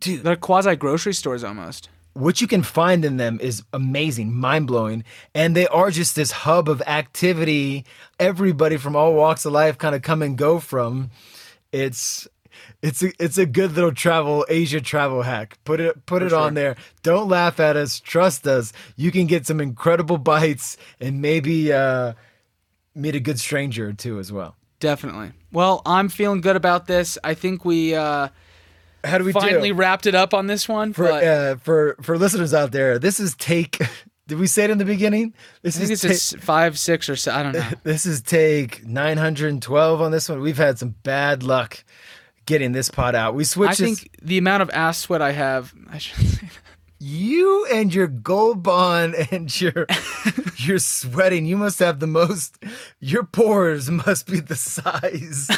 Dude. 0.00 0.22
They're 0.22 0.36
quasi 0.36 0.76
grocery 0.76 1.14
stores 1.14 1.42
almost. 1.42 1.88
What 2.14 2.40
you 2.40 2.46
can 2.46 2.62
find 2.62 3.04
in 3.04 3.16
them 3.16 3.38
is 3.40 3.62
amazing, 3.72 4.34
mind 4.34 4.68
blowing, 4.68 5.04
and 5.34 5.54
they 5.54 5.66
are 5.66 5.90
just 5.90 6.16
this 6.16 6.30
hub 6.30 6.68
of 6.68 6.80
activity. 6.82 7.84
Everybody 8.18 8.76
from 8.76 8.96
all 8.96 9.14
walks 9.14 9.44
of 9.44 9.52
life 9.52 9.76
kind 9.78 9.94
of 9.94 10.02
come 10.02 10.22
and 10.22 10.38
go 10.38 10.60
from. 10.60 11.10
It's 11.72 12.26
it's 12.82 13.02
a 13.02 13.12
it's 13.18 13.36
a 13.36 13.46
good 13.46 13.72
little 13.72 13.92
travel 13.92 14.46
Asia 14.48 14.80
travel 14.80 15.22
hack. 15.22 15.58
Put 15.64 15.80
it 15.80 16.06
put 16.06 16.22
it 16.22 16.32
on 16.32 16.54
there. 16.54 16.76
Don't 17.02 17.28
laugh 17.28 17.58
at 17.58 17.76
us. 17.76 17.98
Trust 17.98 18.46
us. 18.46 18.72
You 18.96 19.10
can 19.10 19.26
get 19.26 19.46
some 19.46 19.60
incredible 19.60 20.18
bites 20.18 20.76
and 21.00 21.20
maybe 21.20 21.72
uh, 21.72 22.12
meet 22.94 23.16
a 23.16 23.20
good 23.20 23.40
stranger 23.40 23.88
or 23.88 23.92
two 23.92 24.20
as 24.20 24.30
well. 24.30 24.56
Definitely. 24.78 25.32
Well, 25.50 25.82
I'm 25.84 26.08
feeling 26.08 26.40
good 26.40 26.56
about 26.56 26.86
this. 26.86 27.18
I 27.24 27.34
think 27.34 27.64
we 27.64 27.94
uh, 27.94 28.28
How 29.04 29.18
do 29.18 29.24
we 29.24 29.32
finally 29.32 29.68
do? 29.70 29.74
wrapped 29.74 30.06
it 30.06 30.14
up 30.14 30.32
on 30.34 30.46
this 30.46 30.68
one. 30.68 30.92
For 30.92 31.04
but 31.04 31.24
uh, 31.24 31.56
for 31.56 31.96
for 32.02 32.16
listeners 32.18 32.54
out 32.54 32.72
there, 32.72 32.98
this 32.98 33.20
is 33.20 33.34
take. 33.36 33.78
Did 34.26 34.38
we 34.38 34.46
say 34.46 34.64
it 34.64 34.70
in 34.70 34.78
the 34.78 34.86
beginning? 34.86 35.34
This 35.60 35.76
I 35.76 35.80
think 35.80 35.90
is 35.92 36.02
it's 36.04 36.32
a 36.32 36.34
take- 36.36 36.42
five, 36.42 36.78
six, 36.78 37.10
or 37.10 37.16
se- 37.16 37.30
I 37.32 37.42
don't 37.42 37.52
know. 37.52 37.68
This 37.82 38.06
is 38.06 38.22
take 38.22 38.86
912 38.86 40.00
on 40.00 40.12
this 40.12 40.30
one. 40.30 40.40
We've 40.40 40.56
had 40.56 40.78
some 40.78 40.94
bad 41.02 41.42
luck 41.42 41.84
getting 42.46 42.72
this 42.72 42.90
pot 42.90 43.14
out. 43.14 43.34
We 43.34 43.42
I 43.42 43.44
switched 43.44 43.78
this- 43.80 44.00
think 44.00 44.16
the 44.22 44.38
amount 44.38 44.62
of 44.62 44.70
ass 44.70 44.98
sweat 44.98 45.20
I 45.20 45.32
have. 45.32 45.74
I 45.90 45.98
should 45.98 46.26
say. 46.26 46.46
That. 46.46 46.52
You 47.00 47.66
and 47.70 47.92
your 47.94 48.06
gold 48.06 48.62
bond 48.62 49.14
and 49.30 49.60
your 49.60 49.86
you're 50.56 50.78
sweating. 50.78 51.44
You 51.44 51.58
must 51.58 51.78
have 51.80 52.00
the 52.00 52.06
most. 52.06 52.56
Your 53.00 53.24
pores 53.24 53.90
must 53.90 54.26
be 54.26 54.40
the 54.40 54.56
size. 54.56 55.50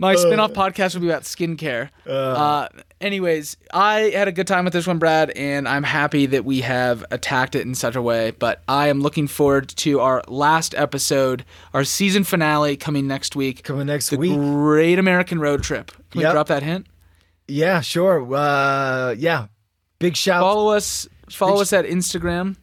My 0.00 0.14
spin-off 0.14 0.52
podcast 0.52 0.94
will 0.94 1.02
be 1.02 1.08
about 1.10 1.22
skincare. 1.24 1.90
Uh, 2.06 2.68
anyways, 3.00 3.56
I 3.72 4.10
had 4.14 4.28
a 4.28 4.32
good 4.32 4.46
time 4.46 4.64
with 4.64 4.72
this 4.72 4.86
one, 4.86 4.98
Brad, 4.98 5.30
and 5.30 5.68
I'm 5.68 5.82
happy 5.82 6.26
that 6.26 6.44
we 6.44 6.62
have 6.62 7.04
attacked 7.10 7.54
it 7.54 7.66
in 7.66 7.74
such 7.74 7.94
a 7.96 8.02
way. 8.02 8.30
But 8.32 8.62
I 8.66 8.88
am 8.88 9.00
looking 9.00 9.26
forward 9.26 9.68
to 9.76 10.00
our 10.00 10.22
last 10.26 10.74
episode, 10.74 11.44
our 11.74 11.84
season 11.84 12.24
finale 12.24 12.76
coming 12.76 13.06
next 13.06 13.36
week. 13.36 13.62
Coming 13.62 13.86
next 13.86 14.08
the 14.10 14.16
week. 14.16 14.32
Great 14.34 14.98
American 14.98 15.38
Road 15.38 15.62
Trip. 15.62 15.92
Can 16.10 16.20
Yep. 16.22 16.30
we 16.30 16.32
drop 16.34 16.46
that 16.48 16.62
hint? 16.62 16.86
Yeah, 17.46 17.80
sure. 17.80 18.26
Uh, 18.34 19.12
yeah. 19.18 19.46
Big 19.98 20.16
shout. 20.16 20.40
Follow 20.40 20.70
us. 20.72 21.06
Follow 21.28 21.56
Big 21.56 21.62
us 21.62 21.72
at 21.74 21.84
Instagram. 21.84 22.56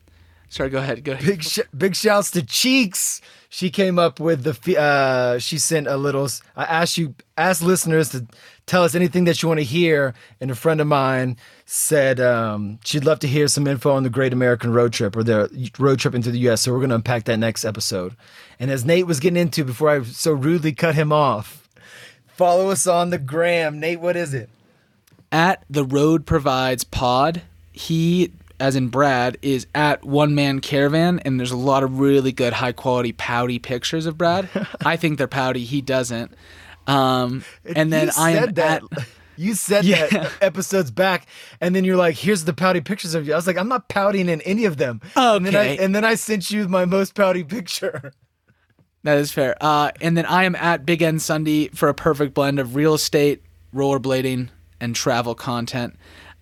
Sorry, 0.50 0.70
go 0.70 0.80
ahead. 0.80 1.04
Go 1.04 1.12
ahead. 1.12 1.26
Big 1.26 1.44
sh- 1.44 1.60
big 1.78 1.96
shouts 1.96 2.32
to 2.32 2.42
Cheeks. 2.44 3.22
She 3.58 3.72
came 3.72 3.97
up 3.97 4.20
with 4.20 4.43
the. 4.43 4.80
Uh, 4.80 5.39
she 5.39 5.58
sent 5.58 5.88
a 5.88 5.97
little. 5.97 6.30
i 6.55 6.64
asked 6.64 6.95
you, 6.95 7.16
asked 7.36 7.64
listeners 7.64 8.10
to 8.10 8.28
tell 8.68 8.84
us 8.84 8.93
anything 8.93 9.24
that 9.24 9.41
you 9.41 9.49
want 9.49 9.60
to 9.60 9.64
hear, 9.64 10.14
and 10.39 10.51
a 10.51 10.55
friend 10.55 10.80
of 10.80 10.86
mine 10.86 11.38
said 11.66 12.20
um, 12.20 12.78
she'd 12.86 13.03
love 13.03 13.18
to 13.18 13.28
hear 13.28 13.47
some 13.47 13.66
info 13.66 13.91
on 13.91 14.03
the 14.03 14.12
Great 14.12 14.32
American 14.32 14.74
Road 14.74 14.93
Trip 14.93 15.16
or 15.16 15.24
the 15.24 15.72
road 15.80 15.97
trip 15.97 16.14
into 16.14 16.30
the 16.30 16.38
U.S. 16.41 16.62
So 16.62 16.72
we're 16.72 16.78
going 16.78 16.89
to 16.89 16.95
unpack 16.97 17.24
that 17.24 17.38
next 17.38 17.66
episode. 17.66 18.16
And 18.60 18.70
as 18.70 18.86
Nate 18.86 19.08
was 19.08 19.20
getting 19.20 19.41
into 19.41 19.66
before 19.66 19.89
I 19.89 20.03
so 20.03 20.34
rudely 20.34 20.72
cut 20.72 20.93
him 20.93 21.12
off, 21.12 21.68
follow 22.28 22.70
us 22.70 22.86
on 22.86 23.10
the 23.10 23.18
gram. 23.18 23.80
Nate, 23.80 23.99
what 23.99 24.16
is 24.16 24.36
it? 24.36 24.51
at 25.32 25.64
the 25.68 25.84
road 25.84 26.26
provides 26.26 26.84
pod 26.84 27.41
he 27.72 28.32
as 28.60 28.76
in 28.76 28.88
brad 28.89 29.38
is 29.41 29.68
at 29.76 30.03
one 30.03 30.34
man 30.36 30.60
caravan 30.60 31.20
and 31.26 31.39
there's 31.39 31.51
a 31.51 31.58
lot 31.58 31.84
of 31.84 31.99
really 31.99 32.32
good 32.32 32.53
high 32.53 32.72
quality 32.72 33.12
pouty 33.12 33.60
pictures 33.60 34.05
of 34.05 34.18
brad 34.18 34.49
i 34.86 34.95
think 34.95 35.18
they're 35.18 35.28
pouty 35.28 35.64
he 35.64 35.82
doesn't 35.82 36.34
um 36.88 37.43
and 37.76 37.91
then 37.93 38.10
i 38.18 38.32
am 38.32 38.43
said 38.45 38.55
that. 38.55 38.84
at 38.97 39.08
You 39.39 39.53
said 39.53 39.86
Yeah. 39.86 40.08
that 40.08 40.32
episodes 40.41 40.89
back, 40.89 41.28
and 41.62 41.76
then 41.76 41.84
you're 41.84 41.95
like, 41.95 42.16
"Here's 42.16 42.45
the 42.45 42.53
pouty 42.53 42.82
pictures 42.82 43.14
of 43.14 43.28
you." 43.28 43.34
I 43.34 43.36
was 43.36 43.45
like, 43.45 43.55
"I'm 43.55 43.68
not 43.68 43.88
pouting 43.88 44.30
in 44.30 44.41
any 44.41 44.66
of 44.66 44.78
them." 44.78 44.99
And 45.16 45.45
then 45.45 45.55
I, 45.55 45.60
Okay. 45.74 45.78
and 45.86 45.93
then 45.93 46.03
I 46.03 46.16
sent 46.16 46.49
you 46.49 46.68
my 46.68 46.86
most 46.86 47.14
pouty 47.14 47.43
picture. 47.43 48.14
that 49.03 49.20
is 49.20 49.32
fair 49.32 49.55
uh 49.62 49.91
and 50.01 50.18
then 50.18 50.26
i 50.26 50.43
am 50.43 50.55
at 50.55 50.88
big 50.88 51.03
end 51.03 51.22
sunday 51.22 51.68
for 51.70 51.88
a 51.88 51.93
perfect 51.93 52.34
blend 52.34 52.58
of 52.60 52.76
real 52.76 52.95
estate 52.95 53.43
rollerblading 53.74 54.49
and 54.82 54.95
travel 54.95 55.36
content 55.36 55.95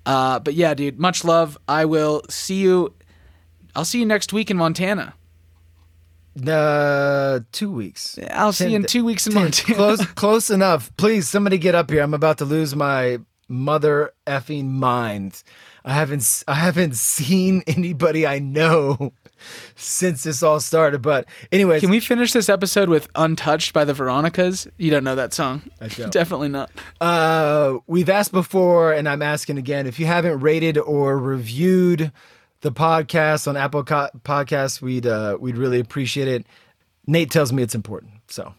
uh 0.05 0.39
but 0.39 0.53
yeah 0.53 0.73
dude 0.73 0.99
much 0.99 1.23
love 1.23 1.57
i 1.67 1.85
will 1.85 2.21
see 2.29 2.55
you 2.55 2.93
i'll 3.75 3.85
see 3.85 3.99
you 3.99 4.05
next 4.05 4.31
week 4.33 4.49
in 4.51 4.57
montana 4.57 5.13
Uh, 6.45 7.39
two 7.53 7.71
weeks. 7.71 8.19
i'll 8.31 8.51
see 8.51 8.69
you 8.71 8.75
in 8.75 8.83
two 8.83 9.05
weeks 9.05 9.25
in 9.25 9.31
ten- 9.33 9.43
montana 9.43 9.75
close, 9.75 10.05
close 10.15 10.49
enough. 10.49 10.91
Please, 10.97 11.29
somebody 11.29 11.57
get 11.57 11.75
up 11.75 11.89
here. 11.89 12.03
I'm 12.03 12.13
about 12.13 12.39
to 12.39 12.45
lose 12.45 12.75
my 12.75 13.19
mother 13.47 14.11
effing 14.25 14.65
mind. 14.71 15.43
I 15.83 15.93
haven't, 15.93 16.43
I 16.47 16.55
haven't 16.55 16.95
seen 16.97 17.63
anybody 17.67 18.25
I 18.25 18.39
know 18.39 19.13
since 19.75 20.23
this 20.23 20.41
all 20.41 20.59
started. 20.59 21.01
But 21.01 21.27
anyway, 21.51 21.79
Can 21.79 21.89
we 21.89 21.99
finish 21.99 22.33
this 22.33 22.49
episode 22.49 22.89
with 22.89 23.07
Untouched 23.15 23.73
by 23.73 23.85
the 23.85 23.93
Veronicas? 23.93 24.67
You 24.77 24.91
don't 24.91 25.03
know 25.03 25.15
that 25.15 25.33
song. 25.33 25.63
I 25.79 25.87
don't. 25.87 26.11
Definitely 26.11 26.49
not. 26.49 26.71
Uh, 26.99 27.77
we've 27.87 28.09
asked 28.09 28.31
before, 28.31 28.93
and 28.93 29.07
I'm 29.07 29.21
asking 29.21 29.57
again. 29.57 29.87
If 29.87 29.99
you 29.99 30.05
haven't 30.05 30.39
rated 30.39 30.77
or 30.77 31.17
reviewed 31.17 32.11
the 32.61 32.71
podcast 32.71 33.47
on 33.47 33.57
Apple 33.57 33.83
Co- 33.83 34.09
Podcasts, 34.23 34.81
we'd 34.81 35.05
uh, 35.05 35.37
we'd 35.39 35.57
really 35.57 35.79
appreciate 35.79 36.27
it. 36.27 36.45
Nate 37.07 37.29
tells 37.29 37.53
me 37.53 37.61
it's 37.61 37.75
important, 37.75 38.13
so 38.27 38.55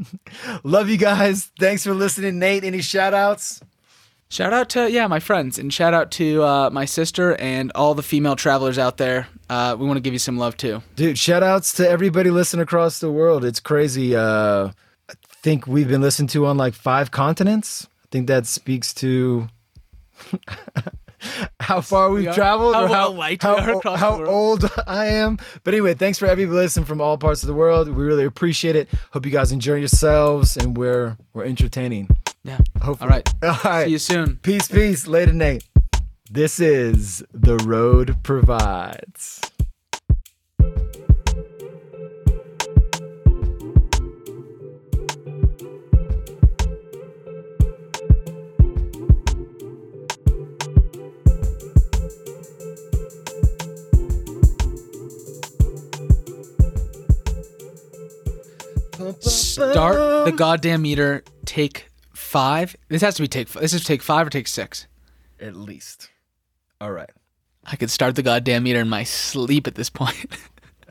love 0.64 0.88
you 0.88 0.96
guys. 0.96 1.50
Thanks 1.58 1.84
for 1.84 1.94
listening, 1.94 2.38
Nate. 2.38 2.64
Any 2.64 2.82
shout 2.82 3.14
outs? 3.14 3.60
Shout 4.28 4.54
out 4.54 4.70
to, 4.70 4.90
yeah, 4.90 5.06
my 5.08 5.20
friends, 5.20 5.58
and 5.58 5.70
shout 5.70 5.92
out 5.92 6.10
to 6.12 6.42
uh, 6.42 6.70
my 6.70 6.86
sister 6.86 7.34
and 7.34 7.70
all 7.74 7.94
the 7.94 8.02
female 8.02 8.34
travelers 8.34 8.78
out 8.78 8.96
there. 8.96 9.28
Uh, 9.50 9.76
we 9.78 9.86
want 9.86 9.98
to 9.98 10.00
give 10.00 10.14
you 10.14 10.18
some 10.18 10.38
love 10.38 10.56
too. 10.56 10.82
Dude, 10.96 11.18
shout 11.18 11.42
outs 11.42 11.74
to 11.74 11.86
everybody 11.86 12.30
listening 12.30 12.62
across 12.62 12.98
the 12.98 13.12
world. 13.12 13.44
It's 13.44 13.60
crazy. 13.60 14.16
Uh, 14.16 14.70
I 15.10 15.14
think 15.42 15.66
we've 15.66 15.88
been 15.88 16.00
listened 16.00 16.30
to 16.30 16.46
on 16.46 16.56
like 16.56 16.72
five 16.72 17.10
continents. 17.10 17.86
I 18.04 18.06
think 18.10 18.26
that 18.28 18.46
speaks 18.46 18.94
to 18.94 19.48
how 21.60 21.80
far 21.80 22.10
we've 22.10 22.28
are- 22.28 22.34
traveled 22.34 22.74
how 22.74 22.84
or 22.84 22.88
how, 22.88 23.10
we 23.12 23.38
how, 23.40 23.96
how 23.96 24.24
old 24.24 24.70
I 24.86 25.06
am. 25.06 25.38
But 25.64 25.74
anyway, 25.74 25.94
thanks 25.94 26.18
for 26.18 26.26
every 26.26 26.46
listening 26.46 26.86
from 26.86 27.00
all 27.00 27.18
parts 27.18 27.42
of 27.42 27.46
the 27.46 27.54
world. 27.54 27.88
We 27.88 28.04
really 28.04 28.24
appreciate 28.24 28.76
it. 28.76 28.88
Hope 29.12 29.24
you 29.26 29.32
guys 29.32 29.52
enjoy 29.52 29.76
yourselves 29.76 30.56
and 30.56 30.76
we're 30.76 31.16
we're 31.32 31.44
entertaining. 31.44 32.08
Yeah. 32.44 32.58
Hopefully. 32.80 33.08
All 33.10 33.16
right. 33.16 33.34
All 33.42 33.70
right. 33.70 33.84
See 33.86 33.92
you 33.92 33.98
soon. 33.98 34.36
Peace, 34.42 34.68
peace. 34.68 35.06
Later, 35.06 35.32
Nate. 35.32 35.64
This 36.30 36.58
is 36.60 37.22
The 37.32 37.56
Road 37.58 38.16
Provides. 38.22 39.40
Start 59.20 60.24
the 60.24 60.32
goddamn 60.32 60.82
meter. 60.82 61.24
Take 61.44 61.88
five. 62.14 62.76
This 62.88 63.02
has 63.02 63.14
to 63.16 63.22
be 63.22 63.28
take. 63.28 63.48
This 63.48 63.72
is 63.72 63.84
take 63.84 64.02
five 64.02 64.26
or 64.26 64.30
take 64.30 64.48
six. 64.48 64.86
At 65.40 65.56
least. 65.56 66.10
All 66.80 66.92
right. 66.92 67.10
I 67.64 67.76
could 67.76 67.90
start 67.90 68.16
the 68.16 68.22
goddamn 68.22 68.64
meter 68.64 68.80
in 68.80 68.88
my 68.88 69.04
sleep 69.04 69.66
at 69.66 69.74
this 69.74 69.90
point. 69.90 70.36